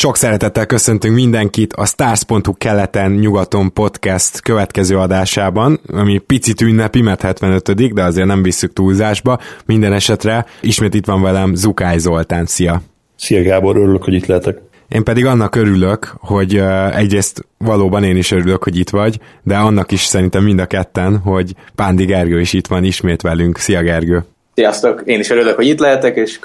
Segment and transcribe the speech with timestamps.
[0.00, 7.92] Sok szeretettel köszöntünk mindenkit a Stars.hu keleten-nyugaton podcast következő adásában, ami picit ünnepi, mert 75
[7.92, 9.38] de azért nem visszük túlzásba.
[9.66, 12.46] Minden esetre ismét itt van velem Zukály Zoltán.
[12.46, 12.82] Szia!
[13.16, 14.58] Szia Gábor, örülök, hogy itt lehetek.
[14.88, 16.62] Én pedig annak örülök, hogy
[16.94, 21.18] egyrészt valóban én is örülök, hogy itt vagy, de annak is szerintem mind a ketten,
[21.18, 23.58] hogy Pándi Gergő is itt van ismét velünk.
[23.58, 24.24] Szia Gergő!
[24.54, 25.02] Sziasztok!
[25.04, 26.38] Én is örülök, hogy itt lehetek, és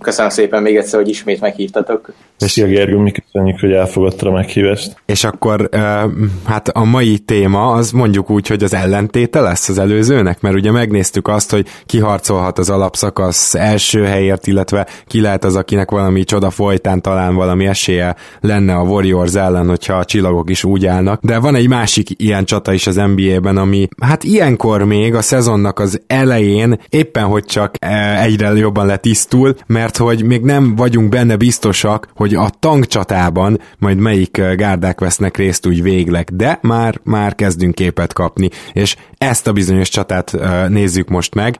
[0.00, 2.12] köszönöm szépen még egyszer, hogy ismét meghívtatok.
[2.46, 5.02] Szia Gergő, mi köszönjük, hogy elfogadta a meghívást.
[5.06, 5.68] És akkor
[6.44, 10.70] hát a mai téma az mondjuk úgy, hogy az ellentéte lesz az előzőnek, mert ugye
[10.70, 16.50] megnéztük azt, hogy kiharcolhat az alapszakasz első helyért, illetve ki lehet az, akinek valami csoda
[16.50, 21.20] folytán talán valami esélye lenne a Warriors ellen, hogyha a csillagok is úgy állnak.
[21.22, 25.78] De van egy másik ilyen csata is az NBA-ben, ami hát ilyenkor még a szezonnak
[25.78, 27.74] az elején éppen hogy csak
[28.22, 34.40] egyre jobban letisztul, mert hogy még nem vagyunk benne biztosak, hogy a tankcsatában majd melyik
[34.56, 39.88] gárdák vesznek részt úgy végleg, de már, már kezdünk képet kapni, és ezt a bizonyos
[39.88, 40.36] csatát
[40.68, 41.58] nézzük most meg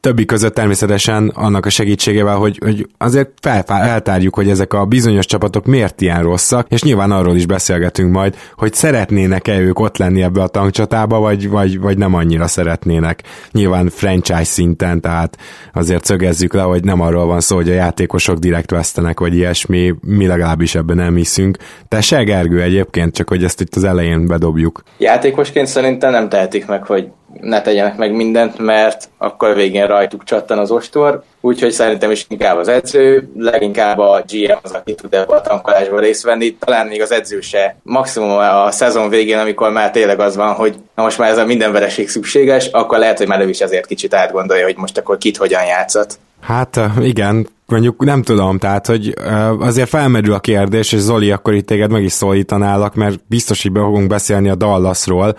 [0.00, 5.26] többi között természetesen annak a segítségével, hogy, hogy azért fel, eltárjuk, hogy ezek a bizonyos
[5.26, 10.22] csapatok miért ilyen rosszak, és nyilván arról is beszélgetünk majd, hogy szeretnének-e ők ott lenni
[10.22, 13.22] ebbe a tankcsatába, vagy, vagy, vagy nem annyira szeretnének.
[13.52, 15.38] Nyilván franchise szinten, tehát
[15.72, 19.94] azért szögezzük le, hogy nem arról van szó, hogy a játékosok direkt vesztenek, vagy ilyesmi,
[20.00, 21.56] mi legalábbis ebben nem hiszünk.
[21.88, 24.82] Te se Gergő egyébként, csak hogy ezt itt az elején bedobjuk.
[24.98, 27.08] Játékosként szerintem nem tehetik meg, hogy
[27.40, 32.56] ne tegyenek meg mindent, mert akkor végén rajtuk csattan az ostor, úgyhogy szerintem is inkább
[32.56, 37.02] az edző, leginkább a GM az, aki tud ebbe a tankolásba részt venni, talán még
[37.02, 37.76] az edző se.
[37.82, 41.44] Maximum a szezon végén, amikor már tényleg az van, hogy na most már ez a
[41.44, 45.18] minden vereség szükséges, akkor lehet, hogy már ő is ezért kicsit átgondolja, hogy most akkor
[45.18, 46.18] kit hogyan játszat.
[46.40, 49.14] Hát igen, mondjuk nem tudom, tehát, hogy
[49.58, 53.72] azért felmerül a kérdés, és Zoli, akkor itt téged meg is szólítanálak, mert biztos, hogy
[53.72, 55.36] be fogunk beszélni a Dallasról,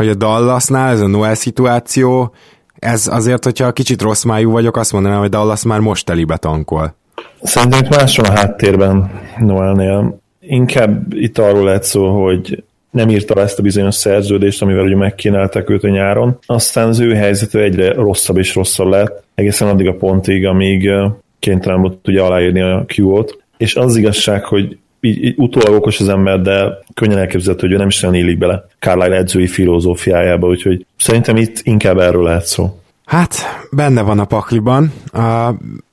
[0.00, 2.34] hogy a Dallasnál ez a Noel szituáció,
[2.78, 6.94] ez azért, hogyha kicsit rossz májú vagyok, azt mondanám, hogy Dallas már most telibe tankol.
[7.42, 10.20] Szerintem más van a háttérben Noelnél.
[10.40, 15.70] Inkább itt arról lehet szó, hogy nem írta ezt a bizonyos szerződést, amivel ugye megkínálták
[15.70, 16.38] őt a nyáron.
[16.46, 20.90] Aztán az ő helyzete egyre rosszabb és rosszabb lett, egészen addig a pontig, amíg
[21.38, 23.38] kénytelen volt ugye aláírni a Q-ot.
[23.56, 27.78] És az igazság, hogy így, így utólag okos az ember, de könnyen elképzelhető, hogy ő
[27.78, 32.80] nem is nagyon élik bele Carlyle edzői filozófiájába, úgyhogy szerintem itt inkább erről lehet szó.
[33.04, 33.34] Hát,
[33.70, 34.92] benne van a pakliban.
[35.12, 35.50] A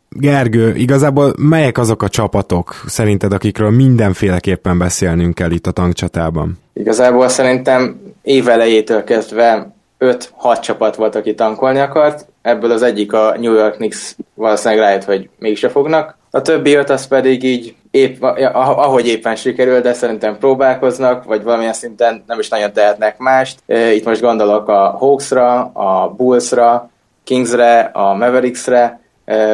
[0.09, 6.59] Gergő, igazából melyek azok a csapatok szerinted, akikről mindenféleképpen beszélnünk kell itt a tankcsatában?
[6.74, 13.35] Igazából szerintem év elejétől kezdve 5-6 csapat volt, aki tankolni akart, ebből az egyik a
[13.40, 16.18] New York Knicks valószínűleg rájött, hogy mégse fognak.
[16.31, 18.22] A többi öt az pedig így épp,
[18.53, 23.59] ahogy éppen sikerül, de szerintem próbálkoznak, vagy valamilyen szinten nem is nagyon tehetnek mást.
[23.94, 26.90] Itt most gondolok a Hawksra, a Bullsra,
[27.24, 29.00] Kingsre, a Mavericksre,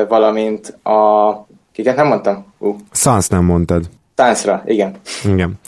[0.07, 1.31] valamint a...
[1.71, 2.53] Kiket nem mondtam?
[2.57, 2.75] Uh.
[2.91, 3.83] Suns nem mondtad.
[4.15, 4.95] Táncra, igen.
[5.25, 5.59] Igen.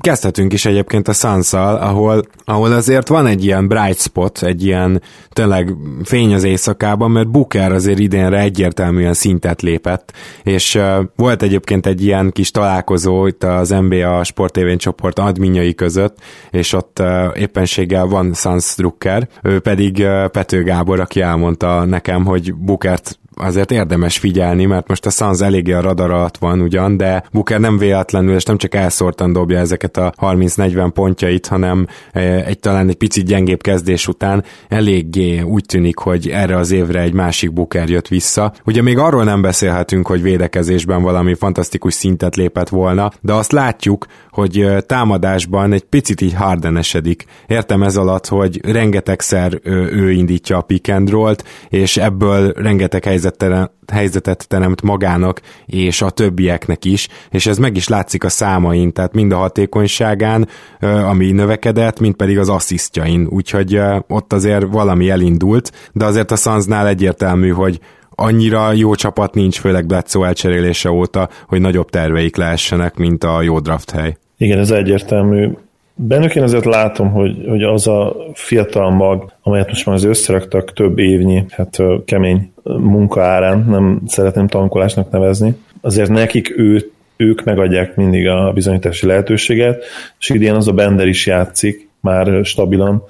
[0.00, 5.02] Kezdhetünk is egyébként a suns ahol, ahol azért van egy ilyen bright spot, egy ilyen
[5.28, 11.86] tényleg fény az éjszakában, mert Booker azért idénre egyértelműen szintet lépett, és uh, volt egyébként
[11.86, 16.16] egy ilyen kis találkozó itt az NBA sportévén csoport adminjai között,
[16.50, 22.24] és ott uh, éppenséggel van Suns Drucker, ő pedig uh, Pető Gábor, aki elmondta nekem,
[22.24, 26.96] hogy Bookert azért érdemes figyelni, mert most a Suns eléggé a radar alatt van ugyan,
[26.96, 32.20] de Booker nem véletlenül, és nem csak elszórtan dobja ezeket a 30-40 pontjait, hanem e,
[32.20, 37.12] egy talán egy picit gyengébb kezdés után eléggé úgy tűnik, hogy erre az évre egy
[37.12, 38.52] másik Booker jött vissza.
[38.64, 44.06] Ugye még arról nem beszélhetünk, hogy védekezésben valami fantasztikus szintet lépett volna, de azt látjuk,
[44.30, 47.24] hogy e, támadásban egy picit így hardenesedik.
[47.46, 51.10] Értem ez alatt, hogy rengetegszer ő indítja a pick and
[51.68, 57.76] és ebből rengeteg helyzet helyzet helyzetet teremt magának és a többieknek is, és ez meg
[57.76, 60.48] is látszik a számain, tehát mind a hatékonyságán,
[60.80, 66.86] ami növekedett, mind pedig az asszisztjain, úgyhogy ott azért valami elindult, de azért a Sunsnál
[66.86, 67.80] egyértelmű, hogy
[68.10, 73.58] annyira jó csapat nincs, főleg Bledsoe elcserélése óta, hogy nagyobb terveik lehessenek, mint a jó
[73.58, 74.16] draft hely.
[74.36, 75.48] Igen, ez egyértelmű.
[76.00, 80.72] Bennük én azért látom, hogy, hogy az a fiatal mag, amelyet most már az összeraktak
[80.72, 87.96] több évnyi, hát kemény munka árán, nem szeretném tankolásnak nevezni, azért nekik ő, ők megadják
[87.96, 89.84] mindig a bizonyítási lehetőséget,
[90.18, 93.04] és idén az a Bender is játszik már stabilan,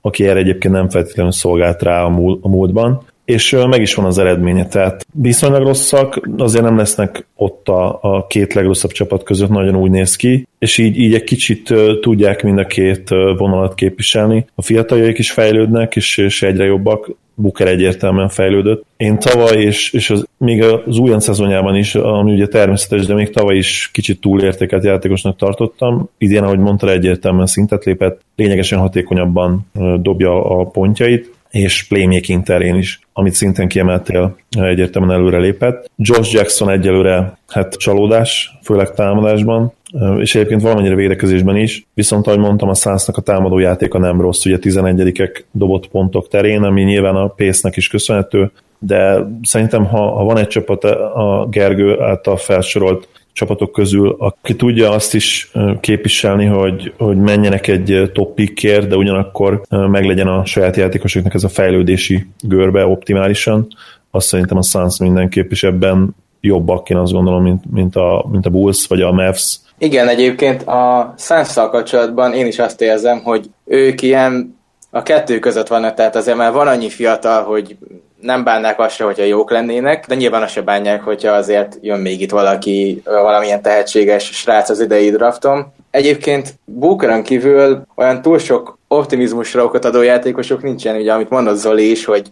[0.00, 3.06] aki erre egyébként nem feltétlenül szolgált rá a, múl, a múltban.
[3.24, 8.26] És meg is van az eredménye, tehát viszonylag rosszak, azért nem lesznek ott a, a
[8.26, 12.58] két legrosszabb csapat között, nagyon úgy néz ki, és így, így egy kicsit tudják mind
[12.58, 14.46] a két vonalat képviselni.
[14.54, 18.84] A fiataljaik is fejlődnek, és, és egyre jobbak, Booker egyértelműen fejlődött.
[18.96, 23.30] Én tavaly, és, és az, még az újon szezonjában is, ami ugye természetes, de még
[23.30, 26.08] tavaly is kicsit túlértékelt játékosnak tartottam.
[26.18, 29.66] Idén, ahogy mondta, egyértelműen szintet lépett, lényegesen hatékonyabban
[30.00, 35.90] dobja a pontjait, és playmaking terén is, amit szintén kiemeltél, egyértelműen előre lépett.
[35.96, 39.72] Josh Jackson egyelőre hát csalódás, főleg támadásban,
[40.18, 44.44] és egyébként valamennyire védekezésben is, viszont ahogy mondtam, a Sunsnak a támadó játéka nem rossz,
[44.44, 50.24] ugye 11-ek dobott pontok terén, ami nyilván a pésznek is köszönhető, de szerintem ha, ha
[50.24, 55.50] van egy csapat a Gergő által felsorolt csapatok közül, aki tudja azt is
[55.80, 61.48] képviselni, hogy, hogy menjenek egy top pickért, de ugyanakkor meglegyen a saját játékosoknak ez a
[61.48, 63.66] fejlődési görbe optimálisan,
[64.10, 68.46] azt szerintem a Suns mindenképp is ebben jobbak, én azt gondolom, mint, mint, a, mint
[68.46, 69.58] a Bulls vagy a Mavs.
[69.78, 74.58] Igen, egyébként a suns kapcsolatban én is azt érzem, hogy ők ilyen
[74.90, 77.76] a kettő között vannak, tehát azért már van annyi fiatal, hogy
[78.24, 82.00] nem bánnák azt se, hogyha jók lennének, de nyilván azt se bánják, hogyha azért jön
[82.00, 85.72] még itt valaki, valamilyen tehetséges srác az idei draftom.
[85.90, 91.90] Egyébként Bookeron kívül olyan túl sok optimizmusra okot adó játékosok nincsen, ugye amit mondott Zoli
[91.90, 92.26] is, hogy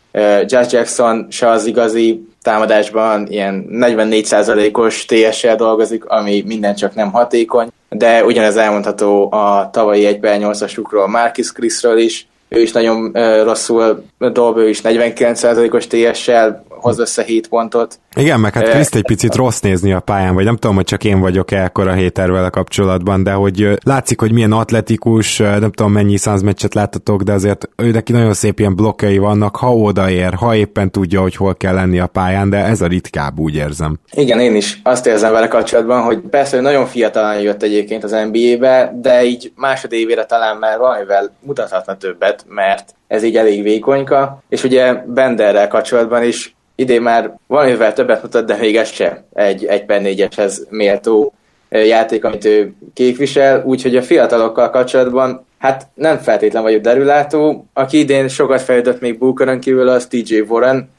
[0.47, 7.69] Josh Jackson se az igazi támadásban ilyen 44%-os TS-sel dolgozik, ami minden csak nem hatékony,
[7.89, 13.13] de ugyanez elmondható a tavalyi 1 8-asukról, Marcus Chrisről is, ő is nagyon
[13.43, 17.99] rosszul dob, ő is 49%-os TS-sel hoz össze 7 pontot.
[18.17, 21.05] Igen, meg hát Kriszt egy picit rossz nézni a pályán, vagy nem tudom, hogy csak
[21.05, 26.17] én vagyok-e a héter vele kapcsolatban, de hogy látszik, hogy milyen atletikus, nem tudom mennyi
[26.43, 30.91] meccset láttatok, de azért ő neki nagyon szép ilyen blokkjai vannak, ha odaér, ha éppen
[30.91, 33.99] tudja, hogy hol kell lenni a pályán, de ez a ritkább, úgy érzem.
[34.13, 38.17] Igen, én is azt érzem vele kapcsolatban, hogy persze, hogy nagyon fiatalan jött egyébként az
[38.31, 44.65] NBA-be, de így másodévére talán már valamivel mutathatna többet, mert ez így elég vékonyka, és
[44.65, 49.85] ugye Benderrel kapcsolatban is idén már valamivel többet mutat, de még ez se egy, egy
[49.85, 51.35] per négyeshez méltó
[51.69, 57.67] játék, amit ő képvisel, úgyhogy a fiatalokkal kapcsolatban hát nem feltétlen vagyok derülátó.
[57.73, 60.91] Aki idén sokat fejlődött még Bookeron kívül, az TJ Warren,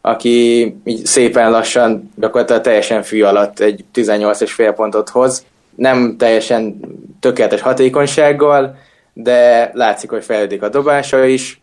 [0.00, 5.44] aki így szépen lassan, gyakorlatilag teljesen fű alatt egy 18,5 pontot hoz.
[5.74, 6.80] Nem teljesen
[7.20, 8.76] tökéletes hatékonysággal,
[9.12, 11.61] de látszik, hogy fejlődik a dobása is,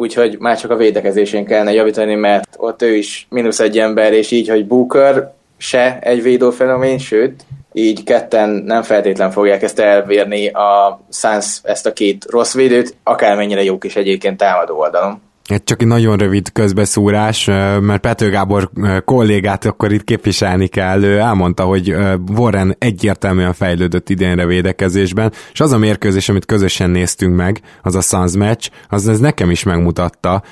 [0.00, 4.30] úgyhogy már csak a védekezésén kellene javítani, mert ott ő is mínusz egy ember, és
[4.30, 11.00] így, hogy Booker se egy védőfenomén, sőt, így ketten nem feltétlen fogják ezt elvérni a
[11.10, 15.22] Suns ezt a két rossz védőt, akármennyire jók is egyébként támadó oldalon.
[15.44, 17.44] Egy csak egy nagyon rövid közbeszúrás,
[17.80, 18.70] mert Pető Gábor
[19.04, 21.02] kollégát akkor itt képviselni kell.
[21.02, 21.94] Ő elmondta, hogy
[22.36, 28.00] Warren egyértelműen fejlődött idénre védekezésben, és az a mérkőzés, amit közösen néztünk meg, az a
[28.00, 30.42] Suns meccs, az ez nekem is megmutatta.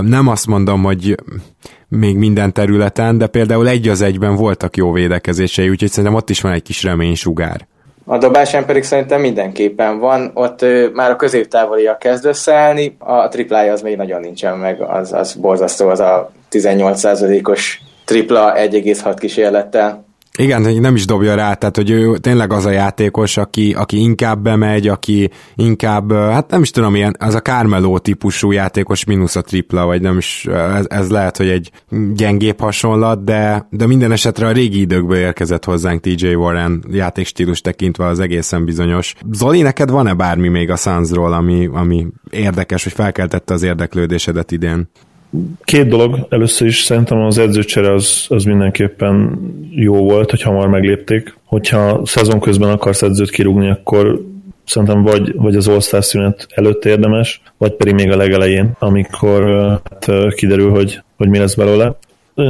[0.00, 1.14] Nem azt mondom, hogy
[1.88, 6.40] még minden területen, de például egy az egyben voltak jó védekezései, úgyhogy szerintem ott is
[6.40, 7.66] van egy kis reménysugár.
[8.10, 13.72] A dobásán pedig szerintem mindenképpen van, ott ő, már a középtávoliak kezd összeállni, a triplája
[13.72, 20.04] az még nagyon nincsen meg, az, az borzasztó, az a 18%-os tripla 1,6 kísérlettel.
[20.40, 24.00] Igen, hogy nem is dobja rá, tehát hogy ő tényleg az a játékos, aki, aki
[24.00, 29.36] inkább bemegy, aki inkább, hát nem is tudom, ilyen, az a Carmelo típusú játékos mínusz
[29.36, 31.70] a tripla, vagy nem is, ez, ez lehet, hogy egy
[32.14, 38.06] gyengébb hasonlat, de, de minden esetre a régi időkből érkezett hozzánk TJ Warren játékstílus tekintve
[38.06, 39.14] az egészen bizonyos.
[39.32, 44.88] Zoli, neked van-e bármi még a Sunsról, ami, ami érdekes, hogy felkeltette az érdeklődésedet idén?
[45.64, 46.26] Két dolog.
[46.28, 51.36] Először is szerintem az edzőcsere az, az mindenképpen jó volt, hogy hamar meglépték.
[51.44, 54.22] Hogyha szezon közben akarsz edzőt kirúgni, akkor
[54.64, 59.44] szerintem vagy, vagy az all szünet előtt érdemes, vagy pedig még a legelején, amikor
[59.90, 61.96] hát, kiderül, hogy, hogy mi lesz belőle.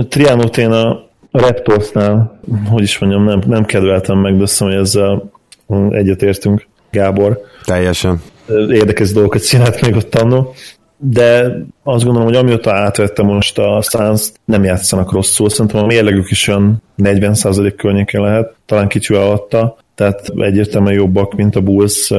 [0.09, 5.31] Triánót én a Raptorsnál, hogy is mondjam, nem, nem kedveltem meg, de azt hogy ezzel
[5.91, 7.41] egyetértünk, Gábor.
[7.65, 8.23] Teljesen.
[8.71, 10.55] Érdekes dolgokat csinált még ott annó
[10.99, 15.51] de azt gondolom, hogy amióta átvette most a Suns, nem játszanak rosszul.
[15.51, 21.57] Szerintem a mérlegük is olyan 40% környékén lehet, talán kicsi alatta, tehát egyértelműen jobbak, mint
[21.57, 22.11] a Bulls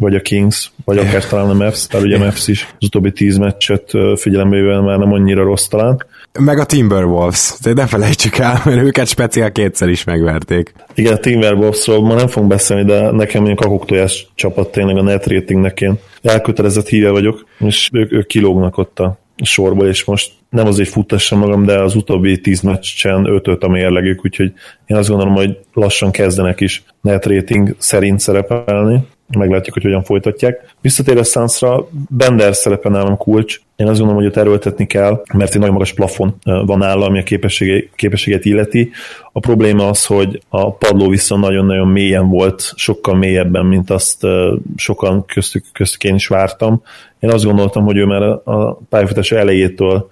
[0.00, 3.12] vagy a Kings, vagy akár talán a Mavs, tehát ugye a Mavs is az utóbbi
[3.12, 6.04] tíz meccset figyelembe már nem annyira rossz talán.
[6.38, 10.72] Meg a Timberwolves, de ne felejtsük el, mert őket speciál kétszer is megverték.
[10.94, 15.02] Igen, a Timberwolvesról ma nem fogunk beszélni, de nekem mondjuk a koktojás csapat tényleg a
[15.02, 20.32] net ratingnek én elkötelezett híve vagyok, és ők, ők kilógnak ott a sorból, és most
[20.50, 24.52] nem azért futtassam magam, de az utóbbi tíz meccsen 5-5 a mérlegük, úgyhogy
[24.86, 30.74] én azt gondolom, hogy lassan kezdenek is net rating szerint szerepelni meglátjuk, hogy hogyan folytatják.
[30.80, 33.60] Visszatér a Sunsra, Bender szerepe nálam kulcs.
[33.76, 37.18] Én azt gondolom, hogy ott erőltetni kell, mert egy nagyon magas plafon van nála, ami
[37.18, 38.90] a képessége, képességet illeti.
[39.32, 44.26] A probléma az, hogy a padló viszont nagyon-nagyon mélyen volt, sokkal mélyebben, mint azt
[44.76, 46.82] sokan köztük, köztük én is vártam.
[47.20, 50.08] Én azt gondoltam, hogy ő már a pályafutása elejétől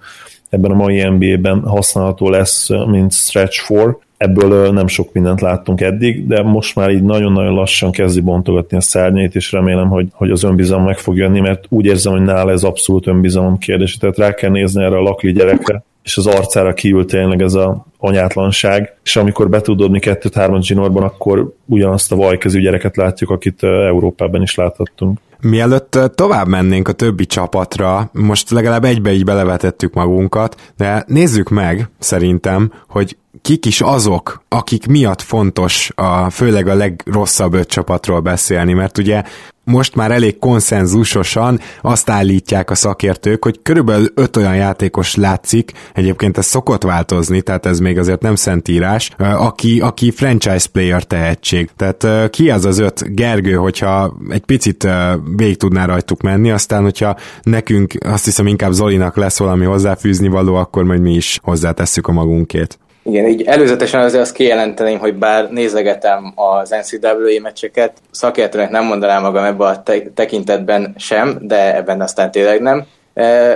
[0.49, 6.27] ebben a mai NBA-ben használható lesz, mint stretch for, ebből nem sok mindent láttunk eddig,
[6.27, 10.43] de most már így nagyon-nagyon lassan kezdi bontogatni a szárnyait, és remélem, hogy, hogy az
[10.43, 13.97] önbizalom meg fog jönni, mert úgy érzem, hogy nála ez abszolút önbizalom kérdés.
[13.97, 17.85] Tehát rá kell nézni erre a lakli gyerekre, és az arcára kiült tényleg ez a
[17.97, 23.63] anyátlanság, és amikor be tud dobni kettőt-hármat zsinórban, akkor ugyanazt a vajkezű gyereket látjuk, akit
[23.63, 25.19] Európában is láthattunk.
[25.41, 31.89] Mielőtt tovább mennénk a többi csapatra, most legalább egybe így belevetettük magunkat, de nézzük meg
[31.99, 38.73] szerintem, hogy kik is azok, akik miatt fontos a, főleg a legrosszabb öt csapatról beszélni,
[38.73, 39.23] mert ugye
[39.67, 46.37] most már elég konszenzusosan azt állítják a szakértők, hogy körülbelül öt olyan játékos látszik, egyébként
[46.37, 51.69] ez szokott változni, tehát ez még azért nem szentírás, aki, aki franchise player tehetség.
[51.75, 54.87] Tehát ki az az öt Gergő, hogyha egy picit
[55.35, 60.55] végig tudná rajtuk menni, aztán hogyha nekünk azt hiszem inkább Zolinak lesz valami hozzáfűzni való,
[60.55, 62.79] akkor majd mi is hozzátesszük a magunkét.
[63.07, 69.21] Igen, így előzetesen azért azt kijelenteném, hogy bár nézegetem az NCAA meccseket, szakértőnek nem mondanám
[69.21, 72.85] magam ebbe a te- tekintetben sem, de ebben aztán tényleg nem.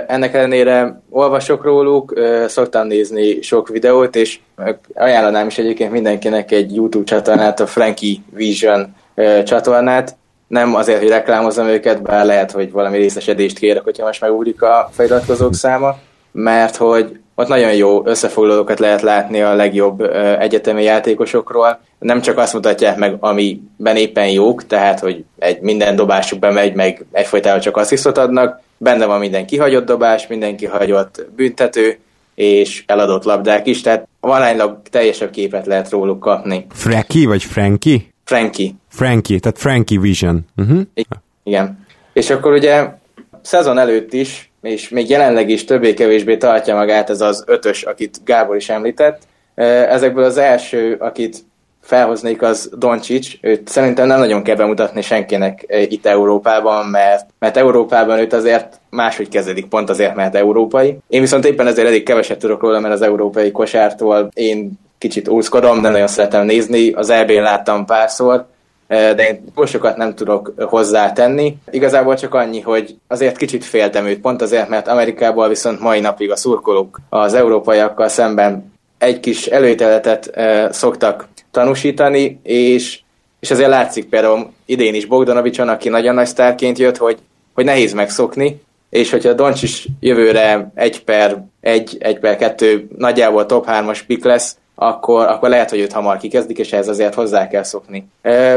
[0.06, 4.38] Ennek ellenére olvasok róluk, szoktam nézni sok videót, és
[4.94, 8.94] ajánlanám is egyébként mindenkinek egy YouTube csatornát, a Frankie Vision
[9.44, 10.16] csatornát.
[10.46, 14.88] Nem azért, hogy reklámozom őket, bár lehet, hogy valami részesedést kérek, hogyha most megúlik a
[14.92, 15.96] feliratkozók száma,
[16.32, 20.00] mert hogy ott nagyon jó összefoglalókat lehet látni a legjobb
[20.38, 21.80] egyetemi játékosokról.
[21.98, 27.04] Nem csak azt mutatják meg, amiben éppen jók, tehát hogy egy minden dobásuk bemegy, meg
[27.12, 31.98] egyfolytában csak asszisztot adnak, benne van minden kihagyott dobás, minden kihagyott büntető,
[32.34, 36.66] és eladott labdák is, tehát valánylag teljesebb képet lehet róluk kapni.
[36.70, 38.00] Frankie vagy Frankie?
[38.24, 38.70] Frankie.
[38.88, 40.40] Frankie, tehát Frankie Vision.
[40.56, 40.80] Uh-huh.
[41.42, 41.86] Igen.
[42.12, 42.88] És akkor ugye
[43.42, 48.56] szezon előtt is és még jelenleg is többé-kevésbé tartja magát ez az ötös, akit Gábor
[48.56, 49.22] is említett.
[49.54, 51.36] Ezekből az első, akit
[51.82, 53.36] felhoznék, az Doncsics.
[53.40, 59.28] Őt szerintem nem nagyon kell bemutatni senkinek itt Európában, mert, mert Európában őt azért máshogy
[59.28, 60.98] kezelik, pont azért, mert európai.
[61.08, 65.82] Én viszont éppen ezért elég keveset tudok róla, mert az európai kosártól én kicsit úszkodom,
[65.82, 66.92] de nagyon szeretem nézni.
[66.92, 68.46] Az EB-n láttam párszor,
[68.92, 71.56] de én sokat nem tudok hozzátenni.
[71.70, 76.30] Igazából csak annyi, hogy azért kicsit féltem őt, pont azért, mert Amerikából viszont mai napig
[76.30, 80.30] a szurkolók az európaiakkal szemben egy kis előíteletet
[80.74, 83.00] szoktak tanúsítani, és,
[83.40, 87.18] és azért látszik például idén is Bogdanovicson, aki nagyon nagy sztárként jött, hogy,
[87.54, 93.66] hogy nehéz megszokni, és hogyha Doncsis jövőre egy per egy, egy per kettő nagyjából top
[93.68, 97.62] 3-as pik lesz, akkor, akkor lehet, hogy őt hamar kikezdik, és ehhez azért hozzá kell
[97.62, 98.08] szokni.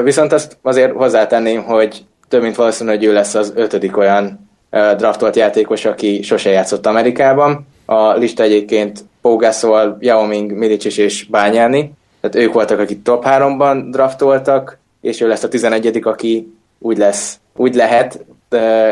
[0.03, 5.35] Viszont azt azért hozzátenném, hogy több mint valószínű, hogy ő lesz az ötödik olyan draftolt
[5.35, 7.67] játékos, aki sose játszott Amerikában.
[7.85, 13.25] A lista egyébként Pau Gasol, Yao Ming, Milicic és Bányáni, tehát ők voltak, akik top
[13.27, 18.25] 3-ban draftoltak, és ő lesz a 11 aki úgy lesz, úgy lehet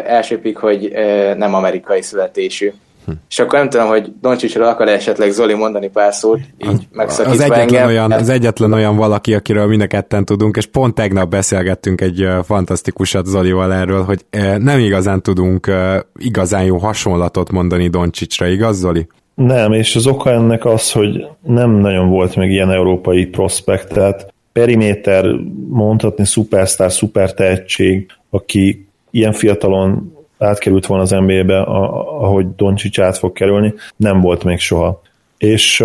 [0.05, 0.91] elsőpik, hogy
[1.37, 2.73] nem amerikai születésű.
[3.05, 3.11] Hm.
[3.29, 7.39] És akkor nem tudom, hogy Doncsicsról akar esetleg Zoli mondani pár szót, így megszakítva az
[7.39, 7.87] egyetlen engem.
[7.87, 12.27] Olyan, az egyetlen olyan valaki, akiről mind a ketten tudunk, és pont tegnap beszélgettünk egy
[12.43, 14.25] fantasztikusat Zolival erről, hogy
[14.57, 15.71] nem igazán tudunk
[16.15, 19.07] igazán jó hasonlatot mondani Doncsicsra, igaz Zoli?
[19.35, 24.33] Nem, és az oka ennek az, hogy nem nagyon volt még ilyen európai prospekt, tehát
[24.51, 25.25] periméter,
[25.69, 30.12] mondhatni szupersztár, szuper tehetség, aki ilyen fiatalon
[30.43, 35.01] átkerült volna az NBA-be, ahogy Doncsics át fog kerülni, nem volt még soha.
[35.37, 35.83] És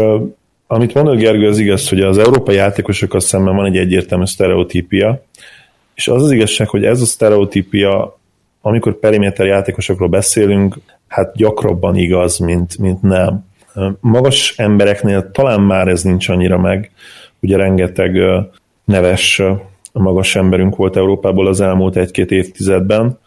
[0.67, 5.23] amit mondod Gergő, az igaz, hogy az európai játékosokkal szemben van egy egyértelmű sztereotípia,
[5.95, 8.19] és az az igazság, hogy ez a sztereotípia,
[8.61, 10.77] amikor periméter játékosokról beszélünk,
[11.09, 13.47] hát gyakrabban igaz, mint, mint nem.
[14.01, 16.91] Magas embereknél talán már ez nincs annyira meg,
[17.41, 18.21] ugye rengeteg
[18.85, 19.43] neves
[19.93, 23.19] magas emberünk volt Európából az elmúlt egy-két évtizedben,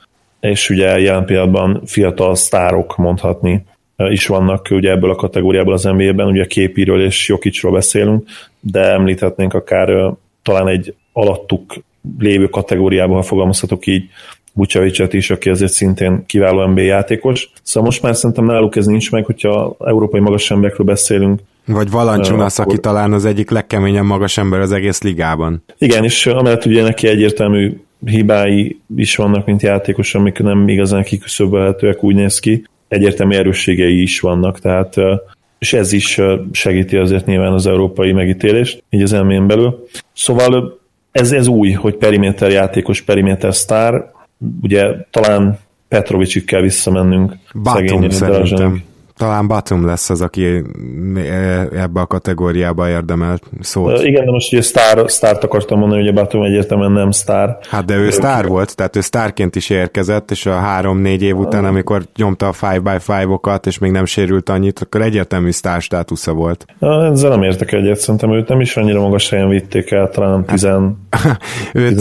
[0.42, 3.66] és ugye jelen pillanatban fiatal sztárok mondhatni
[4.10, 8.30] is vannak ugye ebből a kategóriából az NBA-ben, ugye Képiről és Jokicsról beszélünk,
[8.60, 11.74] de említhetnénk akár talán egy alattuk
[12.20, 14.10] lévő kategóriában, ha fogalmazhatok így,
[14.54, 17.52] Vucevicet is, aki azért szintén kiváló NBA játékos.
[17.64, 22.60] Szóval most már szerintem náluk ez nincs meg, hogyha európai magas emberekről beszélünk, vagy Valancsunasz,
[22.60, 25.64] uh, aki talán az egyik legkeményebb magas ember az egész ligában.
[25.78, 32.04] Igen, és amellett ugye neki egyértelmű hibái is vannak, mint játékos, amik nem igazán kiküszöbölhetőek,
[32.04, 32.64] úgy néz ki.
[32.88, 34.96] Egyértelmű erősségei is vannak, tehát
[35.60, 39.88] és ez is segíti azért nyilván az európai megítélést, így az elmén belül.
[40.14, 40.80] Szóval
[41.12, 44.12] ez, ez új, hogy periméter játékos, periméter sztár,
[44.62, 47.34] ugye talán Petrovicsig kell visszamennünk.
[47.64, 48.84] Batum szerintem
[49.22, 50.64] talán Batum lesz az, aki
[51.72, 54.04] ebbe a kategóriába érdemel szót.
[54.04, 57.58] Igen, de most ugye sztár, sztárt akartam mondani, hogy a Batum egyértelműen nem sztár.
[57.70, 61.38] Hát de ő ő sztár volt, tehát ő sztárként is érkezett, és a három-négy év
[61.38, 66.66] után, amikor nyomta a 5x5-okat, és még nem sérült annyit, akkor egyértelmű sztár státusza volt.
[66.80, 70.66] Ezzel nem értek egyet, szerintem őt nem is annyira magas helyen vitték el, talán 10
[70.66, 71.42] hát,
[71.74, 71.92] őt,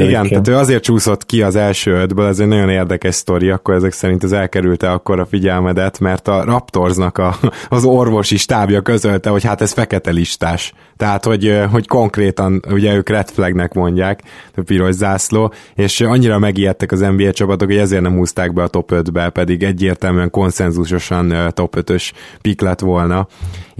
[0.00, 3.74] igen, tehát ő azért csúszott ki az első ötből, ez egy nagyon érdekes sztori, akkor
[3.74, 7.36] ezek szerint ez elkerülte akkor a figyelmedet, mert a rap Raptorsnak a,
[7.68, 10.72] az orvosi stábja közölte, hogy hát ez fekete listás.
[10.96, 14.22] Tehát, hogy, hogy konkrétan, ugye ők red flagnek mondják,
[14.56, 18.68] a piros zászló, és annyira megijedtek az NBA csapatok, hogy ezért nem húzták be a
[18.68, 22.10] top 5-be, pedig egyértelműen konszenzusosan top 5-ös
[22.40, 23.26] pik lett volna.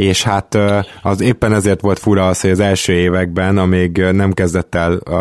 [0.01, 0.59] És hát
[1.03, 5.15] az éppen ezért volt fura az, hogy az első években, amíg nem kezdett el, a,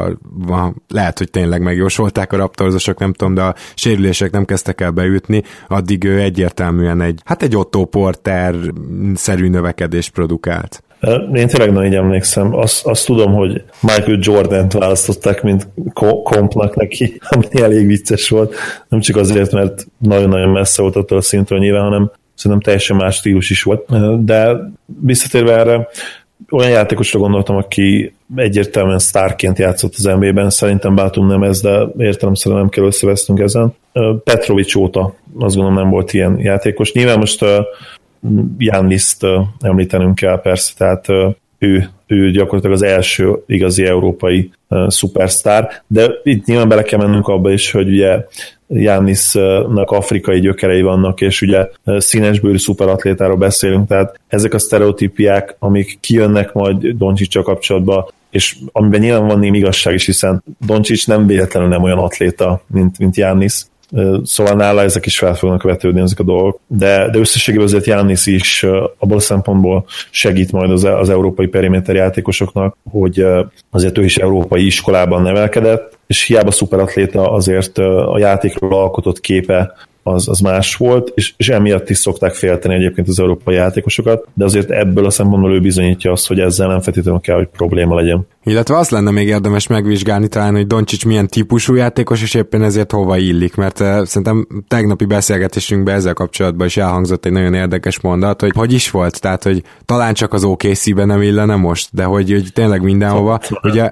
[0.53, 4.91] a, lehet, hogy tényleg megjósolták a raptorzosok, nem tudom, de a sérülések nem kezdtek el
[4.91, 10.83] beütni, addig ő egyértelműen egy, hát egy Otto Porter-szerű növekedést produkált.
[11.33, 12.55] Én tényleg nagyon így emlékszem.
[12.55, 15.67] Azt, azt tudom, hogy Michael Jordan-t választották, mint
[16.23, 18.55] kompnak neki, ami elég vicces volt.
[18.87, 23.15] Nem csak azért, mert nagyon-nagyon messze volt attól a szintől nyilván, hanem szerintem teljesen más
[23.15, 23.85] stílus is volt.
[24.25, 24.57] De
[25.01, 25.87] visszatérve erre,
[26.51, 32.61] olyan játékosra gondoltam, aki egyértelműen sztárként játszott az NBA-ben, szerintem Bátum nem ez, de értelemszerűen
[32.61, 33.73] nem kell összevesztünk ezen.
[34.23, 36.93] Petrovics óta azt gondolom nem volt ilyen játékos.
[36.93, 37.45] Nyilván most
[38.57, 39.25] Janniszt
[39.59, 41.07] említenünk kell persze, tehát
[41.57, 44.51] ő, ő gyakorlatilag az első igazi európai
[44.87, 48.25] szupersztár, de itt nyilván bele kell mennünk abba is, hogy ugye
[48.73, 56.53] Jánisznak afrikai gyökerei vannak, és ugye színesbőrű szuperatlétáról beszélünk, tehát ezek a sztereotípiák, amik kijönnek
[56.53, 61.83] majd Doncsicsal kapcsolatban, és amiben nyilván van némi igazság is, hiszen Doncsics nem véletlenül nem
[61.83, 63.69] olyan atléta, mint, mint Jánisz,
[64.23, 66.59] Szóval nála ezek is fel fognak vetődni, ezek a dolgok.
[66.67, 68.65] De, de összességében azért Jánisz is
[68.97, 73.25] abból a szempontból segít majd az, az európai periméter játékosoknak, hogy
[73.69, 80.27] azért ő is európai iskolában nevelkedett, és hiába szuperatléta azért a játékról alkotott képe az,
[80.27, 84.69] az más volt, és, és emiatt is szokták félteni egyébként az európai játékosokat, de azért
[84.69, 88.27] ebből a szempontból ő bizonyítja azt, hogy ezzel nem feltétlenül kell, hogy probléma legyen.
[88.43, 92.91] Illetve azt lenne még érdemes megvizsgálni talán, hogy Doncsics milyen típusú játékos, és éppen ezért
[92.91, 98.41] hova illik, mert uh, szerintem tegnapi beszélgetésünkben ezzel kapcsolatban is elhangzott egy nagyon érdekes mondat,
[98.41, 102.31] hogy hogy is volt, tehát hogy talán csak az OKC-be nem illene most, de hogy,
[102.31, 103.39] hogy tényleg mindenhova.
[103.61, 103.91] Ugye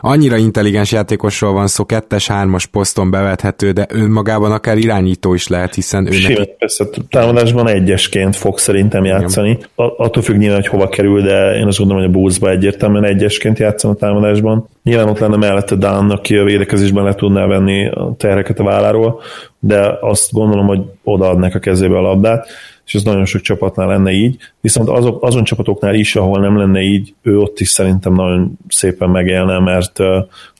[0.00, 5.74] annyira intelligens játékosról van szó, kettes, hármas poszton bevethető, de önmagában akár irányító is lehet,
[5.74, 6.50] hiszen ő Simán, neki...
[6.58, 9.48] persze, támadásban egyesként fog szerintem játszani.
[9.48, 9.68] Igen.
[9.74, 13.58] Attól függ nyilván, hogy hova kerül, de én azt gondolom, hogy a Bulls-ba egyértelműen egyesként
[13.58, 14.68] játszani a támadásban.
[14.82, 19.20] Nyilván ott lenne mellette Dán, aki a védekezésben le tudná venni a terheket a válláról,
[19.58, 22.48] de azt gondolom, hogy odaadnak a kezébe a labdát,
[22.86, 24.36] és ez nagyon sok csapatnál lenne így.
[24.60, 29.10] Viszont azok, azon csapatoknál is, ahol nem lenne így, ő ott is szerintem nagyon szépen
[29.10, 29.98] megélne, mert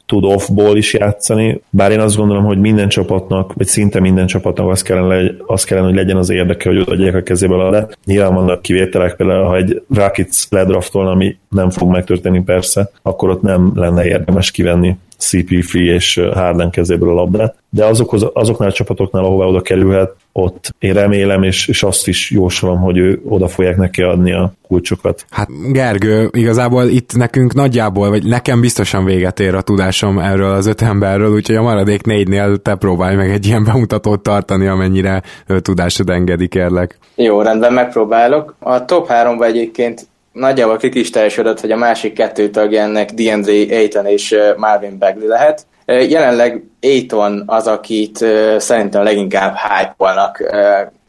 [0.08, 4.70] tud off-ból is játszani, bár én azt gondolom, hogy minden csapatnak, vagy szinte minden csapatnak
[4.70, 8.62] az kellene, az kellene hogy legyen az érdeke, hogy adják a kezébe a Nyilván vannak
[8.62, 14.06] kivételek, például ha egy Rakic ledraftol, ami nem fog megtörténni persze, akkor ott nem lenne
[14.06, 19.60] érdemes kivenni CP3 és Harden kezéből a labdát, de azokhoz, azoknál a csapatoknál, ahová oda
[19.60, 24.32] kerülhet, ott én remélem, és, és azt is jósolom, hogy ő oda fogják neki adni
[24.32, 25.24] a kulcsokat.
[25.30, 30.66] Hát Gergő, igazából itt nekünk nagyjából, vagy nekem biztosan véget ér a tudásom erről az
[30.66, 35.22] öt emberről, úgyhogy a maradék négynél te próbálj meg egy ilyen bemutatót tartani, amennyire
[35.62, 36.98] tudásod engedi, kérlek.
[37.14, 38.54] Jó, rendben, megpróbálok.
[38.58, 40.07] A top 3 egyébként
[40.38, 45.66] nagyjából kritisztályosodott, hogy a másik kettő tagja ennek DMZ Aiton és Marvin Bagley lehet.
[45.86, 48.24] Jelenleg Aiton az, akit
[48.58, 50.32] szerintem leginkább hype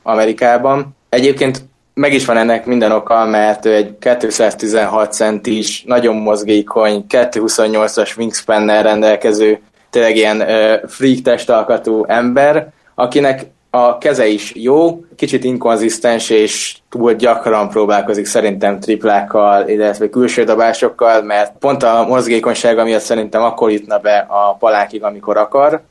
[0.04, 0.96] Amerikában.
[1.10, 1.62] Egyébként
[1.94, 9.60] meg is van ennek minden oka, mert egy 216 centis, nagyon mozgékony, 228-as wingspannel rendelkező,
[9.89, 10.44] tényleg ilyen
[10.88, 18.80] freak testalkatú ember, akinek a keze is jó, kicsit inkonzisztens, és túl gyakran próbálkozik szerintem
[18.80, 25.04] triplákkal, illetve külső dobásokkal, mert pont a mozgékonysága miatt szerintem akkor jutna be a palákig,
[25.04, 25.82] amikor akar.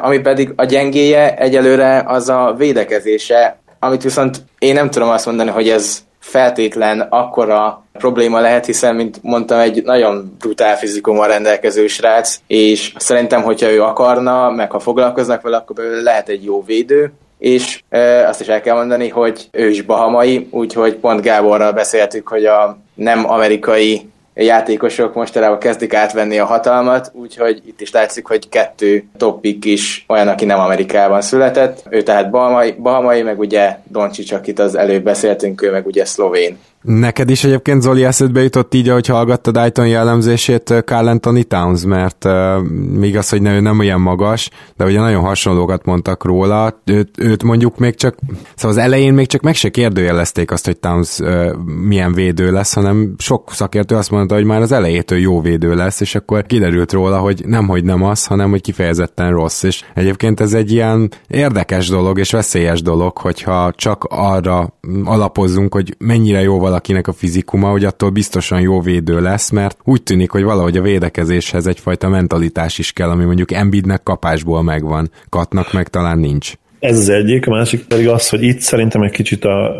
[0.00, 5.50] ami pedig a gyengéje egyelőre az a védekezése, amit viszont én nem tudom azt mondani,
[5.50, 12.40] hogy ez feltétlen akkora probléma lehet, hiszen, mint mondtam, egy nagyon brutál fizikummal rendelkező srác,
[12.46, 17.82] és szerintem, hogyha ő akarna, meg ha foglalkoznak vele, akkor lehet egy jó védő, és
[17.88, 22.44] e, azt is el kell mondani, hogy ő is bahamai, úgyhogy pont Gáborral beszéltük, hogy
[22.44, 24.10] a nem amerikai
[24.44, 30.28] játékosok mostanában kezdik átvenni a hatalmat, úgyhogy itt is látszik, hogy kettő topik is olyan,
[30.28, 31.82] aki nem Amerikában született.
[31.90, 36.58] Ő tehát Bahamai, Bahamai meg ugye Doncsics, akit az előbb beszéltünk, ő meg ugye szlovén.
[36.82, 42.24] Neked is egyébként Zoli eszedbe jutott így, ahogy hallgattad Aiton jellemzését Carl Anthony Towns, mert
[42.24, 42.62] uh,
[42.92, 47.42] még az, hogy ő nem olyan magas, de ugye nagyon hasonlókat mondtak róla, őt, őt
[47.42, 48.16] mondjuk még csak,
[48.54, 52.74] szóval az elején még csak meg se kérdőjelezték azt, hogy Towns uh, milyen védő lesz,
[52.74, 56.92] hanem sok szakértő azt mondta, hogy már az elejétől jó védő lesz, és akkor kiderült
[56.92, 61.10] róla, hogy nem, hogy nem az, hanem hogy kifejezetten rossz, és egyébként ez egy ilyen
[61.28, 64.72] érdekes dolog és veszélyes dolog, hogyha csak arra
[65.04, 70.02] alapozzunk, hogy mennyire jó valakinek a fizikuma, hogy attól biztosan jó védő lesz, mert úgy
[70.02, 75.72] tűnik, hogy valahogy a védekezéshez egyfajta mentalitás is kell, ami mondjuk Embiidnek kapásból megvan, Katnak
[75.72, 76.52] meg talán nincs.
[76.78, 79.74] Ez az egyik, a másik pedig az, hogy itt szerintem egy kicsit a,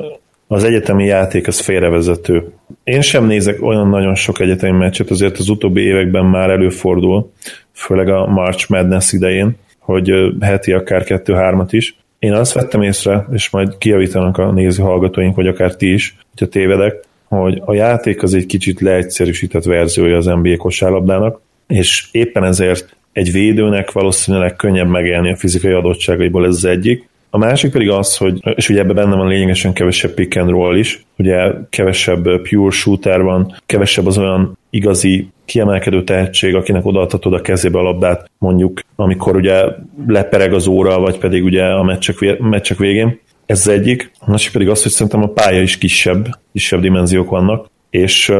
[0.46, 2.53] az egyetemi játék az félrevezető.
[2.85, 7.33] Én sem nézek olyan nagyon sok egyetemi meccset, azért az utóbbi években már előfordul,
[7.72, 13.50] főleg a March Madness idején, hogy heti akár kettő-hármat is, én azt vettem észre, és
[13.50, 18.35] majd kijavítanak a néző hallgatóink, vagy akár ti is, hogyha tévedek, hogy a játék az
[18.35, 25.31] egy kicsit leegyszerűsített verziója az NBA kosárlabdának, és éppen ezért egy védőnek valószínűleg könnyebb megélni
[25.33, 27.09] a fizikai adottságaiból ez az egyik.
[27.31, 30.76] A másik pedig az, hogy, és ugye ebben benne van lényegesen kevesebb pick and roll
[30.76, 37.40] is, ugye kevesebb pure shooter van, kevesebb az olyan igazi kiemelkedő tehetség, akinek odaadhatod a
[37.40, 39.64] kezébe a labdát, mondjuk amikor ugye
[40.06, 43.20] lepereg az óra, vagy pedig ugye a meccsek, meccsek végén.
[43.46, 44.11] Ez az egyik.
[44.18, 48.32] A másik pedig az, hogy szerintem a pálya is kisebb, kisebb dimenziók vannak, és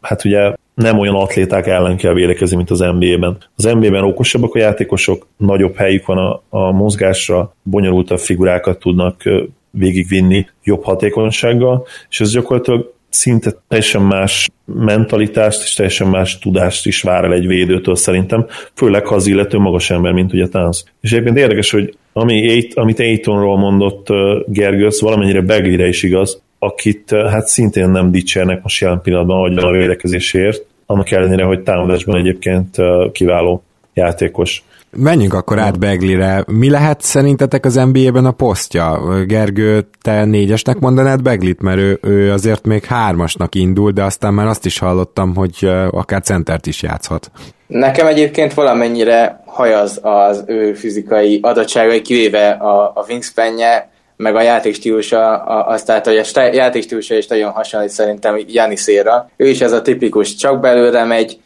[0.00, 3.38] hát ugye nem olyan atléták ellen kell védekezni, mint az NBA-ben.
[3.56, 9.22] Az NBA-ben okosabbak a játékosok, nagyobb helyük van a, a mozgásra, bonyolultabb figurákat tudnak
[9.70, 17.02] végigvinni jobb hatékonysággal, és ez gyakorlatilag szinte teljesen más mentalitást és teljesen más tudást is
[17.02, 20.84] vár el egy védőtől szerintem, főleg ha az illető magas ember, mint ugye Tánz.
[21.00, 24.06] És egyébként érdekes, hogy ami, amit Aitonról mondott
[24.46, 29.70] Gergő, valamennyire Beglire is igaz, akit hát szintén nem dicsérnek most jelen pillanatban vagy a
[29.70, 32.76] védekezésért, annak ellenére, hogy támadásban egyébként
[33.12, 33.62] kiváló
[33.94, 34.64] játékos.
[34.96, 36.44] Menjünk akkor át Beglire.
[36.46, 39.00] Mi lehet szerintetek az NBA-ben a posztja?
[39.26, 44.46] Gergő, te négyesnek mondanád Beglit, mert ő, ő azért még hármasnak indul, de aztán már
[44.46, 47.30] azt is hallottam, hogy akár centert is játszhat.
[47.66, 55.36] Nekem egyébként valamennyire hajaz az ő fizikai adottságai, kivéve a, a wingspanje, meg a játékstílusa,
[55.44, 59.30] azt tehát, hogy a játékstílusa is nagyon hasonlít szerintem Janiszéra.
[59.36, 61.40] Ő is ez a tipikus, csak belőle megy,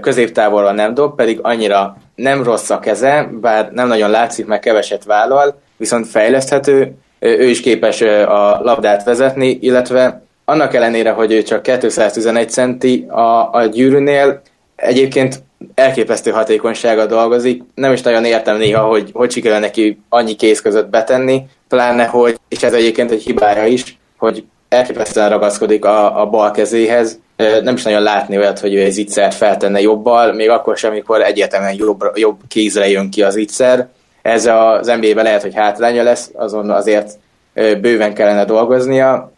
[0.00, 5.04] középtávolra nem dob, pedig annyira nem rossz a keze, bár nem nagyon látszik, meg keveset
[5.04, 11.62] vállal, viszont fejleszthető, ő is képes a labdát vezetni, illetve annak ellenére, hogy ő csak
[11.62, 14.40] 211 centi a, a gyűrűnél,
[14.76, 15.42] egyébként
[15.74, 17.62] elképesztő hatékonysága dolgozik.
[17.74, 22.38] Nem is nagyon értem néha, hogy hogy sikerül neki annyi kéz között betenni, pláne, hogy,
[22.48, 27.18] és ez egyébként egy hibája is, hogy elképesztően ragaszkodik a, a bal kezéhez,
[27.62, 31.22] nem is nagyon látni olyat, hogy ő egy zicsert feltenne jobbal, még akkor sem, amikor
[31.22, 33.88] egyértelműen jobb, jobb kézre jön ki az zicser.
[34.22, 37.10] Ez az NBA-ben lehet, hogy hátránya lesz, azon azért
[37.54, 39.32] bőven kellene dolgoznia.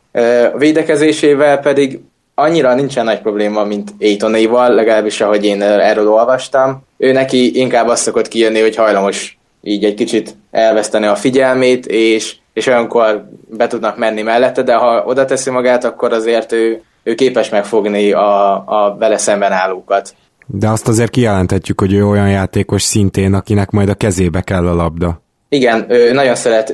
[0.52, 2.00] A védekezésével pedig
[2.34, 6.82] annyira nincsen nagy probléma, mint Aitonéval, legalábbis ahogy én erről olvastam.
[6.96, 12.36] Ő neki inkább azt szokott kijönni, hogy hajlamos így egy kicsit elveszteni a figyelmét, és,
[12.60, 17.14] és olyankor be tudnak menni mellette, de ha oda teszi magát, akkor azért ő ő
[17.14, 20.14] képes megfogni a, a vele szemben állókat.
[20.46, 24.74] De azt azért kijelenthetjük, hogy ő olyan játékos szintén, akinek majd a kezébe kell a
[24.74, 25.22] labda.
[25.48, 26.72] Igen, ő nagyon szeret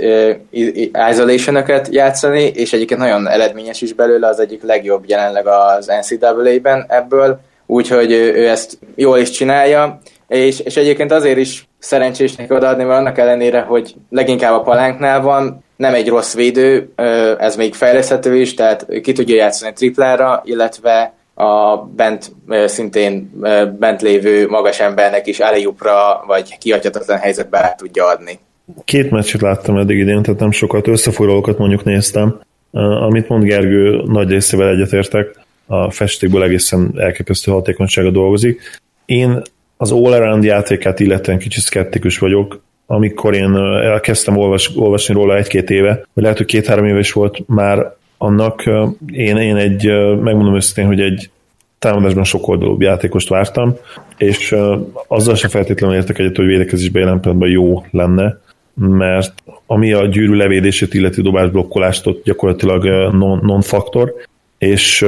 [1.10, 7.40] isolation játszani, és egyébként nagyon eredményes is belőle, az egyik legjobb jelenleg az NCAA-ben ebből,
[7.66, 12.98] úgyhogy ő ezt jól is csinálja, és, és egyébként azért is szerencsés neki odaadni, mert
[12.98, 16.92] annak ellenére, hogy leginkább a palánknál van, nem egy rossz védő,
[17.38, 22.32] ez még fejleszthető is, tehát ki tudja játszani triplára, illetve a bent
[22.66, 23.30] szintén
[23.78, 28.38] bent lévő magas embernek is állejúpra vagy kihagyhatatlan helyzetbe át tudja adni.
[28.84, 32.40] Két meccset láttam eddig idén, tehát nem sokat, összefoglalókat mondjuk néztem.
[33.06, 38.80] Amit mond Gergő, nagy részével egyetértek, a festékből egészen elképesztő hatékonysága dolgozik.
[39.04, 39.42] Én
[39.76, 46.06] az all-around játékát illetően kicsit szkeptikus vagyok, amikor én elkezdtem olvas, olvasni róla egy-két éve,
[46.12, 48.64] vagy lehet, hogy két-három éve is volt már annak,
[49.12, 49.86] én, én egy,
[50.20, 51.30] megmondom őszintén, hogy egy
[51.78, 53.74] támadásban sokoldalúbb játékost vártam,
[54.16, 54.54] és
[55.06, 58.40] azzal sem feltétlenül értek egyet, hogy védekezésben jelen pillanatban jó lenne,
[58.74, 59.32] mert
[59.66, 62.84] ami a gyűrű levédését illeti dobásblokkolást ott gyakorlatilag
[63.14, 64.14] non, non-faktor,
[64.58, 65.06] és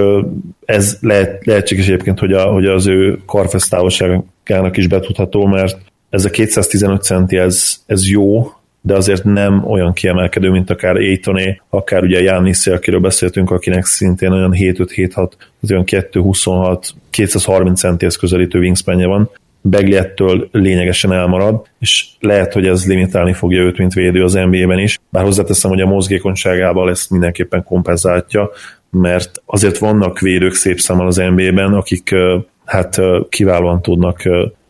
[0.65, 5.79] ez lehet, lehetséges egyébként, hogy, a, hogy az ő karfesztávolságának is betudható, mert
[6.11, 11.61] ez a 215 centi, ez, ez jó, de azért nem olyan kiemelkedő, mint akár Aitoné,
[11.69, 15.31] akár ugye Jánisz, akiről beszéltünk, akinek szintén olyan 7-5-7-6,
[15.61, 19.31] az olyan 2-26, 230 centihez közelítő wingspanje van.
[19.61, 24.79] Begli ettől lényegesen elmarad, és lehet, hogy ez limitálni fogja őt, mint védő az NBA-ben
[24.79, 28.51] is, bár hozzáteszem, hogy a mozgékonyságával ezt mindenképpen kompenzáltja,
[28.91, 32.15] mert azért vannak védők szép számmal az NBA-ben, akik
[32.65, 34.23] hát kiválóan tudnak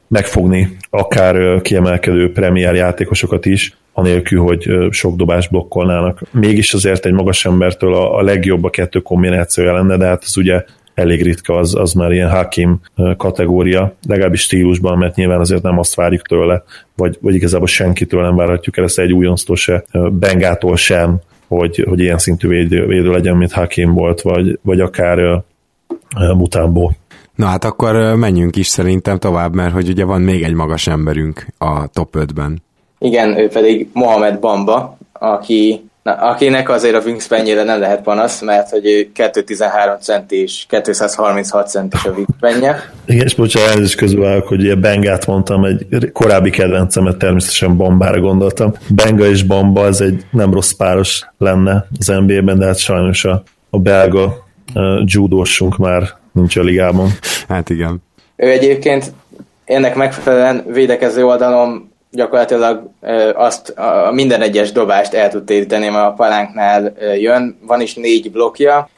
[0.08, 6.20] megfogni akár kiemelkedő premier játékosokat is, anélkül, hogy sok dobás blokkolnának.
[6.30, 10.36] Mégis azért egy magas embertől a, a legjobb a kettő kombinációja lenne, de hát ez
[10.36, 12.80] ugye elég ritka, az, az már ilyen Hakim
[13.16, 16.62] kategória, legalábbis stílusban, mert nyilván azért nem azt várjuk tőle,
[16.96, 22.00] vagy, vagy igazából senkitől nem várhatjuk el ezt egy újonctól se, Bengától sem, hogy, hogy
[22.00, 26.90] ilyen szintű védő, védő legyen, mint Hakim volt, vagy, vagy akár uh, Mutambo.
[27.34, 31.46] Na hát akkor menjünk is szerintem tovább, mert hogy ugye van még egy magas emberünk
[31.58, 32.62] a top 5-ben.
[32.98, 38.70] Igen, ő pedig Mohamed Bamba, aki, na, akinek azért a wingspanjére nem lehet panasz, mert
[38.70, 42.90] hogy ő 213 centi és 236 centis a wingspanje.
[43.06, 48.72] Igen, és bocsánat, elnézést közül hogy ugye Bengát mondtam, egy korábbi kedvencemet természetesen Bambára gondoltam.
[48.88, 53.42] Benga és Bamba, ez egy nem rossz páros lenne az NBA-ben, de hát sajnos a,
[53.70, 57.08] a belga uh, judósunk már nincs a ligában.
[57.48, 58.02] Hát igen.
[58.36, 59.12] Ő egyébként
[59.64, 62.90] ennek megfelelően védekező oldalon gyakorlatilag
[63.34, 68.30] azt a minden egyes dobást el tud téríteni, mert a palánknál jön, van is négy
[68.30, 68.88] blokja,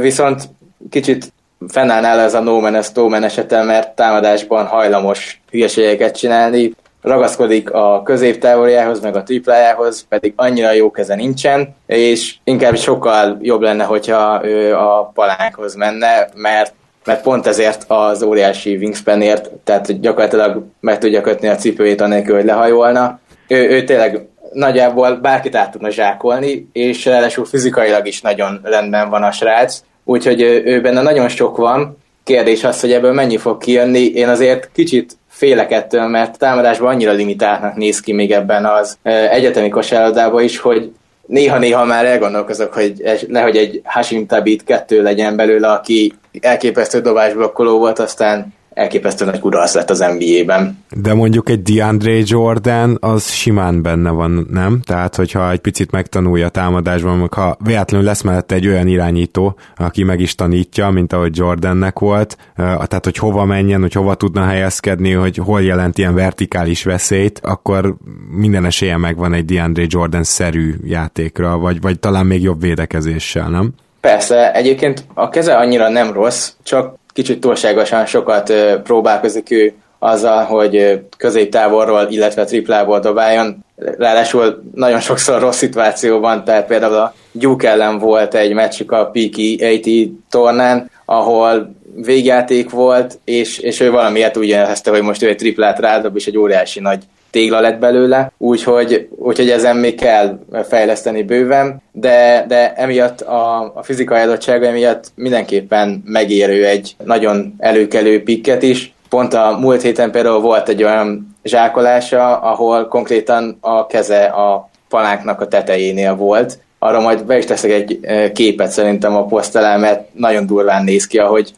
[0.00, 0.42] viszont
[0.90, 1.32] kicsit
[1.68, 7.70] fennáll nála ez a no man no man esete, mert támadásban hajlamos hülyeségeket csinálni, ragaszkodik
[7.70, 13.84] a középtávoljához, meg a triplájához, pedig annyira jó keze nincsen, és inkább sokkal jobb lenne,
[13.84, 16.74] hogyha ő a palánkhoz menne, mert
[17.08, 22.44] mert pont ezért az óriási wingspanért, tehát gyakorlatilag meg tudja kötni a cipőjét anélkül, hogy
[22.44, 23.20] lehajolna.
[23.48, 29.22] Ő, ő tényleg nagyjából bárkit át tudna zsákolni, és ráadásul fizikailag is nagyon rendben van
[29.22, 31.96] a srác, úgyhogy ő, ő benne nagyon sok van.
[32.24, 34.04] Kérdés az, hogy ebből mennyi fog kijönni.
[34.04, 38.98] Én azért kicsit félek ettől, mert támadásban annyira limitáltnak néz ki még ebben az
[39.30, 40.92] egyetemi kosárlabdában is, hogy
[41.28, 42.92] néha-néha már elgondolkozok, hogy
[43.26, 49.74] nehogy egy Hashim Tabit kettő legyen belőle, aki elképesztő dobásblokkoló volt, aztán elképesztő nagy kudarc
[49.74, 50.84] lett az NBA-ben.
[50.96, 54.80] De mondjuk egy DeAndre Jordan, az simán benne van, nem?
[54.84, 60.02] Tehát, hogyha egy picit megtanulja a támadásban, ha véletlenül lesz mellette egy olyan irányító, aki
[60.02, 65.12] meg is tanítja, mint ahogy Jordannek volt, tehát, hogy hova menjen, hogy hova tudna helyezkedni,
[65.12, 67.96] hogy hol jelent ilyen vertikális veszélyt, akkor
[68.30, 73.72] minden esélye megvan egy DeAndre Jordan-szerű játékra, vagy, vagy talán még jobb védekezéssel, nem?
[74.00, 81.00] Persze, egyébként a keze annyira nem rossz, csak kicsit túlságosan sokat próbálkozik ő azzal, hogy
[81.16, 83.64] középtávolról, illetve triplából dobáljon.
[83.76, 89.58] Ráadásul nagyon sokszor rossz szituációban, tehát például a Duke ellen volt egy meccsük a Peaky
[89.60, 95.36] 80 tornán, ahol végjáték volt, és, és ő valamiért úgy érezte, hogy most ő egy
[95.36, 100.38] triplát rádob, és egy óriási nagy tégla lett belőle, úgyhogy, úgyhogy ezen még kell
[100.68, 108.22] fejleszteni bőven, de, de emiatt a, a fizikai adottsága emiatt mindenképpen megérő egy nagyon előkelő
[108.22, 108.92] pikket is.
[109.08, 115.40] Pont a múlt héten például volt egy olyan zsákolása, ahol konkrétan a keze a palánknak
[115.40, 118.00] a tetejénél volt, arra majd be is teszek egy
[118.32, 121.52] képet szerintem a posztelán, mert nagyon durván néz ki, ahogy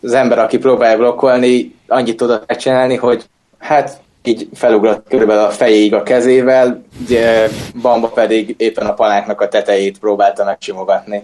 [0.00, 3.24] az ember, aki próbálja blokkolni, annyit tudott megcsinálni, hogy
[3.58, 7.48] hát így felugrott körülbelül a fejéig a kezével, ugye
[7.82, 11.22] Bamba pedig éppen a palánknak a tetejét próbálta megsimogatni.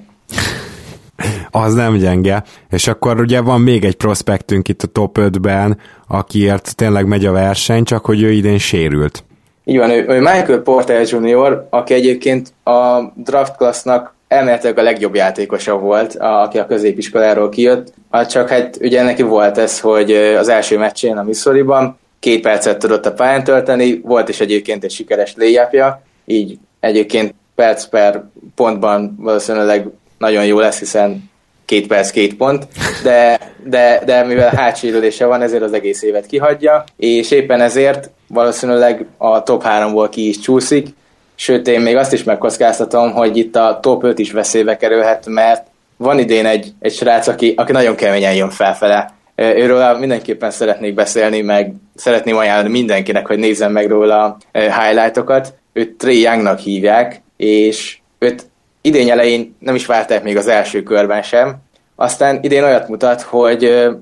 [1.50, 2.42] Az nem gyenge.
[2.70, 7.32] És akkor ugye van még egy prospektünk itt a top 5-ben, akiért tényleg megy a
[7.32, 9.24] verseny, csak hogy ő idén sérült.
[9.64, 15.14] Így van, ő, ő Michael Porter Jr., aki egyébként a draft classnak elméletileg a legjobb
[15.14, 17.92] játékosa volt, a, aki a középiskoláról kijött,
[18.28, 23.07] csak hát ugye neki volt ez, hogy az első meccsén a Missouri-ban két percet tudott
[23.07, 29.87] a pályán tölteni, volt is egyébként egy sikeres léjapja, így egyébként perc per pontban valószínűleg
[30.18, 31.31] nagyon jó lesz, hiszen
[31.64, 32.66] két perc, két pont,
[33.02, 39.07] de, de, de mivel hátsérülése van, ezért az egész évet kihagyja, és éppen ezért valószínűleg
[39.16, 40.88] a top 3-ból ki is csúszik,
[41.35, 45.66] sőt én még azt is megkockáztatom, hogy itt a top 5 is veszélybe kerülhet, mert
[45.96, 49.17] van idén egy, egy srác, aki, aki nagyon keményen jön felfele.
[49.40, 55.55] Őről mindenképpen szeretnék beszélni, meg szeretném ajánlani mindenkinek, hogy nézzen meg róla highlightokat.
[55.72, 58.46] Őt Trey Youngnak hívják, és őt
[58.81, 61.57] idén elején nem is várták még az első körben sem,
[61.96, 63.59] aztán idén olyat mutat, hogy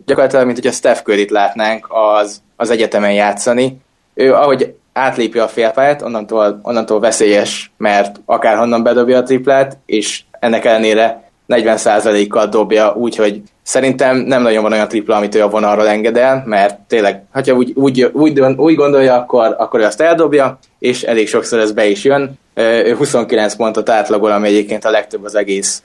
[0.07, 3.81] gyakorlatilag, mint hogy a Steph Curry-t látnánk az, az egyetemen játszani.
[4.15, 10.65] Ő, ahogy átlépi a félpályát, onnantól, onnantól veszélyes, mert akárhonnan bedobja a triplát, és ennek
[10.65, 16.43] ellenére 40%-kal dobja, úgyhogy szerintem nem nagyon van olyan tripla, amit ő a vonalról engedel,
[16.47, 21.29] mert tényleg, ha úgy, úgy, úgy, úgy gondolja, akkor, akkor ő azt eldobja, és elég
[21.29, 22.39] sokszor ez be is jön.
[22.55, 25.83] Ő 29 pontot átlagol, ami egyébként a legtöbb az egész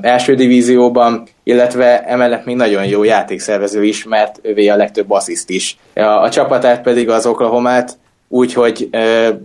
[0.00, 5.76] első divízióban, illetve emellett még nagyon jó játékszervező is, mert ővé a legtöbb assziszt is.
[5.94, 8.88] A, a csapatát pedig az Oklahoma-t úgyhogy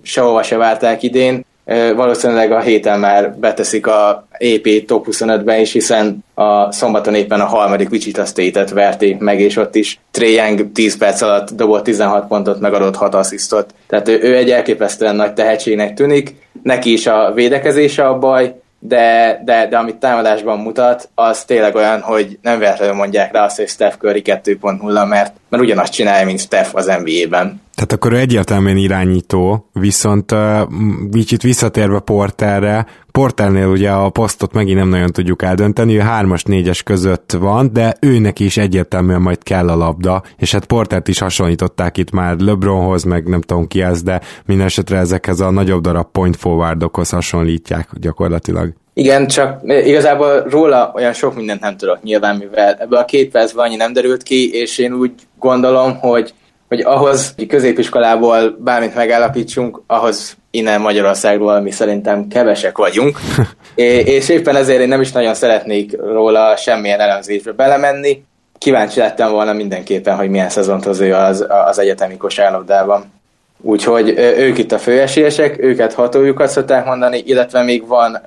[0.04, 1.46] sehova se várták idén,
[1.96, 7.46] valószínűleg a héten már beteszik a EP top 25-ben is, hiszen a szombaton éppen a
[7.46, 12.28] harmadik Wichita State-et verték meg, és ott is Trae Young 10 perc alatt dobott 16
[12.28, 13.74] pontot, megadott 6 asszisztot.
[13.88, 19.42] Tehát ő, ő egy elképesztően nagy tehetségnek tűnik, neki is a védekezése a baj, de,
[19.46, 23.68] de, de amit támadásban mutat, az tényleg olyan, hogy nem véletlenül mondják rá azt, hogy
[23.68, 27.62] Steph Curry 2.0, mert, mert ugyanazt csinálja, mint Steph az NBA-ben.
[27.76, 30.62] Tehát akkor ő egyértelműen irányító, viszont uh,
[31.12, 36.80] kicsit visszatérve Porterre, Porternél ugye a posztot megint nem nagyon tudjuk eldönteni, ő 3-as, 4-es
[36.84, 41.98] között van, de őnek is egyértelműen majd kell a labda, és hát Portert is hasonlították
[41.98, 46.08] itt már LeBronhoz, meg nem tudom ki ez, de minden esetre ezekhez a nagyobb darab
[46.12, 48.74] point forwardokhoz hasonlítják gyakorlatilag.
[48.94, 53.66] Igen, csak igazából róla olyan sok mindent nem tudok nyilván, mivel ebből a két percben
[53.66, 56.34] annyi nem derült ki, és én úgy gondolom, hogy
[56.68, 63.18] hogy ahhoz, hogy középiskolából bármit megállapítsunk, ahhoz innen Magyarországról mi szerintem kevesek vagyunk,
[63.76, 68.24] és éppen ezért én nem is nagyon szeretnék róla semmilyen elemzésbe belemenni.
[68.58, 73.14] Kíváncsi lettem volna mindenképpen, hogy milyen szezont hoz ő az, az egyetemi kosárlabdában.
[73.62, 78.22] Úgyhogy ők itt a főesélyesek, őket hatójukat szokták mondani, illetve még van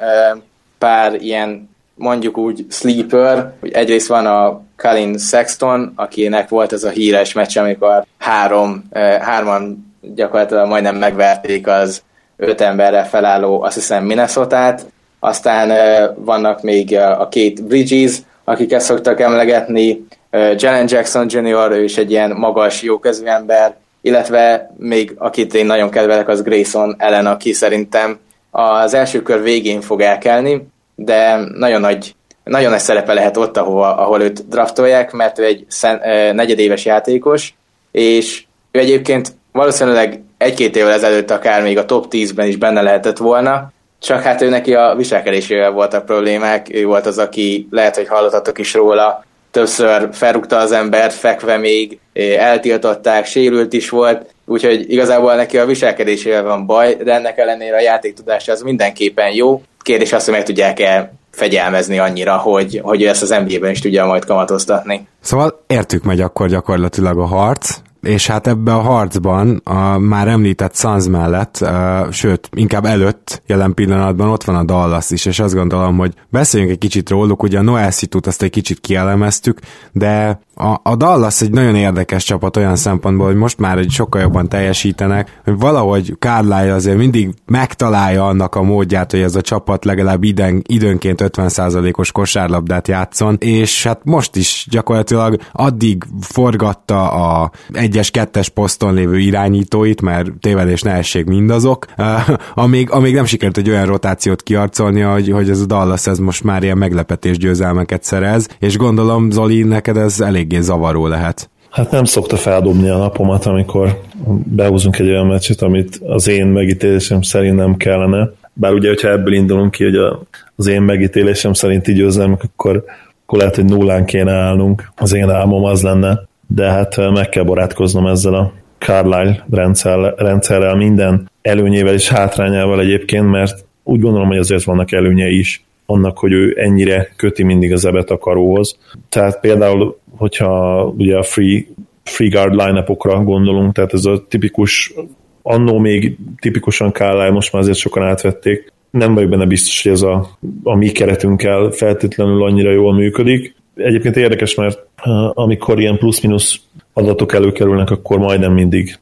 [0.78, 6.88] pár ilyen mondjuk úgy sleeper, hogy egyrészt van a Colin Sexton, akinek volt ez a
[6.88, 8.84] híres meccs, amikor három,
[9.20, 12.02] hárman gyakorlatilag majdnem megverték az
[12.36, 14.74] öt emberre felálló, azt hiszem minnesota
[15.20, 15.70] aztán
[16.16, 22.30] vannak még a két Bridges, akiket szoktak emlegetni, Jalen Jackson Jr., ő is egy ilyen
[22.30, 28.18] magas, jókezű ember, illetve még akit én nagyon kedvelek, az Grayson Ellen, aki szerintem
[28.50, 30.68] az első kör végén fog elkelni,
[31.00, 35.64] de nagyon nagy, nagyon nagy szerepe lehet ott, ahova, ahol őt draftolják, mert ő egy
[35.68, 36.00] szen,
[36.34, 37.54] negyedéves játékos,
[37.92, 43.16] és ő egyébként valószínűleg egy-két évvel ezelőtt akár még a top 10-ben is benne lehetett
[43.16, 48.08] volna, csak hát ő neki a viselkedésével voltak problémák, ő volt az, aki lehet, hogy
[48.08, 51.98] hallottatok is róla, többször felrúgta az embert, fekve még,
[52.38, 57.80] eltiltották, sérült is volt, úgyhogy igazából neki a viselkedésével van baj, de ennek ellenére a
[57.80, 59.62] játéktudása az mindenképpen jó.
[59.88, 64.06] Kérdés az, hogy meg tudják-e fegyelmezni annyira, hogy, hogy ő ezt az NBA-ben is tudja
[64.06, 65.08] majd kamatoztatni.
[65.20, 70.76] Szóval értük meg akkor gyakorlatilag a harc, és hát ebbe a harcban a már említett
[70.76, 75.54] Suns mellett, uh, sőt, inkább előtt jelen pillanatban ott van a Dallas is, és azt
[75.54, 79.58] gondolom, hogy beszéljünk egy kicsit róluk, ugye a Noel Situt azt egy kicsit kielemeztük,
[79.92, 84.20] de a, a Dallas egy nagyon érdekes csapat olyan szempontból, hogy most már egy sokkal
[84.20, 89.84] jobban teljesítenek, hogy valahogy Carlisle azért mindig megtalálja annak a módját, hogy ez a csapat
[89.84, 98.10] legalább iden, időnként 50%-os kosárlabdát játszon, és hát most is gyakorlatilag addig forgatta a egyes,
[98.10, 102.06] kettes poszton lévő irányítóit, mert tévedés ne essék mindazok, uh,
[102.64, 106.44] amíg, amíg nem sikerült egy olyan rotációt kiarcolni, hogy, hogy ez a Dallas ez most
[106.44, 111.50] már ilyen meglepetés győzelmeket szerez, és gondolom Zoli, neked ez eléggé zavaró lehet.
[111.70, 114.00] Hát nem szokta feldobni a napomat, amikor
[114.44, 118.30] behúzunk egy olyan meccset, amit az én megítélésem szerint nem kellene.
[118.52, 120.22] Bár ugye, hogyha ebből indulunk ki, hogy a,
[120.56, 122.84] az én megítélésem szerinti győzelmek, akkor,
[123.24, 124.92] akkor lehet, hogy nullán kéne állnunk.
[124.96, 130.76] Az én álmom az lenne, de hát meg kell barátkoznom ezzel a Carlisle rendszer, rendszerrel,
[130.76, 136.32] minden előnyével és hátrányával egyébként, mert úgy gondolom, hogy azért vannak előnyei is annak, hogy
[136.32, 138.78] ő ennyire köti mindig az ebet a karóhoz.
[139.08, 141.64] Tehát például, hogyha ugye a free,
[142.02, 142.84] free guard line
[143.24, 144.94] gondolunk, tehát ez a tipikus,
[145.42, 150.02] annó még tipikusan Carlisle, most már azért sokan átvették, nem vagyok benne biztos, hogy ez
[150.02, 153.54] a, a mi keretünkkel feltétlenül annyira jól működik.
[153.74, 154.86] Egyébként érdekes, mert
[155.32, 156.60] amikor ilyen plusz-minusz
[156.98, 158.98] adatok előkerülnek, akkor majdnem mindig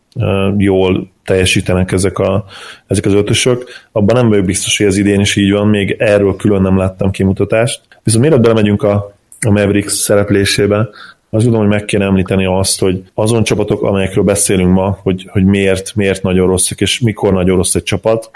[0.56, 2.44] jól teljesítenek ezek, a,
[2.86, 3.64] ezek az ötösök.
[3.92, 7.10] Abban nem vagyok biztos, hogy ez idén is így van, még erről külön nem láttam
[7.10, 7.80] kimutatást.
[8.02, 10.88] Viszont miért belemegyünk a, a Mavericks szereplésébe,
[11.30, 15.44] azt gondolom, hogy meg kéne említeni azt, hogy azon csapatok, amelyekről beszélünk ma, hogy, hogy
[15.44, 18.30] miért, miért nagyon rosszak, és mikor nagyon rossz egy csapat,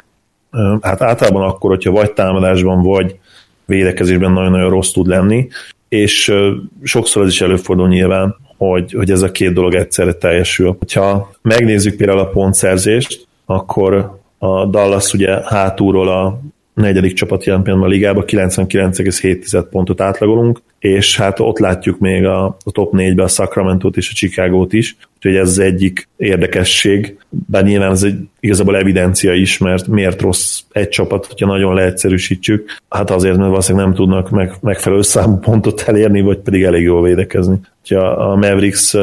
[0.81, 3.19] hát általában akkor, hogyha vagy támadásban, vagy
[3.65, 5.49] védekezésben nagyon-nagyon rossz tud lenni,
[5.89, 6.35] és
[6.83, 8.37] sokszor ez is előfordul nyilván,
[8.69, 10.77] hogy, hogy ez a két dolog egyszerre teljesül.
[10.95, 16.41] Ha megnézzük például a pontszerzést, akkor a Dallas ugye hátulról a
[16.81, 22.45] negyedik csapat jelen pillanatban a ligában 99,7 pontot átlagolunk, és hát ott látjuk még a,
[22.45, 27.65] a top 4-ben a Sacramento-t és a Chicago-t is, úgyhogy ez az egyik érdekesség, bár
[27.65, 33.11] nyilván ez egy igazából evidencia is, mert miért rossz egy csapat, hogyha nagyon leegyszerűsítjük, hát
[33.11, 37.61] azért, mert valószínűleg nem tudnak meg, megfelelő számú pontot elérni, vagy pedig elég jól védekezni.
[37.81, 38.95] Úgyhogy a Mavericks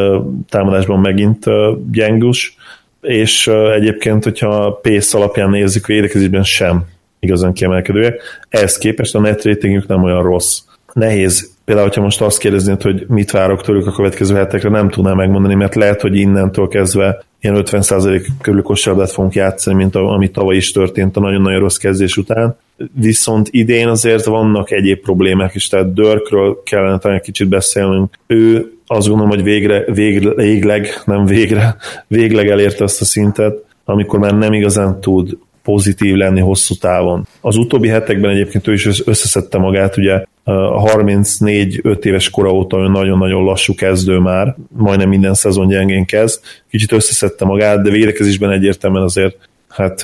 [0.49, 1.45] támadásban megint
[1.91, 2.57] gyengus,
[3.01, 6.86] és egyébként, hogyha a pace alapján nézzük, védekezésben sem
[7.20, 8.22] igazán kiemelkedőek.
[8.49, 10.59] Ehhez képest a net ratingük nem olyan rossz.
[10.93, 15.15] Nehéz például, hogyha most azt kérdeznéd, hogy mit várok tőlük a következő hetekre, nem tudnám
[15.15, 20.55] megmondani, mert lehet, hogy innentől kezdve ilyen 50% körül kosárlabdát fogunk játszani, mint ami tavaly
[20.55, 22.57] is történt a nagyon-nagyon rossz kezdés után.
[22.93, 28.18] Viszont idén azért vannak egyéb problémák is, tehát Dörkről kellene talán egy kicsit beszélnünk.
[28.28, 31.76] Ő azt gondolom, hogy végre, végre, végleg, nem végre,
[32.07, 35.38] végleg elérte azt a szintet, amikor már nem igazán tud
[35.68, 37.28] pozitív lenni hosszú távon.
[37.41, 43.43] Az utóbbi hetekben egyébként ő is összeszedte magát, ugye a 34-5 éves kora óta nagyon-nagyon
[43.43, 46.39] lassú kezdő már, majdnem minden szezon gyengén kezd,
[46.70, 49.36] kicsit összeszedte magát, de védekezésben egyértelműen azért
[49.68, 50.01] hát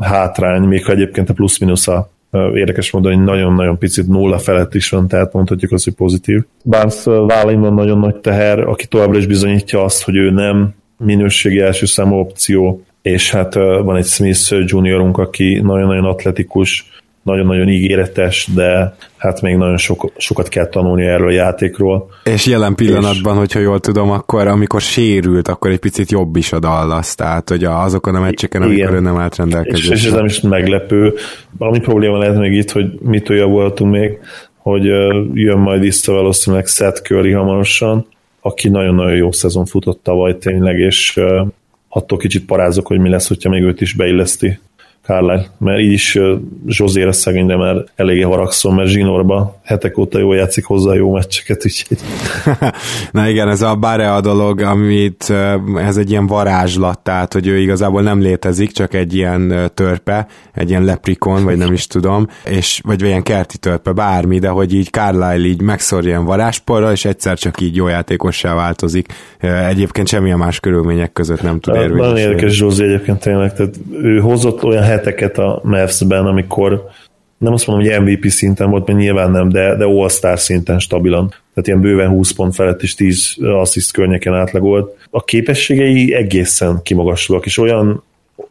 [0.00, 2.10] hátrány, még ha egyébként a plusz-minusz a
[2.54, 6.44] érdekes módon hogy nagyon-nagyon picit nulla felett is van, tehát mondhatjuk azt, hogy pozitív.
[6.64, 11.60] Barnes vállin van nagyon nagy teher, aki továbbra is bizonyítja azt, hogy ő nem minőségi
[11.60, 18.94] első számú opció, és hát van egy Smith juniorunk, aki nagyon-nagyon atletikus, nagyon-nagyon ígéretes, de
[19.16, 22.08] hát még nagyon sok, sokat kell tanulni erről a játékról.
[22.24, 23.38] És jelen pillanatban, és...
[23.38, 27.64] hogyha jól tudom, akkor amikor sérült, akkor egy picit jobb is a Dallas, tehát hogy
[27.64, 28.94] azokon a meccseken, amikor Igen.
[28.94, 29.94] ő nem állt rendelkezésre.
[29.94, 31.14] És, és ez nem is meglepő.
[31.58, 34.18] Ami probléma lehet még itt, hogy mit javultunk még,
[34.56, 34.84] hogy
[35.34, 38.06] jön majd vissza valószínűleg Seth Curry hamarosan,
[38.40, 41.20] aki nagyon-nagyon jó szezon futott tavaly tényleg, és
[41.92, 44.58] attól kicsit parázok, hogy mi lesz, hogyha még őt is beilleszti
[45.10, 46.18] Carlisle, mert így is
[46.66, 51.98] Zsozére szegényre már eléggé haragszom, mert Zsinorba hetek óta jól játszik hozzá jó meccseket, úgyhogy...
[53.12, 55.32] Na igen, ez a Barea dolog, amit
[55.76, 60.70] ez egy ilyen varázslat, tehát hogy ő igazából nem létezik, csak egy ilyen törpe, egy
[60.70, 64.88] ilyen leprikon, vagy nem is tudom, és vagy ilyen kerti törpe, bármi, de hogy így
[64.90, 69.12] Carlisle így megszorja ilyen varázsporra, és egyszer csak így jó játékossá változik.
[69.68, 72.02] Egyébként semmilyen más körülmények között nem tud érvényesülni.
[72.02, 76.90] Nagyon érdekes Zsózi egyébként tényleg, tehát ő hozott olyan heteket a Mavs-ben, amikor
[77.38, 81.28] nem azt mondom, hogy MVP szinten volt, mert nyilván nem, de, de All-Star szinten stabilan.
[81.28, 84.96] Tehát ilyen bőven 20 pont felett is 10 assziszt környéken átlagolt.
[85.10, 88.02] A képességei egészen kimagaslóak, és olyan,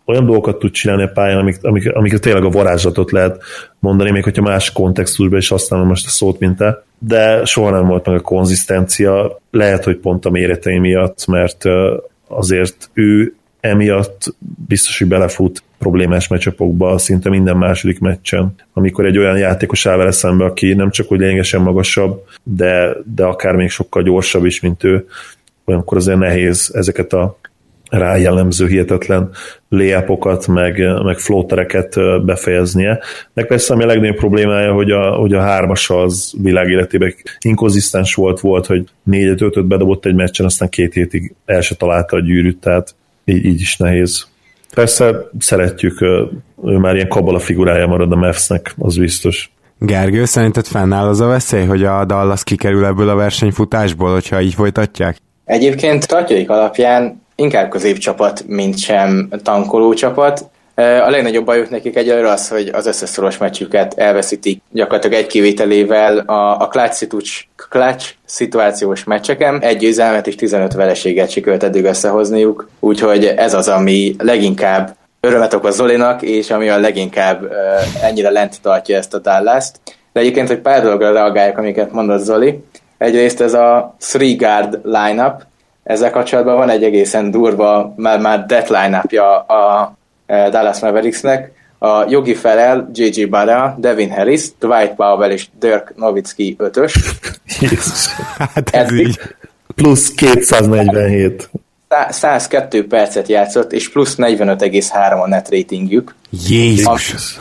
[0.06, 3.42] olyan dolgokat tud csinálni a pályán, amik, amik, amik tényleg a varázslatot lehet
[3.80, 6.84] mondani, még hogyha más kontextusban is használom most a szót, mint te.
[7.00, 11.64] De soha nem volt meg a konzisztencia, lehet, hogy pont a méretei miatt, mert
[12.28, 14.36] azért ő emiatt
[14.68, 20.12] biztos, hogy belefut problémás meccsapokba szinte minden második meccsen, amikor egy olyan játékos áll vele
[20.12, 24.84] szembe, aki nem csak hogy lényegesen magasabb, de, de akár még sokkal gyorsabb is, mint
[24.84, 25.06] ő,
[25.66, 27.38] olyankor azért nehéz ezeket a
[27.90, 29.30] rá jellemző hihetetlen
[29.70, 31.96] léjapokat, meg, meg flótereket
[32.26, 33.00] befejeznie.
[33.34, 38.40] Meg persze ami a legnagyobb problémája, hogy a, hogy a hármas az világéletében inkonzisztens volt,
[38.40, 42.60] volt, hogy négyet, ötöt bedobott egy meccsen, aztán két hétig el se találta a gyűrűt,
[42.60, 42.96] tehát
[43.30, 44.28] így, így is nehéz.
[44.74, 46.02] Persze szeretjük,
[46.64, 49.52] ő már ilyen kabala figurája marad a Mavsnek, az biztos.
[49.80, 54.54] Gergő, szerinted fennáll az a veszély, hogy a Dallas kikerül ebből a versenyfutásból, hogyha így
[54.54, 55.18] folytatják?
[55.46, 60.50] Egyébként tartjaik alapján inkább középcsapat, mint sem tankoló csapat.
[60.80, 66.18] A legnagyobb bajuk nekik egyelőre az, hogy az összes szoros meccsüket elveszítik gyakorlatilag egy kivételével
[66.18, 69.62] a, a clutch szituációs meccseken.
[69.62, 75.76] Egy győzelmet és 15 vereséget sikerült eddig összehozniuk, úgyhogy ez az, ami leginkább örömet okoz
[75.76, 77.52] Zolinak, és ami a leginkább uh,
[78.04, 79.80] ennyire lent tartja ezt a Dallas-t.
[80.14, 82.64] De egyébként, hogy pár dologra reagáljak, amiket mondott Zoli.
[82.98, 85.42] Egyrészt ez a three guard lineup,
[85.84, 88.98] ezzel kapcsolatban van egy egészen durva, már, már death line
[89.48, 89.98] a
[90.30, 93.26] Dallas Mavericksnek, a jogi felel J.J.
[93.26, 96.96] Bada, Devin Harris, Dwight Powell és Dirk Nowitzki ötös.
[97.60, 98.08] Jézus,
[98.38, 99.20] hát ez Eddig, így.
[99.76, 101.50] Plusz 247.
[102.10, 106.16] 102 percet játszott, és plusz 45,3 a net ratingjük.
[106.48, 107.38] Jézus!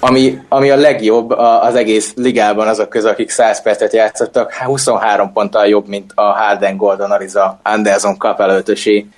[0.00, 1.30] Ami, ami a legjobb
[1.60, 6.76] az egész ligában azok közül, akik 100 percet játszottak, 23 ponttal jobb, mint a Harden
[6.76, 9.08] Gordon Ariza Anderson kapelöltösi.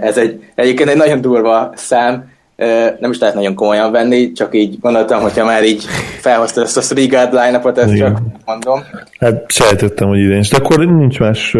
[0.00, 2.30] Ez egy, egyébként egy nagyon durva szám,
[3.00, 5.84] nem is lehet nagyon komolyan venni, csak így gondoltam, hogyha már így
[6.20, 8.80] felhozta ezt a three guard line ezt csak mondom.
[9.18, 11.56] Hát sejtettem, hogy idén is, de akkor nincs más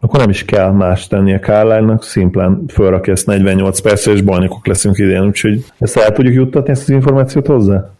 [0.00, 4.66] akkor nem is kell más tenni a Kárlánynak, szimplán fölrakja ezt 48 percre, és bajnokok
[4.66, 7.90] leszünk idén, úgyhogy ezt el tudjuk juttatni, ezt az információt hozzá?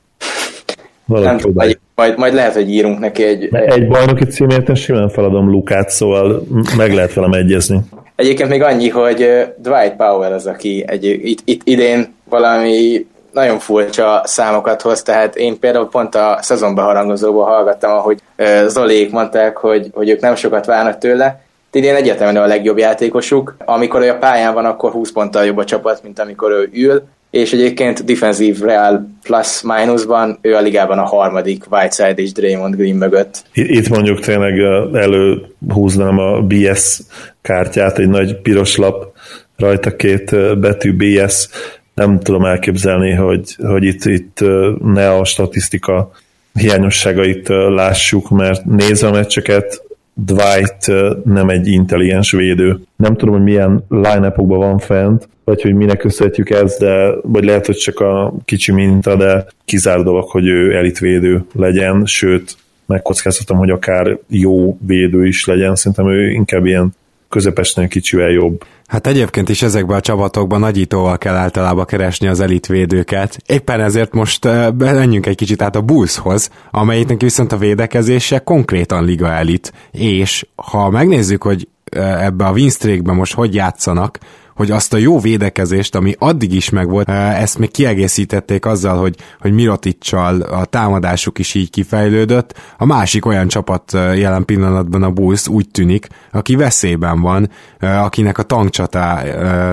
[1.07, 3.49] nem, majd, majd, majd, lehet, hogy írunk neki egy...
[3.55, 7.81] Egy bajnoki címért simán feladom Lukát, szóval meg lehet velem egyezni.
[8.17, 9.17] Egyébként még annyi, hogy
[9.59, 15.59] Dwight Powell az, aki egy, itt, itt idén valami nagyon furcsa számokat hoz, tehát én
[15.59, 18.19] például pont a szezonban harangozóban hallgattam, ahogy
[18.67, 21.45] Zolék mondták, hogy, hogy ők nem sokat várnak tőle,
[21.77, 23.57] idén egyetemen a legjobb játékosuk.
[23.65, 27.03] Amikor ő a pályán van, akkor 20 ponttal jobb a csapat, mint amikor ő ül,
[27.31, 32.97] és egyébként defensív real plus minusban ő a ligában a harmadik Whiteside és Draymond Green
[32.97, 33.45] mögött.
[33.53, 34.59] Itt mondjuk tényleg
[34.93, 37.01] előhúznám a BS
[37.47, 39.13] kártyát, egy nagy piros lap,
[39.57, 41.49] rajta két betű BS,
[41.95, 44.45] nem tudom elképzelni, hogy, hogy itt, itt
[44.83, 46.11] ne a statisztika
[46.53, 49.83] hiányosságait lássuk, mert nézve a meccseket,
[50.15, 50.87] Dwight
[51.25, 52.81] nem egy intelligens védő.
[52.97, 57.67] Nem tudom, hogy milyen line van fent, vagy hogy minek köszönhetjük ezt, de vagy lehet,
[57.67, 63.71] hogy csak a kicsi minta, de kizár dolog, hogy ő elitvédő legyen, sőt, megkockáztatom, hogy
[63.71, 65.75] akár jó védő is legyen.
[65.75, 66.95] Szerintem ő inkább ilyen
[67.29, 68.65] közepesnél kicsivel jobb.
[68.87, 73.39] Hát egyébként is ezekben a csapatokban nagyítóval kell általában keresni az elitvédőket.
[73.47, 74.45] Éppen ezért most
[74.79, 80.91] menjünk egy kicsit át a Bullshoz, amelyiknek viszont a védekezése konkrétan liga elit, és ha
[80.91, 84.19] megnézzük, hogy ebbe a winstreakbe most hogy játszanak,
[84.55, 89.53] hogy azt a jó védekezést, ami addig is megvolt, ezt még kiegészítették azzal, hogy, hogy
[89.53, 92.55] Miroticsal a támadásuk is így kifejlődött.
[92.79, 98.43] A másik olyan csapat jelen pillanatban a Bulls úgy tűnik, aki veszélyben van, akinek a
[98.43, 99.23] tankcsatá,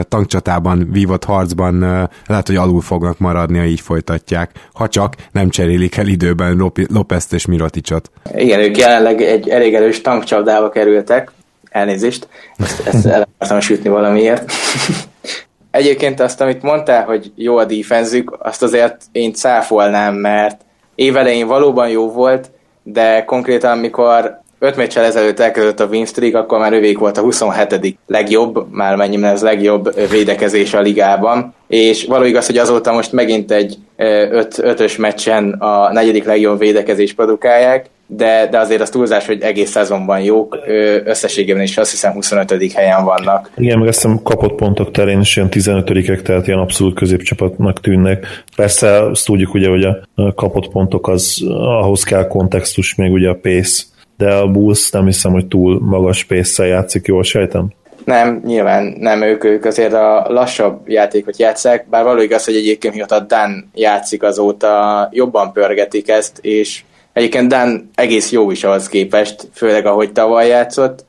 [0.01, 1.79] tankcsatában vívott harcban
[2.27, 7.33] lehet, hogy alul fognak maradni, ha így folytatják, ha csak nem cserélik el időben Lopezt
[7.33, 8.11] és Miroticsot.
[8.35, 11.31] Igen, ők jelenleg egy elég erős tankcsapdába kerültek,
[11.73, 14.51] Elnézést, ezt, ezt el akartam sütni valamiért.
[15.71, 20.61] Egyébként azt, amit mondtál, hogy jó a defenzük, azt azért én cáfolnám, mert
[20.95, 22.51] évelején valóban jó volt,
[22.83, 27.21] de konkrétan, amikor öt meccsel ezelőtt elkezdődött a win streak, akkor már övék volt a
[27.21, 27.97] 27.
[28.07, 33.51] legjobb, már mennyiben ez legjobb védekezés a ligában, és való igaz, hogy azóta most megint
[33.51, 39.25] egy 5 öt, ös meccsen a negyedik legjobb védekezés produkálják, de, de azért az túlzás,
[39.25, 40.57] hogy egész szezonban jók,
[41.05, 42.73] összességében is azt hiszem 25.
[42.73, 43.51] helyen vannak.
[43.57, 48.43] Igen, meg azt hiszem kapott pontok terén is ilyen 15 tehát ilyen abszolút középcsapatnak tűnnek.
[48.55, 51.43] Persze azt tudjuk ugye, hogy a kapott pontok az,
[51.81, 53.83] ahhoz kell kontextus, még ugye a pace,
[54.23, 57.67] de a Bulls nem hiszem, hogy túl magas pace játszik, jól sejtem?
[58.05, 62.93] Nem, nyilván nem ők, ők azért a lassabb játékot játszák, bár való igaz, hogy egyébként
[62.93, 69.47] mióta Dan játszik azóta jobban pörgetik ezt, és Egyébként Dan egész jó is ahhoz képest,
[69.53, 71.05] főleg ahogy tavaly játszott,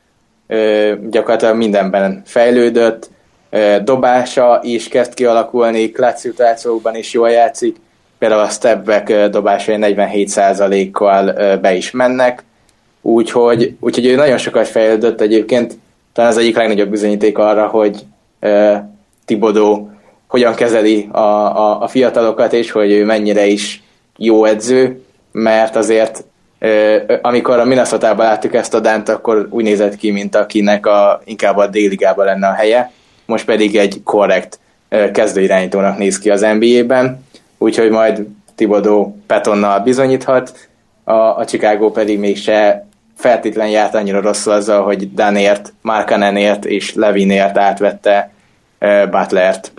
[1.11, 3.11] gyakorlatilag mindenben fejlődött,
[3.85, 7.77] dobása is kezd kialakulni, klatsz szituációkban is jól játszik,
[8.19, 12.45] például a stepback dobásai 47%-kal be is mennek,
[13.05, 15.79] úgyhogy, úgyhogy ő nagyon sokat fejlődött egyébként,
[16.13, 18.05] talán az egyik legnagyobb bizonyíték arra, hogy
[19.25, 19.91] Tibodó
[20.27, 23.83] hogyan kezeli a, a, a fiatalokat, és hogy ő mennyire is
[24.17, 25.03] jó edző,
[25.33, 26.25] mert azért
[27.23, 31.57] amikor a minnesota láttuk ezt a Dant, akkor úgy nézett ki, mint akinek a, inkább
[31.57, 32.93] a déligában lenne a helye,
[33.27, 34.59] most pedig egy korrekt
[35.13, 37.25] kezdőirányítónak néz ki az NBA-ben,
[37.59, 40.69] úgyhogy majd Tibodó Petonnal bizonyíthat,
[41.05, 42.87] a, a Chicago pedig mégse
[43.17, 48.31] feltétlen járt annyira rosszul azzal, hogy Danért, Markanenért és Levinért átvette
[49.11, 49.73] Butlert.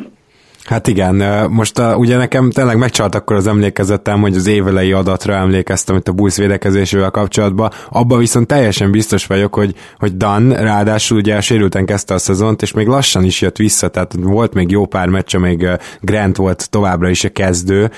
[0.65, 1.15] Hát igen,
[1.49, 6.07] most a, ugye nekem tényleg megcsalt akkor az emlékezetem, hogy az évelei adatra emlékeztem itt
[6.07, 11.85] a busz védekezésével kapcsolatban, abban viszont teljesen biztos vagyok, hogy, hogy Dan ráadásul ugye sérülten
[11.85, 15.35] kezdte a szezont, és még lassan is jött vissza, tehát volt még jó pár meccs,
[15.35, 15.67] még
[16.01, 17.91] Grant volt továbbra is a kezdő,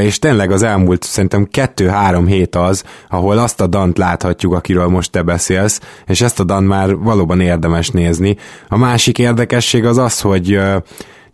[0.00, 5.10] és tényleg az elmúlt szerintem kettő-három hét az, ahol azt a Dant láthatjuk, akiről most
[5.10, 8.36] te beszélsz, és ezt a Dan már valóban érdemes nézni.
[8.68, 10.60] A másik érdekesség az az, hogy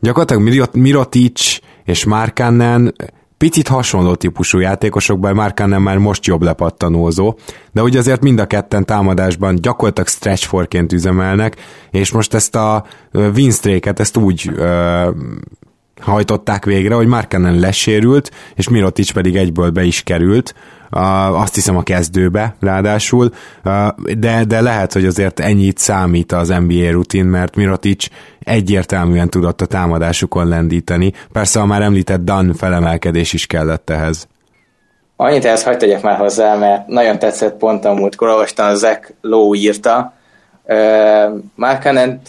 [0.00, 2.94] gyakorlatilag Mirotic és Markanen
[3.38, 7.38] Picit hasonló típusú játékosokban Markanen már most jobb lepattanózó,
[7.72, 11.56] de ugye azért mind a ketten támadásban gyakorlatilag stretch forként üzemelnek,
[11.90, 12.84] és most ezt a
[13.34, 15.10] winstréket, ezt úgy ö,
[16.00, 20.54] hajtották végre, hogy Markanen lesérült, és Mirotic pedig egyből be is került,
[20.90, 23.30] azt hiszem a kezdőbe ráadásul,
[24.18, 28.06] de, de lehet, hogy azért ennyit számít az NBA rutin, mert Mirotic
[28.40, 31.12] egyértelműen tudott a támadásukon lendíteni.
[31.32, 34.28] Persze a már említett Dan felemelkedés is kellett ehhez.
[35.16, 39.56] Annyit ehhez hagyd tegyek már hozzá, mert nagyon tetszett pont a múltkor, olvastam, Zach Lowe
[39.56, 40.12] írta.
[40.64, 42.20] Uh, Markanen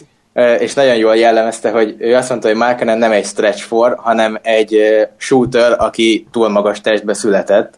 [0.59, 4.39] és nagyon jól jellemezte, hogy ő azt mondta, hogy Markanen nem egy stretch for, hanem
[4.41, 4.77] egy
[5.17, 7.73] shooter, aki túl magas testbe született,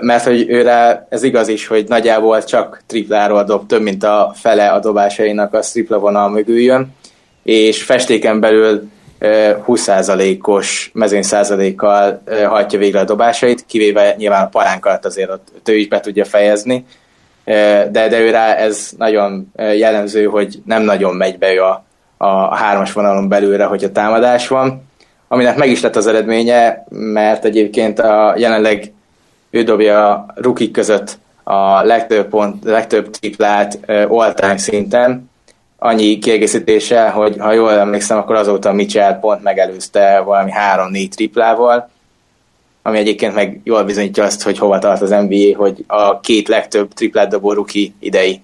[0.00, 4.68] mert hogy őre ez igaz is, hogy nagyjából csak tripláról dob, több mint a fele
[4.68, 6.94] a dobásainak a tripla vonal mögül jön,
[7.42, 8.88] és festéken belül
[9.20, 15.88] 20%-os mezőny százalékkal hajtja végre a dobásait, kivéve nyilván a palánkat azért ott ő is
[15.88, 16.84] be tudja fejezni,
[17.44, 21.84] de, de ő rá ez nagyon jellemző, hogy nem nagyon megy be ő a,
[22.16, 24.88] a hármas vonalon belőle, hogyha támadás van,
[25.28, 28.92] aminek meg is lett az eredménye, mert egyébként a jelenleg
[29.50, 33.78] ő dobja a rukik között a legtöbb, pont, legtöbb triplát
[34.08, 35.30] all-time szinten,
[35.78, 41.90] annyi kiegészítése, hogy ha jól emlékszem, akkor azóta Mitchell pont megelőzte valami 3-4 triplával,
[42.82, 46.92] ami egyébként meg jól bizonyítja azt, hogy hova tart az NBA, hogy a két legtöbb
[46.92, 48.40] triplát dobó ruki idei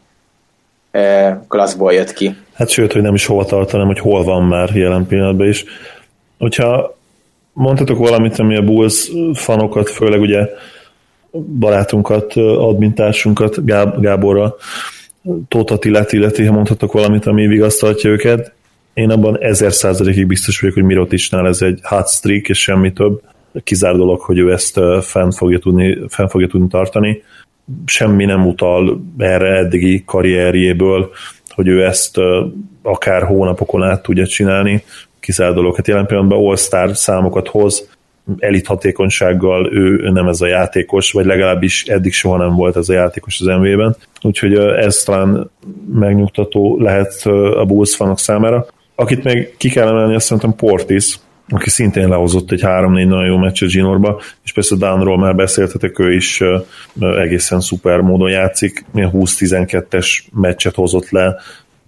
[1.48, 2.36] klasszból jött ki.
[2.54, 5.64] Hát sőt, hogy nem is hova tart, hanem hogy hol van már jelen pillanatban is.
[6.38, 6.96] Hogyha
[7.52, 10.48] mondhatok valamit, ami a Bulls fanokat, főleg ugye
[11.58, 14.54] barátunkat, admintársunkat, Gáb- Gáborra,
[15.48, 18.52] Tóth Attilát illeti, ha mondhatok valamit, ami vigasztaltja őket.
[18.94, 23.20] Én abban ezer százalékig biztos vagyok, hogy Miroticsnál ez egy hot streak, és semmi több.
[23.64, 27.22] Kizár dolog, hogy ő ezt fenn fogja tudni, fenn fogja tudni tartani.
[27.84, 31.10] Semmi nem utal erre eddigi karrierjéből,
[31.48, 32.16] hogy ő ezt
[32.82, 34.82] akár hónapokon át tudja csinálni.
[35.20, 35.76] Kizár dolog.
[35.76, 37.88] Hát jelen pillanatban All-Star számokat hoz,
[38.38, 42.92] elit hatékonysággal ő, nem ez a játékos, vagy legalábbis eddig soha nem volt ez a
[42.92, 43.96] játékos az MV-ben.
[44.22, 45.50] Úgyhogy ez talán
[45.92, 47.12] megnyugtató lehet
[47.56, 48.66] a Bulls fanok számára.
[48.94, 51.18] Akit még ki kell emelni, azt szerintem Portis,
[51.48, 56.14] aki szintén lehozott egy 3-4 nagyon jó meccset Ginorba, és persze Dánról már beszéltetek, ő
[56.14, 56.42] is
[57.00, 61.36] egészen szuper módon játszik, 20-12-es meccset hozott le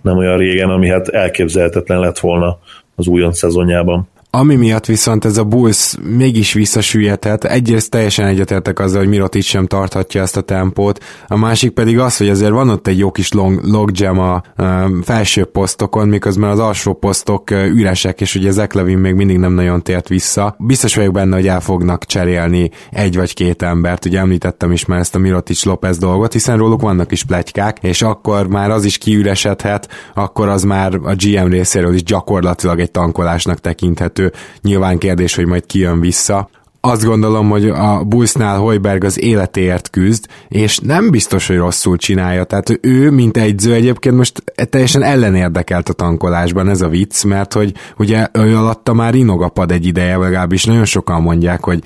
[0.03, 2.59] nem olyan régen, ami hát elképzelhetetlen lett volna
[2.95, 4.09] az újon szezonjában.
[4.31, 9.67] Ami miatt viszont ez a Bulls mégis visszasüllyedhet, egyrészt teljesen egyetértek azzal, hogy Mirotic sem
[9.67, 13.33] tarthatja ezt a tempót, a másik pedig az, hogy azért van ott egy jó kis
[13.33, 18.75] long, logjam a um, felső posztokon, miközben az alsó posztok uh, üresek, és ugye Zach
[18.75, 20.57] Levin még mindig nem nagyon tért vissza.
[20.59, 24.99] Biztos vagyok benne, hogy el fognak cserélni egy vagy két embert, ugye említettem is már
[24.99, 28.99] ezt a Mirotic Lopez dolgot, hiszen róluk vannak is plegykák, és akkor már az is
[28.99, 34.33] kiüresedhet, akkor az már a GM részéről is gyakorlatilag egy tankolásnak tekinthető elérhető.
[34.63, 36.51] Nyilván kérdés, hogy majd ki jön vissza
[36.89, 42.45] azt gondolom, hogy a Bullsnál Hojberg az életéért küzd, és nem biztos, hogy rosszul csinálja.
[42.45, 47.75] Tehát ő, mint egyző egyébként most teljesen ellenérdekelt a tankolásban, ez a vicc, mert hogy
[47.99, 51.83] ugye ő alatta már inogapad egy ideje, legalábbis nagyon sokan mondják, hogy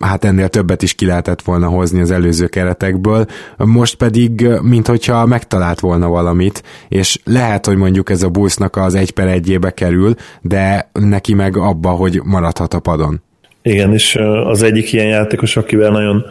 [0.00, 5.80] hát ennél többet is ki lehetett volna hozni az előző keretekből, most pedig, minthogyha megtalált
[5.80, 10.90] volna valamit, és lehet, hogy mondjuk ez a Bullsnak az egy per egyébe kerül, de
[10.92, 13.24] neki meg abba, hogy maradhat a padon.
[13.66, 16.26] Igen, és az egyik ilyen játékos, akivel nagyon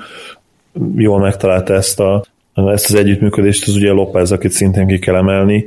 [0.96, 5.66] jól megtalálta ezt, a, ezt az együttműködést, az ugye Lopez, akit szintén ki kell emelni.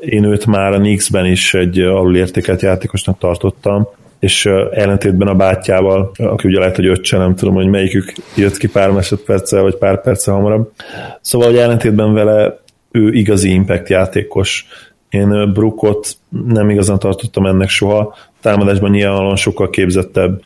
[0.00, 3.88] Én őt már a Knicks-ben is egy alulértékelt játékosnak tartottam,
[4.18, 8.68] és ellentétben a bátyjával, aki ugye lehet, hogy öccse, nem tudom, hogy melyikük jött ki
[8.68, 10.72] pár másodperccel, vagy pár perccel hamarabb.
[11.20, 14.66] Szóval, hogy ellentétben vele ő igazi impact játékos.
[15.08, 18.14] Én Brookot nem igazán tartottam ennek soha.
[18.40, 20.42] Támadásban nyilvánvalóan sokkal képzettebb,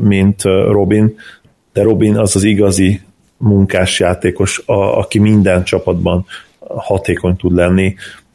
[0.00, 1.14] mint Robin,
[1.72, 3.00] de Robin az az igazi
[3.36, 6.26] munkás játékos, a, aki minden csapatban
[6.58, 7.94] hatékony tud lenni,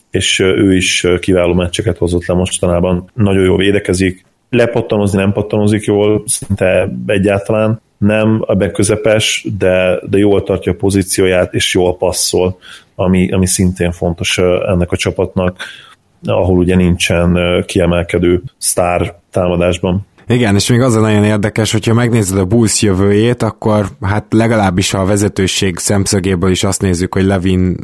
[0.10, 3.10] és ő is kiváló meccseket hozott le mostanában.
[3.14, 10.44] Nagyon jól védekezik, lepattanozni nem pattanozik jól, szinte egyáltalán nem, ebben közepes, de, de jól
[10.44, 12.58] tartja a pozícióját, és jól passzol,
[12.96, 15.58] ami, ami szintén fontos ennek a csapatnak,
[16.26, 20.06] ahol ugye nincsen kiemelkedő sztár támadásban.
[20.28, 24.94] Igen, és még az a nagyon érdekes, hogyha megnézed a Bulls jövőjét, akkor hát legalábbis
[24.94, 27.78] a vezetőség szemszögéből is azt nézzük, hogy Levin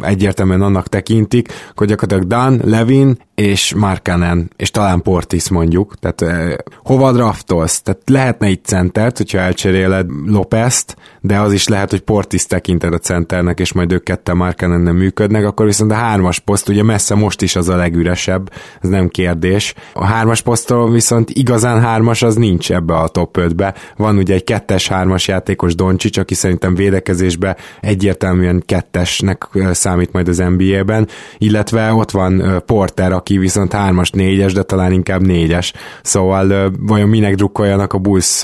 [0.00, 6.54] egyértelműen annak tekintik, akkor gyakorlatilag Dan, Levin és Markanen, és talán Portis mondjuk, tehát eh,
[6.82, 7.82] hova draftolsz?
[7.82, 12.98] Tehát lehetne itt centert, hogyha elcseréled Lopezt, de az is lehet, hogy Portis tekinted a
[12.98, 17.14] centernek, és majd ők ketten Markanen nem működnek, akkor viszont a hármas poszt ugye messze
[17.14, 19.74] most is az a legüresebb, ez nem kérdés.
[19.92, 23.74] A hármas poszton viszont igazán hármas az nincs ebbe a top 5-be.
[23.96, 31.08] Van ugye egy kettes-hármas játékos Doncsics, aki szerintem védekezésbe egyértelműen kettesnek számít majd az NBA-ben,
[31.38, 35.72] illetve ott van Porter, aki viszont hármas, négyes, de talán inkább négyes.
[36.02, 38.42] Szóval vajon minek drukkoljanak a Bulls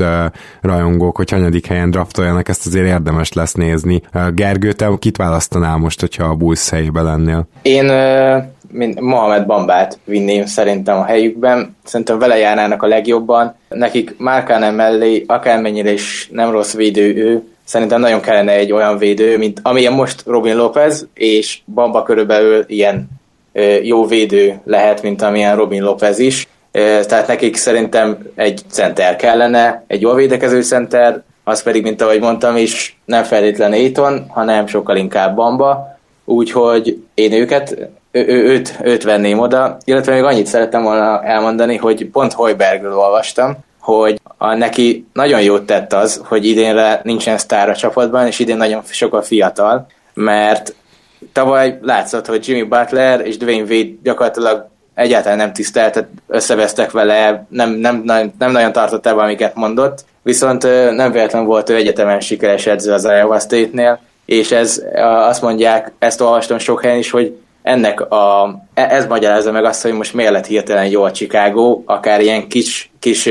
[0.60, 4.00] rajongók, hogy hanyadik helyen draftoljanak, ezt azért érdemes lesz nézni.
[4.34, 7.48] Gergő, te kit választanál most, hogyha a Bulls helyében lennél?
[7.62, 7.92] Én
[8.72, 11.76] mint Mohamed Bambát vinném szerintem a helyükben.
[11.84, 13.54] Szerintem vele járnának a legjobban.
[13.68, 19.38] Nekik Márkánem mellé, akármennyire is nem rossz védő ő, szerintem nagyon kellene egy olyan védő,
[19.38, 23.08] mint amilyen most Robin Lopez, és Bamba körülbelül ilyen
[23.82, 26.48] jó védő lehet, mint amilyen Robin Lopez is.
[27.06, 32.56] Tehát nekik szerintem egy center kellene, egy jól védekező center, az pedig, mint ahogy mondtam
[32.56, 39.38] is, nem feltétlen Aiton, hanem sokkal inkább Bamba, úgyhogy én őket, ő, őt, őt venném
[39.38, 45.42] oda, illetve még annyit szerettem volna elmondani, hogy pont Hojbergről olvastam, hogy a, neki nagyon
[45.42, 49.86] jót tett az, hogy idénre nincsen sztár a csapatban, és idén nagyon sok a fiatal,
[50.14, 50.74] mert
[51.32, 57.46] tavaly látszott, hogy Jimmy Butler és Dwayne Wade gyakorlatilag egyáltalán nem tisztelt, tehát összevesztek vele,
[57.48, 60.62] nem, nem, nem, nem nagyon tartotta amiket mondott, viszont
[60.96, 66.20] nem véletlen volt ő egyetemen sikeres edző az Iowa State-nél, és ez, azt mondják, ezt
[66.20, 70.32] olvastam sok helyen is, hogy ennek a, e, ez magyarázza meg azt, hogy most miért
[70.32, 73.28] lett hirtelen jó a Chicago, akár ilyen kis, kis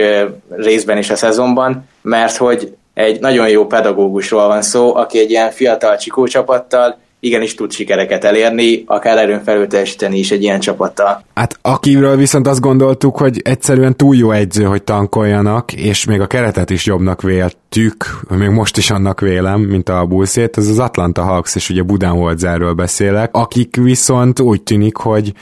[0.50, 5.52] részben is a szezonban, mert hogy egy nagyon jó pedagógusról van szó, aki egy ilyen
[5.52, 11.24] fiatal csikó csapattal igenis tud sikereket elérni, akár erőn felül teljesíteni is egy ilyen csapattal.
[11.34, 16.28] Hát akiről viszont azt gondoltuk, hogy egyszerűen túl jó egyző, hogy tankoljanak, és még a
[16.28, 21.24] keretet is jobbnak véltük, még most is annak vélem, mint a Bullszét, ez az Atlanta
[21.24, 25.34] Hawks, és ugye Budenholzerről beszélek, akik viszont úgy tűnik, hogy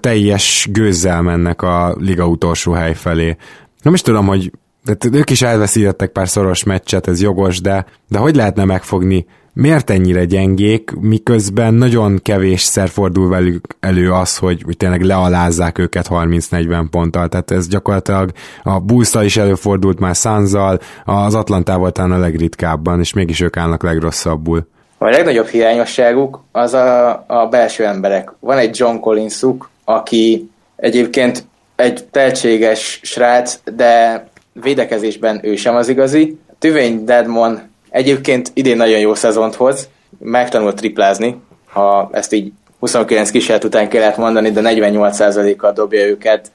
[0.00, 3.36] teljes gőzzel mennek a liga utolsó hely felé.
[3.82, 4.50] Nem is tudom, hogy
[4.84, 9.26] de ők is elveszítettek pár szoros meccset, ez jogos, de, de hogy lehetne megfogni
[9.60, 16.06] miért ennyire gyengék, miközben nagyon kevésszer fordul velük elő az, hogy, hogy tényleg lealázzák őket
[16.10, 18.30] 30-40 ponttal, tehát ez gyakorlatilag
[18.62, 23.82] a bulls is előfordult már Sanzal, az Atlantával talán a legritkábban, és mégis ők állnak
[23.82, 24.66] legrosszabbul.
[24.98, 28.32] A legnagyobb hiányosságuk az a, a belső emberek.
[28.38, 31.44] Van egy John Collinsuk, aki egyébként
[31.76, 36.38] egy tehetséges srác, de védekezésben ő sem az igazi.
[36.58, 39.88] Tüvény Deadmon Egyébként idén nagyon jó szezont hoz,
[40.18, 46.50] megtanult triplázni, ha ezt így 29 kísérlet után kellett mondani, de 48%-kal dobja őket,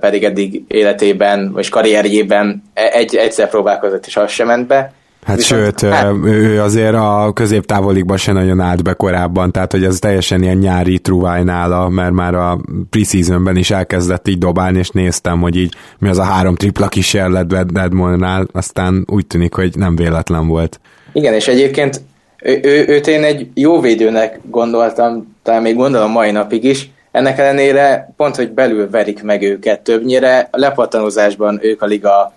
[0.00, 4.92] pedig eddig életében, vagy karrierjében egy, egyszer próbálkozott, és az sem ment be.
[5.24, 9.84] Hát Viszont, sőt, hát, ő azért a középtávolikban se nagyon állt be korábban, tehát hogy
[9.84, 12.60] ez teljesen ilyen nyári truváj nála, mert már a
[12.90, 17.72] preseasonben is elkezdett így dobálni, és néztem, hogy így mi az a három tripla kísérlet
[17.72, 20.80] Deadmondnál, aztán úgy tűnik, hogy nem véletlen volt.
[21.12, 22.00] Igen, és egyébként
[22.42, 27.38] ő, ő, őt én egy jó védőnek gondoltam, talán még gondolom mai napig is, ennek
[27.38, 32.32] ellenére pont, hogy belül verik meg őket többnyire, a lepattanozásban ők a liga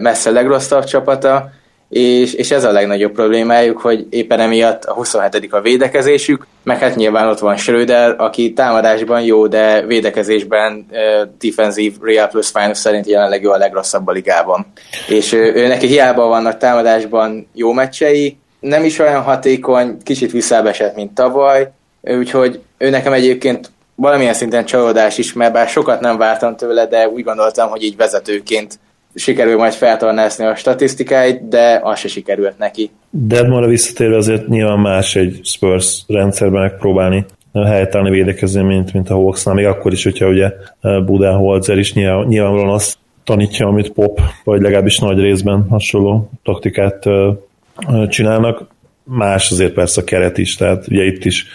[0.00, 1.50] messze legrosszabb csapata,
[1.90, 5.52] és, és ez a legnagyobb problémájuk, hogy éppen emiatt a 27.
[5.52, 11.96] a védekezésük, meg hát nyilván ott van Schröder, aki támadásban jó, de védekezésben uh, defensive
[12.00, 14.66] real plus minus szerint jelenleg jó a legrosszabb a ligában.
[15.08, 20.96] És ő, ő neki hiába vannak támadásban jó meccsei, nem is olyan hatékony, kicsit visszábesett,
[20.96, 21.70] mint tavaly,
[22.02, 27.08] úgyhogy ő nekem egyébként valamilyen szinten csalódás is, mert bár sokat nem vártam tőle, de
[27.08, 28.78] úgy gondoltam, hogy így vezetőként
[29.14, 32.90] sikerül majd feltornázni a statisztikáit, de az se sikerült neki.
[33.10, 39.54] Deadmore visszatérve azért nyilván más egy Spurs rendszerben megpróbálni helytállni védekezni, mint, mint a Hawksnál,
[39.54, 44.60] még akkor is, hogyha ugye eh, Budenholzer is nyilván, nyilvánvalóan azt tanítja, amit Pop, vagy
[44.60, 47.34] legalábbis nagy részben hasonló taktikát eh,
[47.76, 48.66] eh, csinálnak.
[49.04, 51.46] Más azért persze a keret is, tehát ugye itt is,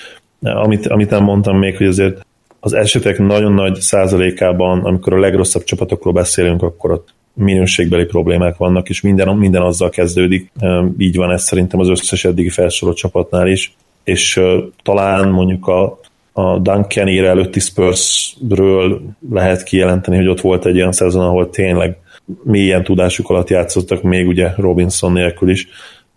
[0.41, 2.25] amit, amit nem mondtam még, hogy azért
[2.59, 8.89] az esetek nagyon nagy százalékában, amikor a legrosszabb csapatokról beszélünk, akkor ott minőségbeli problémák vannak,
[8.89, 10.51] és minden, minden azzal kezdődik.
[10.97, 14.41] Így van ez szerintem az összes eddigi felsorolt csapatnál is, és
[14.83, 15.99] talán mondjuk a,
[16.33, 21.97] a Duncan ér előtti Spursről lehet kijelenteni, hogy ott volt egy olyan szezon, ahol tényleg
[22.43, 25.67] mélyen tudásuk alatt játszottak, még ugye Robinson nélkül is.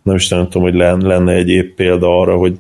[0.03, 2.59] Nem is nem tudom, hogy lenne egy épp példa arra, hogy,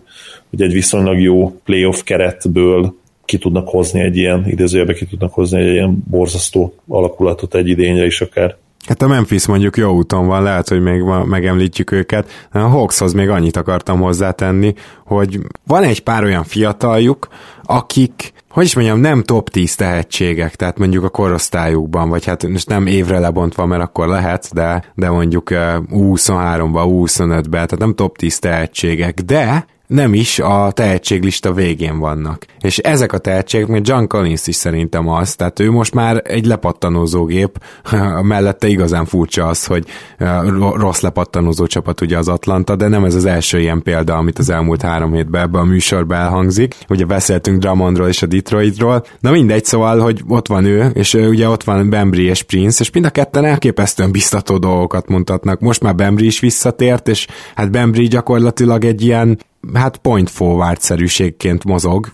[0.50, 2.94] hogy egy viszonylag jó playoff keretből
[3.28, 8.06] ki tudnak hozni egy ilyen, idézőjelbe ki tudnak hozni egy ilyen borzasztó alakulatot egy idényre
[8.06, 8.56] is akár.
[8.86, 12.48] Hát a Memphis mondjuk jó úton van, lehet, hogy még megemlítjük őket.
[12.52, 14.74] A Hawkshoz még annyit akartam hozzátenni,
[15.04, 17.28] hogy van egy pár olyan fiataljuk,
[17.62, 22.68] akik hogy is mondjam, nem top 10 tehetségek, tehát mondjuk a korosztályukban, vagy hát most
[22.68, 28.38] nem évre lebontva, mert akkor lehet, de, de mondjuk 23-ba, 25-be, tehát nem top 10
[28.38, 32.44] tehetségek, de nem is a tehetséglista végén vannak.
[32.60, 36.46] És ezek a tehetségek, mint John Collins is szerintem az, tehát ő most már egy
[36.46, 37.62] lepattanózó gép,
[38.22, 39.86] mellette igazán furcsa az, hogy
[40.74, 44.50] rossz lepattanózó csapat ugye az Atlanta, de nem ez az első ilyen példa, amit az
[44.50, 46.74] elmúlt három hétben ebbe a műsorba elhangzik.
[46.88, 49.04] Ugye beszéltünk Drummondról és a Detroitról.
[49.20, 52.90] Na mindegy, szóval, hogy ott van ő, és ugye ott van Bembry és Prince, és
[52.90, 55.60] mind a ketten elképesztően biztató dolgokat mondhatnak.
[55.60, 59.38] Most már Bembry is visszatért, és hát Bembry gyakorlatilag egy ilyen
[59.74, 62.12] hát point forward-szerűségként mozog,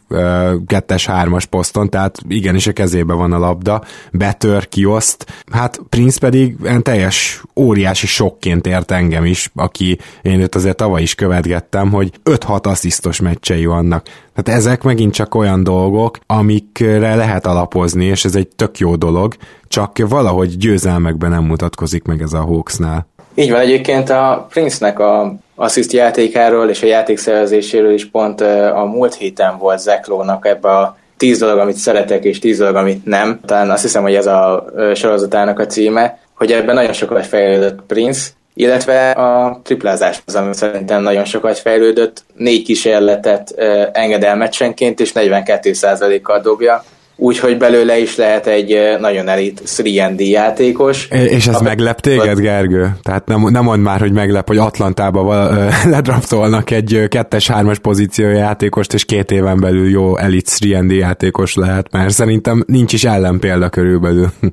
[0.67, 3.83] kettes-hármas poszton, tehát igenis a kezébe van a labda,
[4.13, 10.77] betör, kioszt, hát Prince pedig teljes óriási sokként ért engem is, aki én őt azért
[10.77, 14.07] tavaly is követgettem, hogy 5-6 asszisztos meccsei vannak.
[14.35, 19.35] Tehát ezek megint csak olyan dolgok, amikre lehet alapozni, és ez egy tök jó dolog,
[19.69, 23.13] csak valahogy győzelmekben nem mutatkozik meg ez a Hawksnál.
[23.35, 28.41] Így van egyébként a Prince-nek a assziszt játékáról és a játékszervezéséről is pont
[28.75, 33.05] a múlt héten volt Zeklónak ebbe a tíz dolog, amit szeretek, és tíz dolog, amit
[33.05, 33.41] nem.
[33.47, 34.65] Talán azt hiszem, hogy ez a
[34.95, 41.03] sorozatának a címe, hogy ebben nagyon sokat fejlődött Prince, illetve a triplázás az, ami szerintem
[41.03, 42.25] nagyon sokat fejlődött.
[42.37, 43.51] Négy kísérletet
[43.93, 46.85] engedelmecsenként, és 42%-kal dobja
[47.17, 51.09] úgyhogy belőle is lehet egy nagyon elit 3D játékos.
[51.11, 51.63] És ez a...
[51.63, 52.91] meglep téged, Gergő?
[53.03, 55.51] Tehát nem, nem mond már, hogy meglep, hogy Atlantába
[55.85, 62.11] ledraftolnak egy kettes-hármas pozíció játékost, és két éven belül jó elit 3D játékos lehet, mert
[62.11, 64.29] szerintem nincs is ellenpélda körülbelül.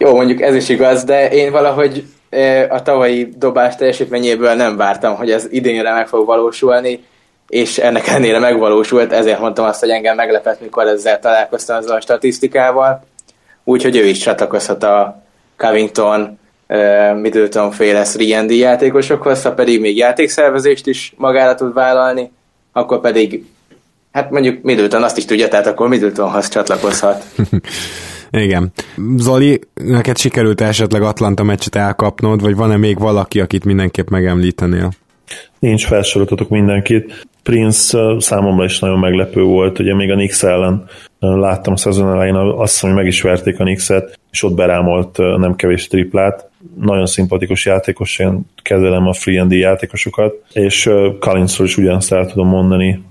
[0.00, 2.04] Jó, mondjuk ez is igaz, de én valahogy
[2.68, 7.00] a tavalyi dobás teljesítményéből nem vártam, hogy ez idénre meg fog valósulni
[7.48, 12.00] és ennek ellenére megvalósult, ezért mondtam azt, hogy engem meglepett, mikor ezzel találkoztam azzal a
[12.00, 13.04] statisztikával,
[13.64, 15.22] úgyhogy ő is csatlakozhat a
[15.56, 16.38] Covington,
[17.14, 22.32] Middleton féle 3 játékosokhoz, ha pedig még játékszervezést is magára tud vállalni,
[22.72, 23.44] akkor pedig
[24.12, 27.24] hát mondjuk Middleton azt is tudja, tehát akkor Middletonhoz csatlakozhat.
[28.30, 28.72] Igen.
[29.16, 34.90] Zoli, neked sikerült esetleg Atlanta meccset elkapnod, vagy van-e még valaki, akit mindenképp megemlítenél?
[35.58, 37.26] Nincs, felsoroltatok mindenkit.
[37.42, 40.84] Prince számomra is nagyon meglepő volt, ugye még a Nix ellen
[41.18, 45.16] láttam a szezon elején, azt hiszem, hogy meg is verték a Nixet, és ott berámolt
[45.16, 46.50] nem kevés triplát.
[46.80, 52.48] Nagyon szimpatikus játékos, én kezelem a free and játékosokat, és Collinsról is ugyanazt el tudom
[52.48, 53.04] mondani,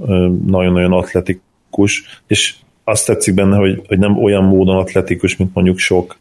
[0.45, 2.53] nagyon-nagyon atletikus, és
[2.83, 6.17] azt tetszik benne, hogy, hogy nem olyan módon atletikus, mint mondjuk sok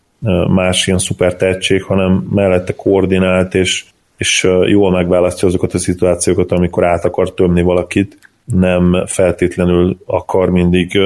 [0.49, 3.84] más ilyen szuper tehetség, hanem mellette koordinált, és
[4.17, 10.99] és jól megválasztja azokat a szituációkat, amikor át akar tömni valakit, nem feltétlenül akar mindig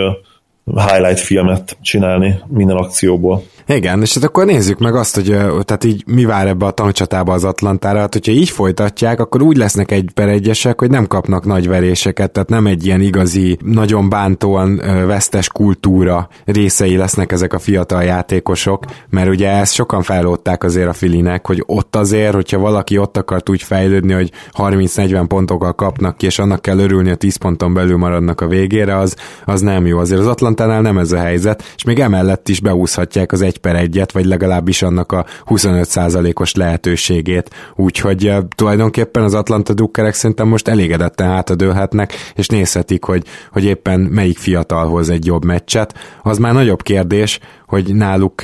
[0.64, 3.42] highlight filmet csinálni minden akcióból.
[3.66, 5.26] Igen, és hát akkor nézzük meg azt, hogy
[5.64, 9.56] tehát így mi vár ebbe a tankcsatába az Atlantára, hát hogyha így folytatják, akkor úgy
[9.56, 14.08] lesznek egy per egyesek, hogy nem kapnak nagy veréseket, tehát nem egy ilyen igazi, nagyon
[14.08, 20.88] bántóan vesztes kultúra részei lesznek ezek a fiatal játékosok, mert ugye ezt sokan felódták azért
[20.88, 26.16] a Filinek, hogy ott azért, hogyha valaki ott akart úgy fejlődni, hogy 30-40 pontokkal kapnak
[26.16, 29.86] ki, és annak kell örülni, a 10 ponton belül maradnak a végére, az, az nem
[29.86, 29.98] jó.
[29.98, 33.76] Azért az Atlantánál nem ez a helyzet, és még emellett is beúszhatják az egy per
[33.76, 37.50] egyet, vagy legalábbis annak a 25%-os lehetőségét.
[37.76, 44.38] Úgyhogy tulajdonképpen az Atlanta Dukkerek szerintem most elégedetten hátadőlhetnek, és nézhetik, hogy, hogy éppen melyik
[44.38, 45.94] fiatalhoz egy jobb meccset.
[46.22, 48.42] Az már nagyobb kérdés, hogy náluk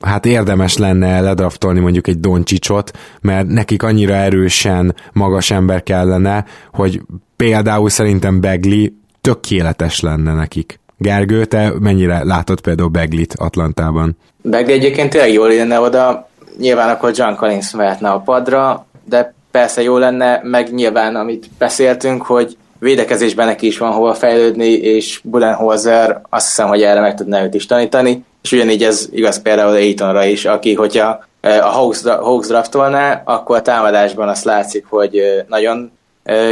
[0.00, 2.90] hát érdemes lenne ledraftolni mondjuk egy Doncsicsot,
[3.20, 7.02] mert nekik annyira erősen magas ember kellene, hogy
[7.36, 8.94] például szerintem Begli
[9.26, 10.80] tökéletes lenne nekik.
[10.98, 14.16] Gergő, te mennyire látod például Beglit Atlantában?
[14.42, 19.82] Begli egyébként tényleg jól lenne oda, nyilván akkor John Collins mehetne a padra, de persze
[19.82, 26.20] jó lenne, meg nyilván amit beszéltünk, hogy védekezésben neki is van hova fejlődni, és Budenholzer
[26.28, 30.24] azt hiszem, hogy erre meg tudná őt is tanítani, és ugyanígy ez igaz például Aitonra
[30.24, 35.92] is, aki, hogyha a Hawks, Hawks draftolná, akkor a támadásban azt látszik, hogy nagyon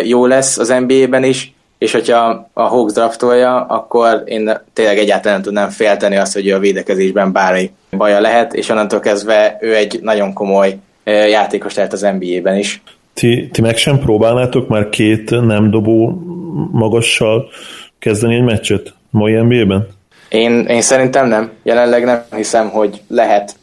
[0.04, 1.53] jó lesz az NBA-ben is,
[1.84, 6.54] és hogyha a Hawks draftolja, akkor én tényleg egyáltalán nem tudnám félteni azt, hogy ő
[6.54, 12.00] a védekezésben bármi baja lehet, és onnantól kezdve ő egy nagyon komoly játékos lehet az
[12.00, 12.82] NBA-ben is.
[13.12, 16.22] Ti, ti meg sem próbálnátok már két nem dobó
[16.72, 17.48] magassal
[17.98, 19.86] kezdeni egy meccset mai NBA-ben?
[20.28, 21.50] Én, én szerintem nem.
[21.62, 23.56] Jelenleg nem hiszem, hogy lehet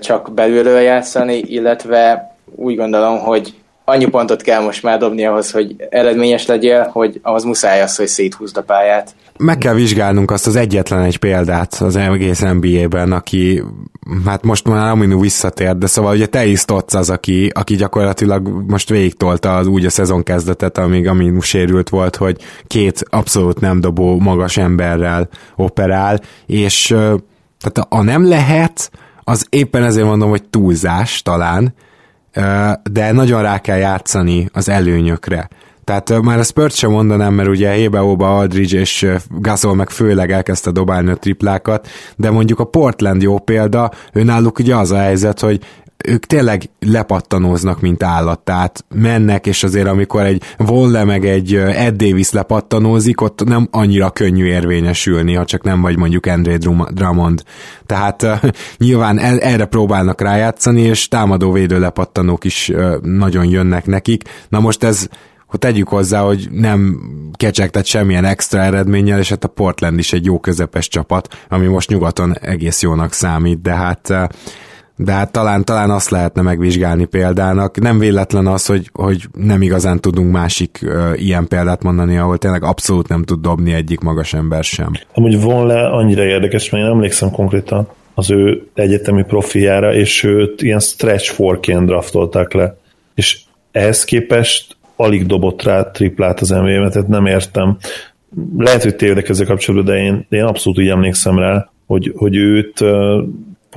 [0.00, 3.54] csak belülről játszani, illetve úgy gondolom, hogy
[3.88, 8.06] annyi pontot kell most már dobni ahhoz, hogy eredményes legyél, hogy ahhoz muszáj az, hogy
[8.06, 9.14] széthúzd a pályát.
[9.38, 13.62] Meg kell vizsgálnunk azt az egyetlen egy példát az egész NBA-ben, aki
[14.24, 18.48] hát most már Aminu visszatért, de szóval ugye te is Stotz az, aki, aki gyakorlatilag
[18.66, 23.80] most végigtolta az úgy a szezon kezdetet, amíg Aminu sérült volt, hogy két abszolút nem
[23.80, 26.86] dobó magas emberrel operál, és
[27.60, 28.90] tehát a nem lehet,
[29.24, 31.74] az éppen ezért mondom, hogy túlzás talán,
[32.90, 35.48] de nagyon rá kell játszani az előnyökre.
[35.84, 40.70] Tehát már a Spurs sem mondanám, mert ugye Hébeóba, Aldridge és Gasol meg főleg elkezdte
[40.70, 45.60] dobálni a triplákat, de mondjuk a Portland jó példa, náluk ugye az a helyzet, hogy
[46.04, 51.96] ők tényleg lepattanóznak, mint állat, tehát mennek, és azért amikor egy Volle meg egy Ed
[51.96, 56.56] Davis lepattanózik, ott nem annyira könnyű érvényesülni, ha csak nem vagy mondjuk André
[56.90, 57.42] Drummond.
[57.86, 58.42] Tehát uh,
[58.78, 64.22] nyilván el, erre próbálnak rájátszani, és támadó védő lepattanók is uh, nagyon jönnek nekik.
[64.48, 65.08] Na most ez
[65.46, 67.00] hogy tegyük hozzá, hogy nem
[67.32, 71.90] kecsegtet semmilyen extra eredménnyel, és hát a Portland is egy jó közepes csapat, ami most
[71.90, 74.12] nyugaton egész jónak számít, de hát
[74.96, 77.80] de hát talán, talán azt lehetne megvizsgálni példának.
[77.80, 82.62] Nem véletlen az, hogy, hogy nem igazán tudunk másik uh, ilyen példát mondani, ahol tényleg
[82.62, 84.92] abszolút nem tud dobni egyik magas ember sem.
[85.14, 90.62] Amúgy von le annyira érdekes, mert én emlékszem konkrétan az ő egyetemi profiára, és őt
[90.62, 92.76] ilyen stretch forként draftolták le.
[93.14, 93.40] És
[93.72, 97.76] ehhez képest alig dobott rá triplát az nba tehát nem értem.
[98.56, 102.36] Lehet, hogy tévedek ezzel kapcsolatban, de én, de én abszolút úgy emlékszem rá, hogy, hogy
[102.36, 102.84] őt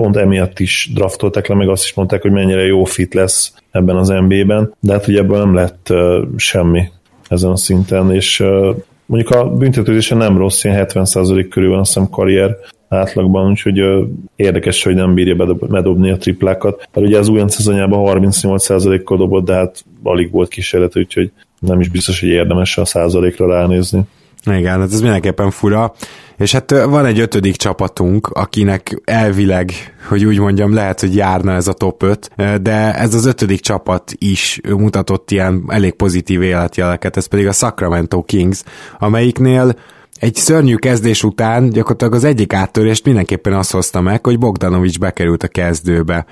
[0.00, 3.96] pont emiatt is draftolták le, meg azt is mondták, hogy mennyire jó fit lesz ebben
[3.96, 6.88] az NBA-ben, de hát ugye ebből nem lett uh, semmi
[7.28, 8.76] ezen a szinten, és uh,
[9.06, 12.56] mondjuk a büntetőzése nem rossz, ilyen 70% körül van azt hiszem karrier
[12.88, 16.88] átlagban, úgyhogy uh, érdekes, hogy nem bírja bedobni a triplákat.
[16.92, 21.88] Mert ugye az újonc szezonjában 38%-kal dobott, de hát alig volt kísérlet, úgyhogy nem is
[21.88, 24.00] biztos, hogy érdemes a százalékra ránézni.
[24.46, 25.94] Igen, hát ez mindenképpen fura.
[26.40, 29.72] És hát van egy ötödik csapatunk, akinek elvileg,
[30.08, 32.30] hogy úgy mondjam, lehet, hogy járna ez a top 5,
[32.62, 38.22] de ez az ötödik csapat is mutatott ilyen elég pozitív életjeleket, ez pedig a Sacramento
[38.22, 38.62] Kings,
[38.98, 39.74] amelyiknél
[40.20, 45.42] egy szörnyű kezdés után gyakorlatilag az egyik áttörést mindenképpen azt hozta meg, hogy Bogdanovics bekerült
[45.42, 46.26] a kezdőbe.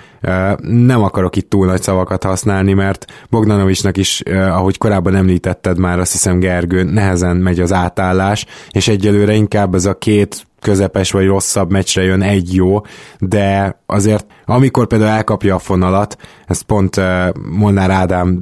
[0.61, 6.13] Nem akarok itt túl nagy szavakat használni, mert Bogdanovicsnak is, ahogy korábban említetted már, azt
[6.13, 11.71] hiszem Gergő, nehezen megy az átállás, és egyelőre inkább ez a két közepes vagy rosszabb
[11.71, 12.81] meccsre jön egy jó,
[13.19, 17.05] de azért amikor például elkapja a fonalat, ezt pont uh,
[17.51, 18.41] Molnár Ádám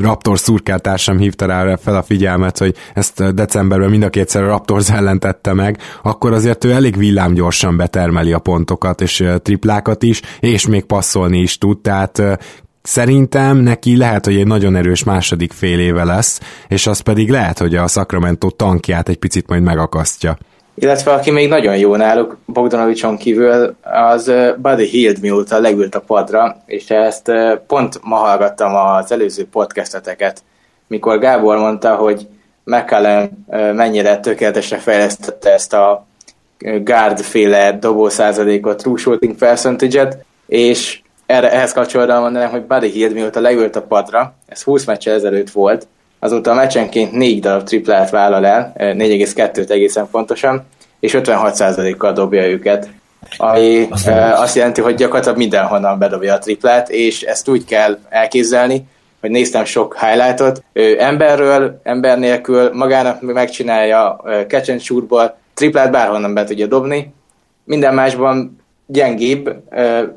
[0.00, 4.90] Raptor szurkáltársam hívta rá fel a figyelmet, hogy ezt decemberben mind a kétszer a Raptors
[5.00, 10.66] ellen tette meg, akkor azért ő elég villámgyorsan betermeli a pontokat és triplákat is, és
[10.66, 12.22] még passzolni is tud, tehát
[12.82, 17.58] Szerintem neki lehet, hogy egy nagyon erős második fél éve lesz, és az pedig lehet,
[17.58, 20.38] hogy a Sacramento tankját egy picit majd megakasztja
[20.80, 26.62] illetve aki még nagyon jó náluk, Bogdanovicson kívül, az Buddy Hield mióta legült a padra,
[26.66, 27.32] és ezt
[27.66, 30.42] pont ma hallgattam az előző podcasteteket,
[30.86, 32.26] mikor Gábor mondta, hogy
[32.64, 36.06] McCallum mennyire tökéletesre fejlesztette ezt a
[36.58, 43.12] guard féle dobó százalékot, true shooting percentage és erre, ehhez kapcsolatban mondanám, hogy Buddy Hield
[43.12, 45.86] mióta legült a padra, ez 20 meccsel ezelőtt volt,
[46.20, 50.66] azóta a meccsenként négy darab triplát vállal el, 4,2-t egészen pontosan,
[51.00, 52.88] és 56%-kal dobja őket,
[53.36, 58.86] ami azt, azt jelenti, hogy gyakorlatilag mindenhonnan bedobja a triplát, és ezt úgy kell elképzelni,
[59.20, 66.34] hogy néztem sok highlightot, ő emberről, ember nélkül magának megcsinálja catch and shootból, triplát bárhonnan
[66.34, 67.14] be tudja dobni,
[67.64, 69.50] minden másban gyengébb,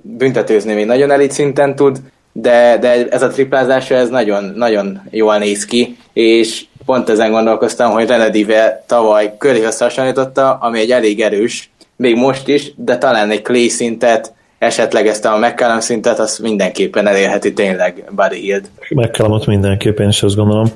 [0.02, 1.98] büntetőzni még nagyon elit szinten tud,
[2.34, 7.92] de, de ez a triplázása ez nagyon, nagyon jól néz ki, és pont ezen gondolkoztam,
[7.92, 13.42] hogy Renedive tavaly köré hasonlította, ami egy elég erős, még most is, de talán egy
[13.42, 18.70] Clay szintet, esetleg ezt a McCallum szintet, azt mindenképpen elérheti tényleg Buddy Hield.
[18.90, 20.68] McCallumot mindenképpen is azt gondolom.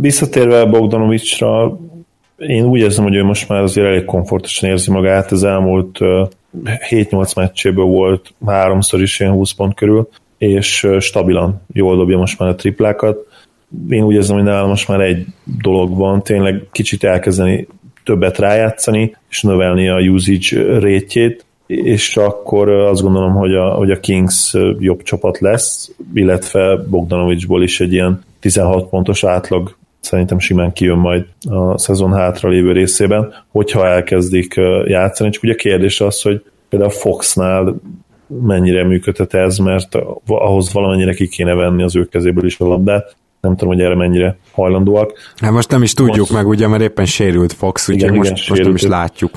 [0.00, 1.78] Visszatérve Bogdanovicsra,
[2.36, 5.98] én úgy érzem, hogy ő most már azért elég komfortosan érzi magát, az elmúlt
[6.90, 12.48] 7-8 meccséből volt háromszor is ilyen 20 pont körül, és stabilan jól dobja most már
[12.48, 13.18] a triplákat.
[13.88, 15.26] Én úgy érzem, hogy nálam most már egy
[15.62, 17.66] dolog van, tényleg kicsit elkezdeni
[18.04, 24.00] többet rájátszani, és növelni a usage rétjét, és akkor azt gondolom, hogy a, hogy a
[24.00, 30.98] Kings jobb csapat lesz, illetve Bogdanovicsból is egy ilyen 16 pontos átlag szerintem simán kijön
[30.98, 34.54] majd a szezon hátra lévő részében, hogyha elkezdik
[34.86, 35.30] játszani.
[35.30, 37.76] Csak ugye a kérdés az, hogy például Foxnál
[38.26, 43.16] mennyire működhet ez, mert ahhoz valamennyire ki kéne venni az ő kezéből is a labdát,
[43.46, 45.12] nem tudom, hogy erre mennyire hajlandóak.
[45.36, 46.32] Hát most nem is tudjuk most...
[46.32, 49.30] meg, ugye, mert éppen sérült Fox, úgyhogy most, igen, most nem is látjuk.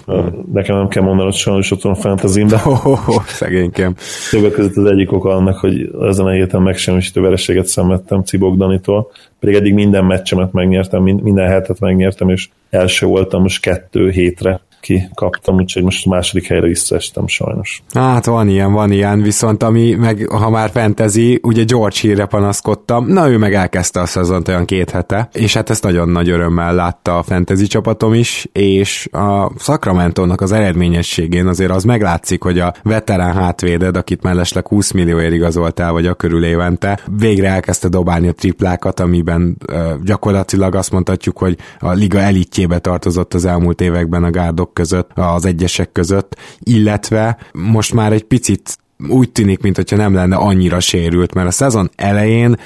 [0.53, 2.59] Nekem nem kell mondanom, hogy sajnos ott van a fantasy-ben.
[2.65, 3.95] Oh, oh, oh, szegénykem.
[4.31, 9.11] Többek között az egyik oka annak, hogy ezen a héten megsemmisítő vereséget szenvedtem Cibok Danitól,
[9.39, 15.55] pedig eddig minden meccsemet megnyertem, minden hetet megnyertem, és első voltam most kettő hétre kikaptam,
[15.55, 17.83] úgyhogy most a második helyre visszaestem sajnos.
[17.93, 23.07] Hát van ilyen, van ilyen, viszont ami meg, ha már fentezi, ugye George hírre panaszkodtam,
[23.07, 26.75] na ő meg elkezdte a szezont olyan két hete, és hát ezt nagyon nagy örömmel
[26.75, 32.73] látta a fentezi csapatom is, és a Sacramento-nak az eredményességén azért az meglátszik, hogy a
[32.83, 38.33] veterán hátvéded, akit mellesleg 20 millióért igazoltál, vagy a körül évente, végre elkezdte dobálni a
[38.33, 44.31] triplákat, amiben uh, gyakorlatilag azt mondhatjuk, hogy a liga elitjébe tartozott az elmúlt években a
[44.31, 48.77] gárdok játékosok között, az egyesek között, illetve most már egy picit
[49.09, 52.57] úgy tűnik, mintha nem lenne annyira sérült, mert a szezon elején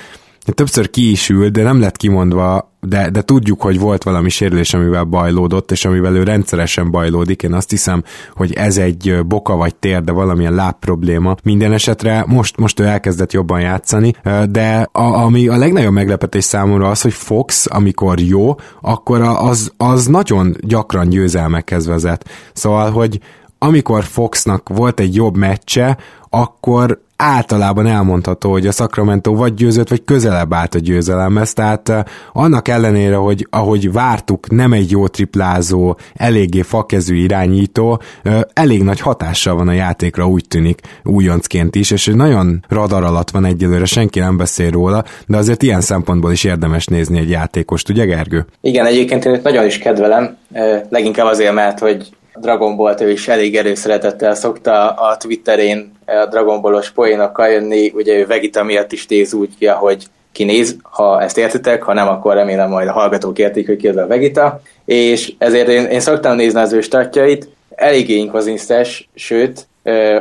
[0.52, 4.74] többször ki is ült, de nem lett kimondva, de, de tudjuk, hogy volt valami sérülés,
[4.74, 7.44] amivel bajlódott, és amivel ő rendszeresen bajlódik.
[7.44, 8.04] Én azt hiszem,
[8.36, 11.36] hogy ez egy boka vagy tér, de valamilyen láb probléma.
[11.44, 14.14] Minden esetre most, most ő elkezdett jobban játszani,
[14.50, 20.06] de a, ami a legnagyobb meglepetés számomra az, hogy Fox, amikor jó, akkor az, az
[20.06, 22.30] nagyon gyakran győzelmekhez vezet.
[22.54, 23.20] Szóval, hogy
[23.58, 25.98] amikor Foxnak volt egy jobb meccse,
[26.30, 32.04] akkor általában elmondható, hogy a Sacramento vagy győzött, vagy közelebb állt a győzelemhez, tehát eh,
[32.34, 39.00] annak ellenére, hogy ahogy vártuk, nem egy jó triplázó, eléggé fakezű irányító, eh, elég nagy
[39.00, 44.20] hatással van a játékra, úgy tűnik újoncként is, és nagyon radar alatt van egyelőre, senki
[44.20, 48.46] nem beszél róla, de azért ilyen szempontból is érdemes nézni egy játékost, ugye Gergő?
[48.62, 53.28] Igen, egyébként én nagyon is kedvelem, eh, leginkább azért, mert hogy Dragon Ball-t ő is
[53.28, 59.08] elég erőszeretettel szokta a Twitterén a Dragon Ball-os poénokkal jönni, ugye ő Vegeta miatt is
[59.08, 63.40] néz úgy ki, ahogy kinéz, ha ezt értitek, ha nem, akkor remélem majd a hallgatók
[63.40, 67.50] értik, hogy ki az a Vegeta, és ezért én, én szoktam nézni az ő statjait,
[67.76, 69.68] eléggé inkonzisztens, sőt,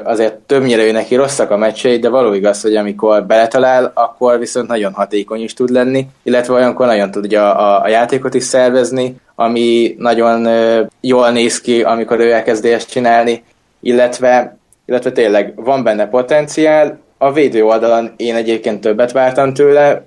[0.03, 4.69] azért többnyire ő neki rosszak a meccsei, de való igaz, hogy amikor beletalál, akkor viszont
[4.69, 9.95] nagyon hatékony is tud lenni, illetve olyankor nagyon tudja a, a játékot is szervezni, ami
[9.99, 10.49] nagyon
[11.01, 13.45] jól néz ki, amikor ő elkezdi ezt csinálni,
[13.81, 14.57] illetve,
[14.87, 16.99] illetve tényleg van benne potenciál.
[17.19, 20.03] A védő oldalon én egyébként többet vártam tőle,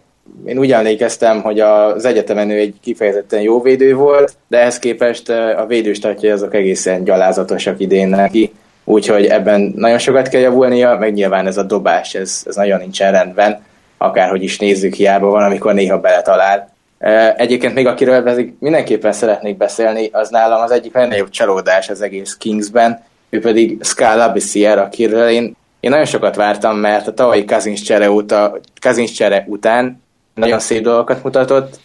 [0.45, 5.29] én úgy emlékeztem, hogy az egyetemen ő egy kifejezetten jó védő volt, de ehhez képest
[5.29, 8.51] a védőstatjai azok egészen gyalázatosak idén neki,
[8.85, 13.11] úgyhogy ebben nagyon sokat kell javulnia, meg nyilván ez a dobás, ez, ez nagyon nincsen
[13.11, 13.63] rendben,
[13.97, 16.73] akárhogy is nézzük, hiába van, amikor néha beletalál.
[17.37, 23.03] Egyébként még akiről mindenképpen szeretnék beszélni, az nálam az egyik legnagyobb csalódás az egész Kingsben,
[23.29, 28.11] ő pedig Scala Bissier, akiről én, én nagyon sokat vártam, mert a tavalyi Kazins csere,
[28.11, 30.01] óta, Kazins csere után
[30.33, 31.79] nagyon szép dolgokat mutatott,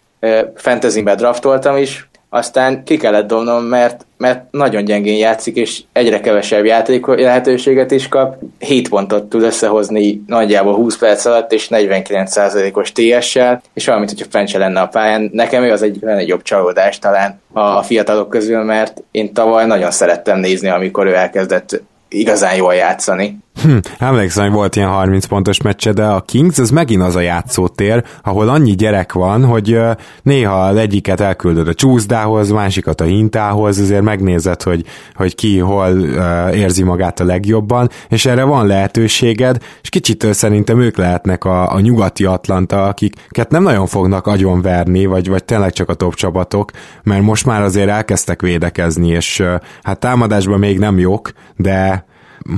[0.54, 6.64] fantasybe draftoltam is, aztán ki kellett dobnom, mert, mert nagyon gyengén játszik, és egyre kevesebb
[6.64, 8.36] játék lehetőséget is kap.
[8.58, 14.48] 7 pontot tud összehozni nagyjából 20 perc alatt, és 49%-os TS-sel, és valamint, hogyha fent
[14.48, 15.30] se lenne a pályán.
[15.32, 20.38] Nekem ő az egyik jobb csalódás talán a fiatalok közül, mert én tavaly nagyon szerettem
[20.38, 23.38] nézni, amikor ő elkezdett igazán jól játszani.
[23.62, 27.20] Hm, emlékszem, hogy volt ilyen 30 pontos meccse, de a Kings az megint az a
[27.20, 29.78] játszótér, ahol annyi gyerek van, hogy
[30.22, 34.84] néha egyiket elküldöd a csúszdához, másikat a hintához, azért megnézed, hogy,
[35.14, 36.04] hogy ki hol
[36.52, 41.80] érzi magát a legjobban, és erre van lehetőséged, és kicsit szerintem ők lehetnek a, a
[41.80, 46.70] nyugati Atlanta, akiket nem nagyon fognak agyonverni, vagy, vagy tényleg csak a top csapatok,
[47.02, 49.42] mert most már azért elkezdtek védekezni, és
[49.82, 52.08] hát támadásban még nem jók, de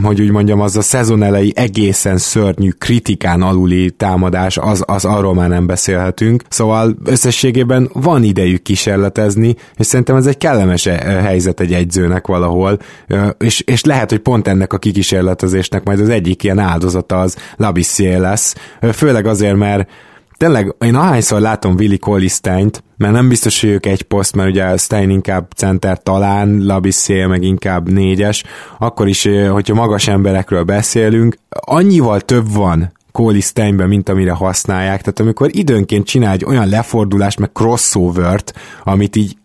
[0.03, 5.35] hogy úgy mondjam, az a szezon elejé egészen szörnyű kritikán aluli támadás, az, az arról
[5.35, 6.43] már nem beszélhetünk.
[6.49, 12.79] Szóval összességében van idejük kísérletezni, és szerintem ez egy kellemes eh, helyzet egy egyzőnek valahol,
[13.39, 18.21] és, és lehet, hogy pont ennek a kikísérletezésnek majd az egyik ilyen áldozata az Labissier
[18.21, 18.55] lesz,
[18.93, 19.89] főleg azért, mert
[20.43, 24.77] tényleg én ahányszor látom Willi Colisteint, mert nem biztos, hogy ők egy poszt, mert ugye
[24.77, 28.45] Stein inkább center talán, Labissier meg inkább négyes,
[28.79, 33.39] akkor is, hogyha magas emberekről beszélünk, annyival több van Cole
[33.87, 38.53] mint amire használják, tehát amikor időnként csinál egy olyan lefordulást, meg crossovert,
[38.85, 39.37] amit így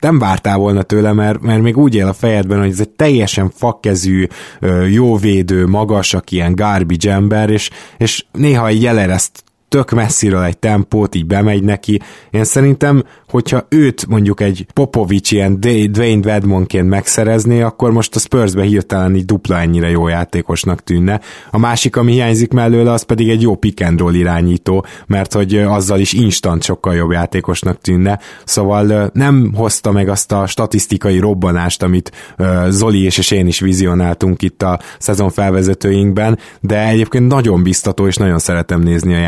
[0.00, 3.50] nem vártál volna tőle, mert, mert még úgy él a fejedben, hogy ez egy teljesen
[3.54, 4.26] fakkezű,
[4.90, 11.26] jóvédő, magasak, ilyen garbage ember, és, és néha egy jelereszt tök messziről egy tempót, így
[11.26, 12.00] bemegy neki.
[12.30, 18.62] Én szerintem, hogyha őt mondjuk egy Popovics ilyen Dwayne Vedmonként megszerezné, akkor most a Spursbe
[18.62, 21.20] hirtelen így dupla ennyire jó játékosnak tűnne.
[21.50, 25.56] A másik, ami hiányzik mellőle, az pedig egy jó pick and roll irányító, mert hogy
[25.56, 28.18] azzal is instant sokkal jobb játékosnak tűnne.
[28.44, 32.34] Szóval nem hozta meg azt a statisztikai robbanást, amit
[32.68, 38.38] Zoli és én is vizionáltunk itt a szezon felvezetőinkben, de egyébként nagyon biztató, és nagyon
[38.38, 39.18] szeretem nézni a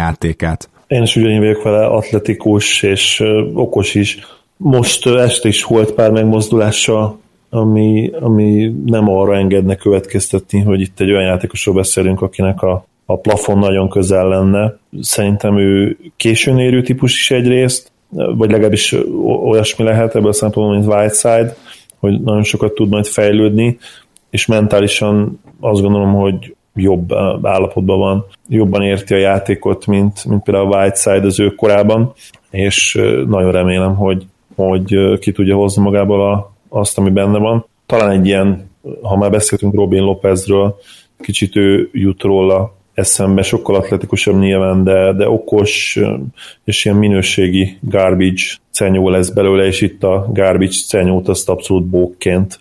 [0.41, 0.69] játékát.
[0.87, 3.23] Én is ugyanígy vagyok vele, atletikus és
[3.55, 4.19] okos is.
[4.57, 7.19] Most este is volt pár megmozdulása,
[7.51, 13.19] ami, ami nem arra engedne következtetni, hogy itt egy olyan játékosról beszélünk, akinek a, a
[13.19, 14.79] plafon nagyon közel lenne.
[15.01, 18.95] Szerintem ő későn érő típus is egyrészt, vagy legalábbis
[19.45, 21.57] olyasmi lehet ebből a szempontból, mint Whiteside,
[21.99, 23.79] hogy nagyon sokat tud majd fejlődni,
[24.31, 30.73] és mentálisan azt gondolom, hogy jobb állapotban van, jobban érti a játékot, mint, mint például
[30.73, 32.13] a Whiteside az ő korában,
[32.51, 32.95] és
[33.27, 37.67] nagyon remélem, hogy, hogy ki tudja hozni magából a, azt, ami benne van.
[37.87, 38.71] Talán egy ilyen,
[39.03, 40.77] ha már beszéltünk Robin Lopezről,
[41.21, 46.01] kicsit ő jut róla eszembe, sokkal atletikusabb nyilván, de, de okos
[46.65, 52.61] és ilyen minőségi garbage cenyó lesz belőle, és itt a garbage cenyót azt abszolút bókként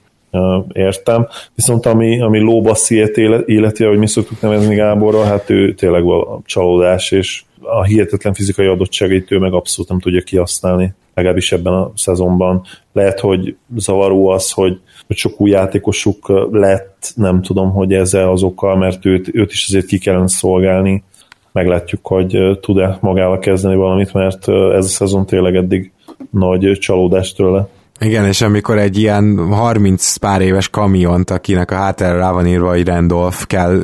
[0.74, 1.28] értem.
[1.56, 7.12] Viszont ami, ami lóbassziét életi, ahogy mi szoktuk nevezni Gáborra, hát ő tényleg a csalódás,
[7.12, 12.62] és a hihetetlen fizikai adottságait ő meg abszolút nem tudja kihasználni, legalábbis ebben a szezonban.
[12.94, 18.44] Lehet, hogy zavaró az, hogy, hogy sok új játékosuk lett, nem tudom, hogy ezzel az
[18.44, 21.04] okkal, mert őt, őt is azért ki kellene szolgálni.
[21.52, 25.92] Meglátjuk, hogy tud-e magával kezdeni valamit, mert ez a szezon tényleg eddig
[26.32, 27.68] nagy csalódás tőle.
[28.04, 32.70] Igen, és amikor egy ilyen 30 pár éves kamiont, akinek a hátára rá van írva,
[32.70, 33.82] hogy Randolph kell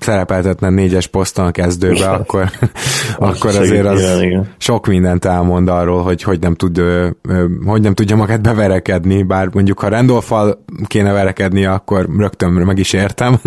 [0.00, 2.50] szerepeltetni négyes poszton a kezdőbe, akkor,
[3.18, 4.22] akkor azért az
[4.58, 6.82] sok mindent elmond arról, hogy hogy nem, tud,
[7.64, 10.32] hogy nem tudja magát beverekedni, bár mondjuk ha randolph
[10.86, 13.40] kéne verekedni, akkor rögtön meg is értem.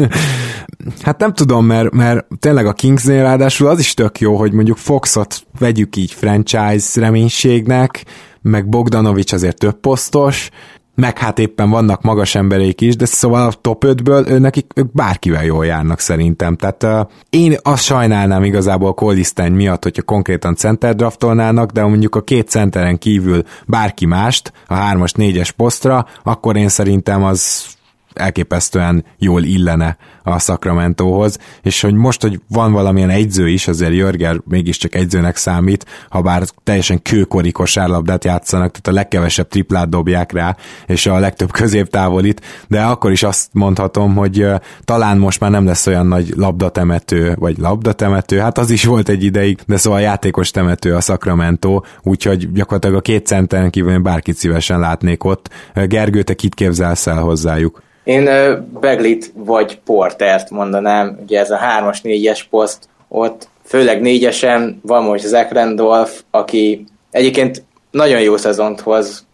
[1.02, 4.78] Hát nem tudom, mert, mert tényleg a Kingsnél ráadásul az is tök jó, hogy mondjuk
[4.78, 8.06] Foxot vegyük így franchise reménységnek,
[8.42, 10.50] meg Bogdanovics azért több posztos,
[10.96, 14.92] meg hát éppen vannak magas embereik is, de szóval a top 5-ből ő nekik ők
[14.92, 16.56] bárkivel jól járnak szerintem.
[16.56, 17.00] Tehát uh,
[17.30, 22.98] én azt sajnálnám igazából Colisztány miatt, hogyha konkrétan center draftolnának, de mondjuk a két centeren
[22.98, 27.66] kívül bárki mást, a hármas, négyes posztra, akkor én szerintem az
[28.14, 34.42] elképesztően jól illene a Sacramentohoz, és hogy most, hogy van valamilyen egyző is, azért Jörger
[34.46, 40.56] mégiscsak egyzőnek számít, ha bár teljesen kőkori kosárlabdát játszanak, tehát a legkevesebb triplát dobják rá,
[40.86, 44.48] és a legtöbb középtávolit, de akkor is azt mondhatom, hogy
[44.84, 49.24] talán most már nem lesz olyan nagy labdatemető, vagy labdatemető, hát az is volt egy
[49.24, 54.80] ideig, de szóval játékos temető a Sacramento, úgyhogy gyakorlatilag a két centeren kívül bárkit szívesen
[54.80, 55.50] látnék ott.
[55.74, 57.82] Gergő, te kit képzelsz el hozzájuk?
[58.04, 58.30] Én
[58.80, 65.26] Beglit vagy Portert mondanám, ugye ez a 3-as, 4-es poszt, ott főleg négyesen van most
[65.26, 69.26] Zach Randolph, aki egyébként nagyon jó szezont hoz,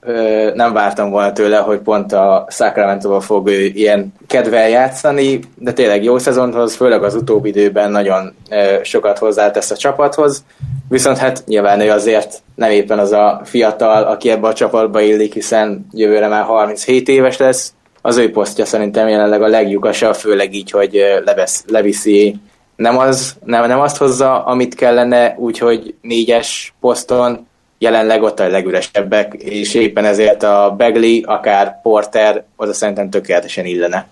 [0.53, 6.03] nem vártam volna tőle, hogy pont a sacramento fog ő ilyen kedvel játszani, de tényleg
[6.03, 8.35] jó szezont hoz, főleg az utóbbi időben nagyon
[8.83, 10.43] sokat hozzátesz a csapathoz,
[10.89, 15.33] viszont hát nyilván ő azért nem éppen az a fiatal, aki ebbe a csapatba illik,
[15.33, 17.73] hiszen jövőre már 37 éves lesz,
[18.07, 22.35] az ő posztja szerintem jelenleg a leglyukasabb, főleg így, hogy levesz, leviszi
[22.75, 27.47] nem, az, nem, nem azt hozza, amit kellene, úgyhogy négyes poszton
[27.77, 34.07] jelenleg ott a legüresebbek, és éppen ezért a Begley, akár Porter, oda szerintem tökéletesen illene.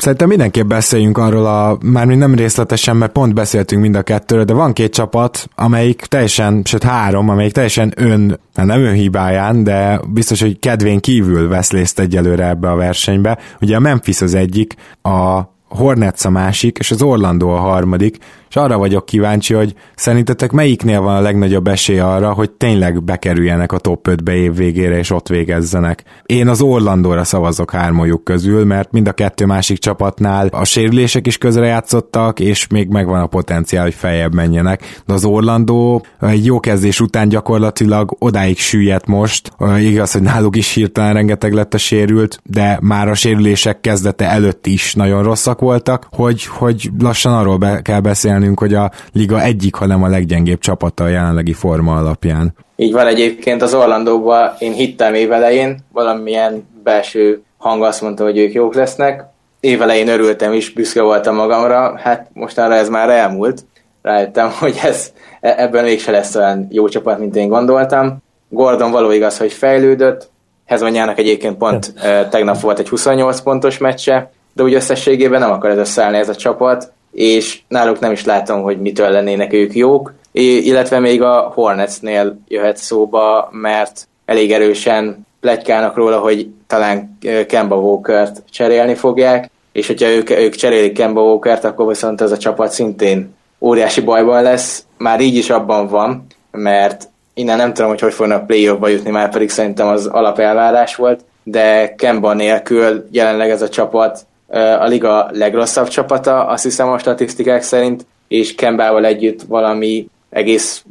[0.00, 4.52] Szerintem mindenképp beszéljünk arról a, már nem részletesen, mert pont beszéltünk mind a kettőről, de
[4.52, 10.00] van két csapat, amelyik teljesen, sőt három, amelyik teljesen ön, hát nem ön hibáján, de
[10.12, 13.38] biztos, hogy kedvén kívül vesz részt egyelőre ebbe a versenybe.
[13.60, 15.40] Ugye a Memphis az egyik, a
[15.70, 18.18] Hornets a másik, és az Orlando a harmadik,
[18.48, 23.72] és arra vagyok kíváncsi, hogy szerintetek melyiknél van a legnagyobb esély arra, hogy tényleg bekerüljenek
[23.72, 26.02] a top 5-be év végére, és ott végezzenek.
[26.26, 31.38] Én az Orlandóra szavazok hármójuk közül, mert mind a kettő másik csapatnál a sérülések is
[31.38, 35.02] közre játszottak, és még megvan a potenciál, hogy feljebb menjenek.
[35.06, 39.52] De az Orlandó egy jó kezdés után gyakorlatilag odáig süllyedt most.
[39.78, 44.66] Igaz, hogy náluk is hirtelen rengeteg lett a sérült, de már a sérülések kezdete előtt
[44.66, 49.74] is nagyon rosszak voltak, hogy, hogy lassan arról be kell beszélnünk, hogy a liga egyik,
[49.74, 52.54] hanem a leggyengébb csapata a jelenlegi forma alapján.
[52.76, 58.52] Így van egyébként az Orlandóban én hittem évelején, valamilyen belső hang azt mondta, hogy ők
[58.52, 59.24] jók lesznek.
[59.60, 63.64] Évelején örültem is, büszke voltam magamra, hát mostanra ez már elmúlt.
[64.02, 68.22] rájöttem, hogy ez, e, ebben mégse lesz olyan jó csapat, mint én gondoltam.
[68.48, 70.30] Gordon való igaz, hogy fejlődött,
[70.70, 71.94] Hezonyának egyébként pont
[72.30, 76.34] tegnap volt egy 28 pontos meccse, de úgy összességében nem akar ez összeállni ez a
[76.34, 82.40] csapat, és náluk nem is látom, hogy mitől lennének ők jók, illetve még a Hornetsnél
[82.48, 90.08] jöhet szóba, mert elég erősen plegykálnak róla, hogy talán Kemba Walker-t cserélni fogják, és hogyha
[90.08, 94.84] ők, ők cserélik Kemba Walker-t, akkor viszont ez a csapat szintén óriási bajban lesz.
[94.98, 99.30] Már így is abban van, mert innen nem tudom, hogy hogy fognak play-offba jutni, már
[99.30, 104.26] pedig szerintem az alapelvárás volt, de Kemba nélkül jelenleg ez a csapat
[104.58, 110.84] a liga legrosszabb csapata, azt hiszem a statisztikák szerint, és Kembával együtt valami egész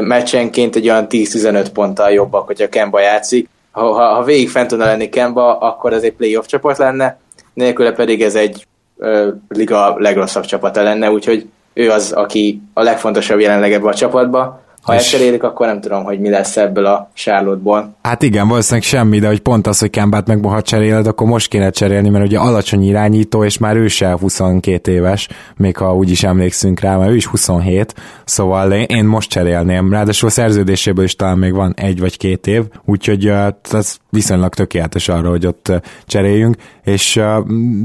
[0.00, 3.48] meccsenként egy olyan 10-15 ponttal jobbak, hogyha Kemba játszik.
[3.70, 7.18] Ha, ha, ha végig fent tudna lenni Kemba, akkor ez egy playoff csapat lenne,
[7.54, 13.40] nélküle pedig ez egy uh, liga legrosszabb csapata lenne, úgyhogy ő az, aki a legfontosabb
[13.40, 17.94] jelenleg ebbe a csapatba, ha elcserélik, akkor nem tudom, hogy mi lesz ebből a sárlótból.
[18.02, 21.48] Hát igen, valószínűleg semmi, de hogy pont az, hogy Kembát meg ha cseréled, akkor most
[21.48, 26.10] kéne cserélni, mert ugye alacsony irányító, és már ő se 22 éves, még ha úgy
[26.10, 27.94] is emlékszünk rá, mert ő is 27,
[28.24, 29.92] szóval én most cserélném.
[29.92, 33.32] Ráadásul a szerződéséből is talán még van egy vagy két év, úgyhogy
[33.72, 35.72] ez viszonylag tökéletes arra, hogy ott
[36.06, 37.20] cseréljünk, és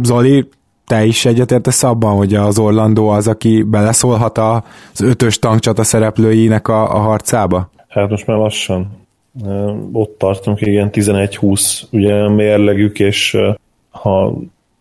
[0.04, 0.50] Zoli,
[0.88, 6.96] te is egyetértesz abban, hogy az Orlandó az, aki beleszólhat az ötös tankcsata szereplőinek a,
[6.96, 7.70] a harcába?
[7.88, 9.06] Hát most már lassan.
[9.92, 13.38] Ott tartunk, igen, 11-20 ugye mérlegük, és
[13.90, 14.34] ha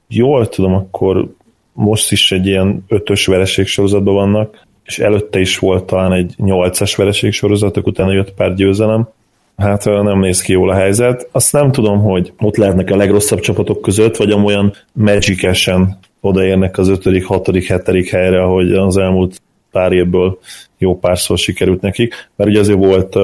[0.09, 1.29] jól tudom, akkor
[1.73, 6.97] most is egy ilyen ötös vereség sorozatban vannak, és előtte is volt talán egy nyolcas
[6.97, 9.09] vereség sorozatok, utána jött pár győzelem.
[9.57, 11.29] Hát nem néz ki jól a helyzet.
[11.33, 16.89] Azt nem tudom, hogy ott lehetnek a legrosszabb csapatok között, vagy olyan magicesen odaérnek az
[16.89, 20.39] ötödik, hatodik, hetedik helyre, ahogy az elmúlt pár évből
[20.79, 23.17] jó párszor sikerült nekik, mert ugye azért volt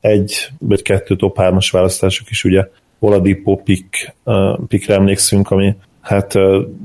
[0.00, 2.66] egy vagy kettő top 3-as választásuk is, ugye.
[2.98, 4.14] Oladipo pick,
[4.68, 6.34] pickre emlékszünk, ami hát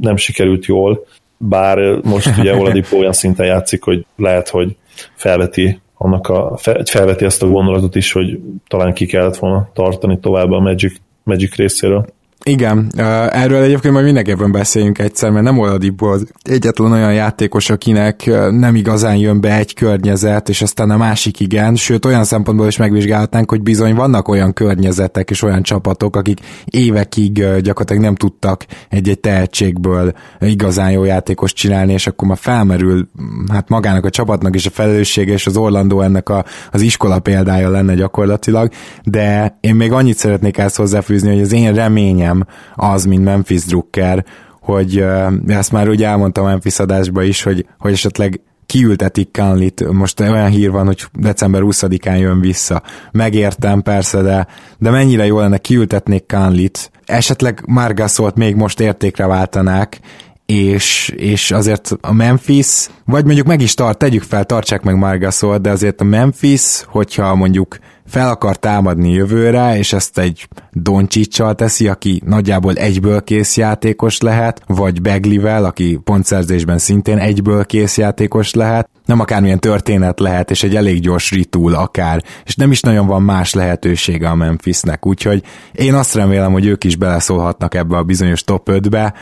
[0.02, 1.06] nem sikerült jól,
[1.38, 4.76] bár most ugye Oladipo olyan szinten játszik, hogy lehet, hogy
[5.16, 10.52] felveti annak a, felveti ezt a gondolatot is, hogy talán ki kellett volna tartani tovább
[10.52, 12.06] a Magic, Magic részéről.
[12.48, 12.92] Igen,
[13.32, 19.16] erről egyébként majd mindenképpen beszéljünk egyszer, mert nem Oladipo egyetlen olyan játékos, akinek nem igazán
[19.16, 23.62] jön be egy környezet, és aztán a másik igen, sőt olyan szempontból is megvizsgálhatnánk, hogy
[23.62, 30.92] bizony vannak olyan környezetek és olyan csapatok, akik évekig gyakorlatilag nem tudtak egy-egy tehetségből igazán
[30.92, 33.08] jó játékos csinálni, és akkor már felmerül
[33.52, 37.70] hát magának a csapatnak is a felelőssége, és az Orlandó ennek a, az iskola példája
[37.70, 38.72] lenne gyakorlatilag,
[39.04, 42.48] de én még annyit szeretnék ezt hozzáfűzni, hogy az én reményem nem
[42.92, 44.26] az, mint Memphis Drucker,
[44.62, 45.06] hogy
[45.48, 50.72] ezt már úgy elmondtam Memphis adásba is, hogy, hogy esetleg kiültetik Kanlit, most olyan hír
[50.72, 52.82] van, hogy december 20-án jön vissza.
[53.12, 54.48] Megértem persze, de,
[54.78, 60.00] de mennyire jó lenne kiültetnék Kanlit, esetleg Margasolt még most értékre váltanák,
[60.46, 65.58] és, és azért a Memphis, vagy mondjuk meg is tart, tegyük fel, tartsák meg Margasol,
[65.58, 67.78] de azért a Memphis, hogyha mondjuk
[68.08, 74.62] fel akar támadni jövőre, és ezt egy Doncsicsal teszi, aki nagyjából egyből kész játékos lehet,
[74.68, 80.76] vagy Beglivel, aki pontszerzésben szintén egyből kész játékos lehet, nem akármilyen történet lehet, és egy
[80.76, 85.94] elég gyors ritúl akár, és nem is nagyon van más lehetősége a Memphisnek, úgyhogy én
[85.94, 89.14] azt remélem, hogy ők is beleszólhatnak ebbe a bizonyos top 5-be,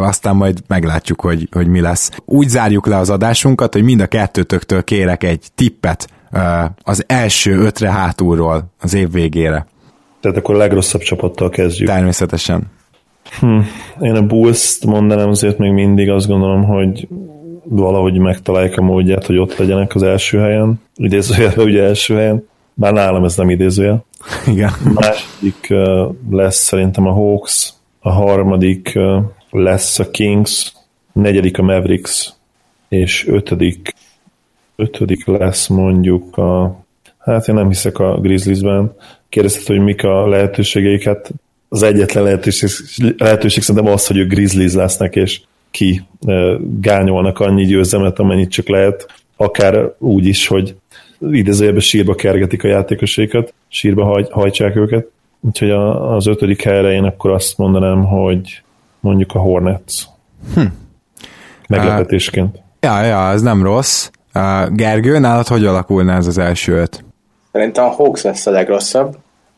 [0.00, 2.10] aztán majd meglátjuk, hogy, hogy mi lesz.
[2.24, 6.08] Úgy zárjuk le az adásunkat, hogy mind a kettőtöktől kérek egy tippet
[6.82, 9.66] az első ötre hátulról az év végére.
[10.20, 11.88] Tehát akkor a legrosszabb csapattal kezdjük.
[11.88, 12.62] Természetesen.
[13.40, 13.60] Hm.
[14.00, 17.08] Én a Bulls-t mondanám azért még mindig azt gondolom, hogy
[17.68, 20.80] valahogy megtalálják a módját, hogy ott legyenek az első helyen.
[20.94, 22.48] Idézőjelben ugye első helyen.
[22.74, 24.04] Bár nálam ez nem idézőjel.
[24.52, 24.70] Igen.
[24.84, 25.74] A második
[26.30, 28.98] lesz szerintem a Hawks, a harmadik
[29.50, 30.72] lesz a Kings,
[31.12, 32.32] negyedik a Mavericks,
[32.88, 33.94] és ötödik,
[34.76, 36.84] ötödik lesz mondjuk a
[37.18, 38.94] hát én nem hiszek a Grizzliesben.
[39.28, 41.32] Kérdezted, hogy mik a lehetőségeik, hát
[41.68, 42.68] az egyetlen lehetőség,
[43.18, 45.40] lehetőség szerintem az, hogy ők Grizzlies lesznek, és
[45.70, 46.02] ki
[46.80, 50.76] gányolnak annyi győzelmet, amennyit csak lehet, akár úgy is, hogy
[51.30, 55.06] idézőjelben sírba kergetik a játékosaikat, sírba haj, hajtsák őket.
[55.40, 58.62] Úgyhogy a, az ötödik helyre én akkor azt mondanám, hogy
[59.00, 60.02] mondjuk a Hornets.
[60.54, 60.60] Hm.
[61.68, 62.58] Meglepetésként.
[62.80, 64.10] Ja, ja, ez nem rossz.
[64.70, 67.04] Gergő, nálad hogy alakulna ez az első öt?
[67.52, 69.16] Szerintem a Hawks lesz a legrosszabb,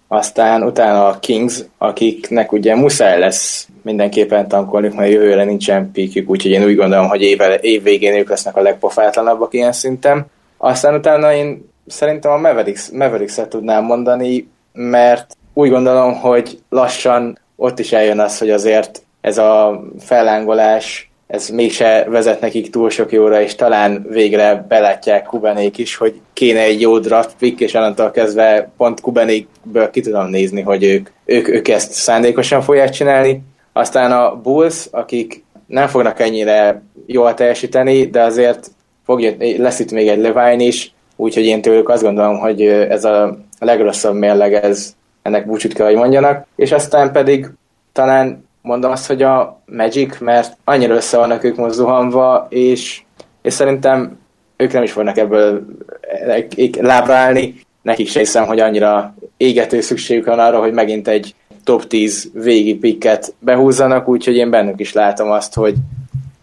[0.08, 6.50] aztán utána a Kings, akiknek ugye muszáj lesz mindenképpen tankolni, mert jövőre nincsen píkjük, úgyhogy
[6.50, 10.26] én úgy gondolom, hogy év, év végén ők lesznek a legpofátlanabbak ilyen szinten.
[10.56, 17.78] Aztán utána én szerintem a Mavericks, Mavericks-et tudnám mondani, mert úgy gondolom, hogy lassan ott
[17.78, 23.40] is eljön az, hogy azért ez a fellángolás, ez mégse vezet nekik túl sok jóra,
[23.42, 28.70] és talán végre belátják Kubenék is, hogy kéne egy jó draft pick, és onnantól kezdve
[28.76, 33.42] pont Kubenékből ki tudom nézni, hogy ők, ők, ők ezt szándékosan fogják csinálni.
[33.72, 38.70] Aztán a Bulls, akik nem fognak ennyire jól teljesíteni, de azért
[39.04, 43.38] fog, lesz itt még egy Levine is, úgyhogy én tőlük azt gondolom, hogy ez a
[43.58, 46.46] legrosszabb mérleg, ez ennek búcsút kell, hogy mondjanak.
[46.56, 47.46] És aztán pedig
[47.92, 53.02] talán mondom azt, hogy a Magic, mert annyira össze vannak ők mozduhanva, és,
[53.42, 54.18] és szerintem
[54.56, 55.66] ők nem is fognak ebből
[56.80, 57.54] lábra állni.
[57.82, 61.34] Nekik se hiszem, hogy annyira égető szükségük van arra, hogy megint egy
[61.64, 65.74] top 10 végi pikket behúzzanak, úgyhogy én bennük is látom azt, hogy,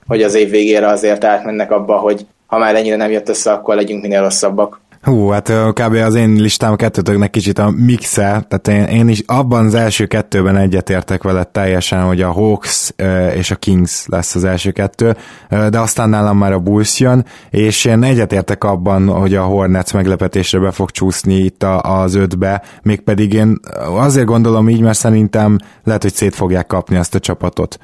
[0.07, 3.76] hogy az év végére azért átmennek abba, hogy ha már ennyire nem jött össze, akkor
[3.76, 4.81] legyünk minél rosszabbak.
[5.06, 5.94] Hú, hát kb.
[5.94, 10.06] az én listám a kettőtöknek kicsit a mixe, tehát én, én is abban az első
[10.06, 12.94] kettőben egyetértek vele teljesen, hogy a Hawks
[13.36, 15.15] és a Kings lesz az első kettő,
[15.49, 20.60] de aztán nálam már a Bulls jön, és én egyetértek abban, hogy a Hornets meglepetésre
[20.60, 23.60] be fog csúszni itt az ötbe, mégpedig én
[23.98, 27.77] azért gondolom így, mert szerintem lehet, hogy szét fogják kapni ezt a csapatot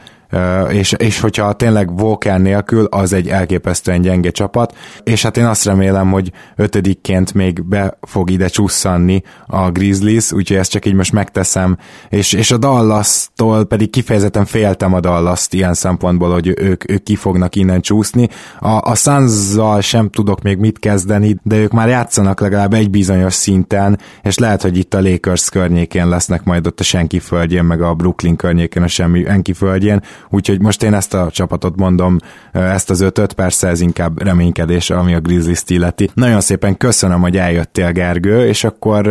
[0.69, 5.65] és, és hogyha tényleg Volkán nélkül, az egy elképesztően gyenge csapat, és hát én azt
[5.65, 11.11] remélem, hogy ötödikként még be fog ide csusszanni a Grizzlies, úgyhogy ezt csak így most
[11.11, 11.77] megteszem,
[12.09, 17.15] és, és a Dallas-tól pedig kifejezetten féltem a dallas ilyen szempontból, hogy ők, ők ki
[17.15, 18.29] fognak innen csúszni.
[18.59, 19.55] A, a suns
[19.85, 24.61] sem tudok még mit kezdeni, de ők már játszanak legalább egy bizonyos szinten, és lehet,
[24.61, 28.83] hogy itt a Lakers környékén lesznek majd ott a senki földjén, meg a Brooklyn környékén
[28.83, 32.17] a semmi senki földjén, úgyhogy most én ezt a csapatot mondom,
[32.51, 36.09] ezt az ötöt, persze ez inkább reménykedés, ami a Grizzlies illeti.
[36.13, 39.05] Nagyon szépen köszönöm, hogy eljöttél, Gergő, és akkor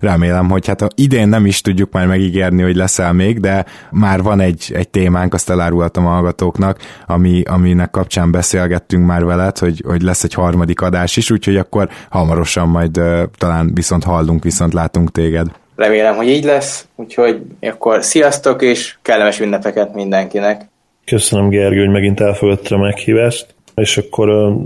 [0.00, 4.40] remélem, hogy hát idén nem is tudjuk már megígérni, hogy leszel még, de már van
[4.40, 10.02] egy, egy témánk, azt elárultam a hallgatóknak, ami, aminek kapcsán beszélgettünk már veled, hogy, hogy
[10.02, 13.00] lesz egy harmadik adás is, úgyhogy akkor hamarosan majd
[13.36, 15.50] talán viszont hallunk, viszont látunk téged.
[15.76, 20.68] Remélem, hogy így lesz, úgyhogy akkor sziasztok, és kellemes ünnepeket mindenkinek.
[21.04, 24.56] Köszönöm Gergő, hogy megint elfogadta a meghívást, és akkor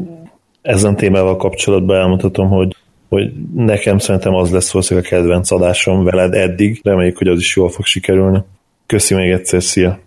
[0.63, 2.77] ezen témával kapcsolatban elmondhatom, hogy
[3.11, 7.57] hogy nekem szerintem az lesz valószínűleg a kedvenc adásom veled eddig, reméljük, hogy az is
[7.57, 8.43] jól fog sikerülni.
[8.87, 9.99] Köszi még egyszer, szia!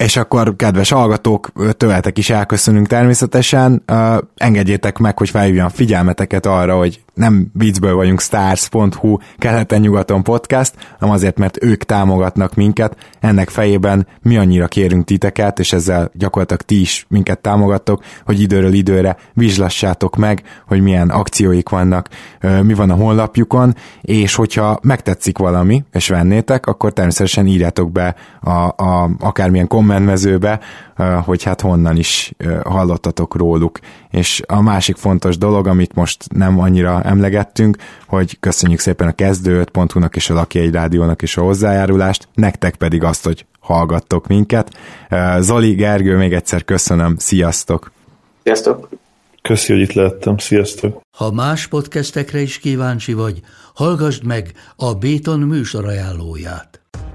[0.00, 3.82] És akkor, kedves hallgatók, tőletek is elköszönünk természetesen.
[3.92, 11.14] Uh, engedjétek meg, hogy felhívjam figyelmeteket arra, hogy nem viccből vagyunk stars.hu keleten-nyugaton podcast, hanem
[11.14, 12.96] azért, mert ők támogatnak minket.
[13.20, 18.72] Ennek fejében mi annyira kérünk titeket, és ezzel gyakorlatilag ti is minket támogattok, hogy időről
[18.72, 22.08] időre vizslassátok meg, hogy milyen akcióik vannak,
[22.62, 28.50] mi van a honlapjukon, és hogyha megtetszik valami, és vennétek, akkor természetesen írjátok be a,
[28.50, 30.60] a, akármilyen kommentmezőbe,
[31.24, 32.32] hogy hát honnan is
[32.64, 33.78] hallottatok róluk.
[34.10, 37.76] És a másik fontos dolog, amit most nem annyira emlegettünk,
[38.06, 42.76] hogy köszönjük szépen a kezdő 5.hu-nak és a Laki egy rádiónak is a hozzájárulást, nektek
[42.76, 44.76] pedig azt, hogy hallgattok minket.
[45.38, 47.92] Zoli, Gergő, még egyszer köszönöm, sziasztok!
[48.42, 48.88] Sziasztok!
[49.42, 51.00] Köszi, hogy itt lehettem, sziasztok!
[51.16, 53.40] Ha más podcastekre is kíváncsi vagy,
[53.74, 56.79] hallgassd meg a Béton műsor ajánlóját.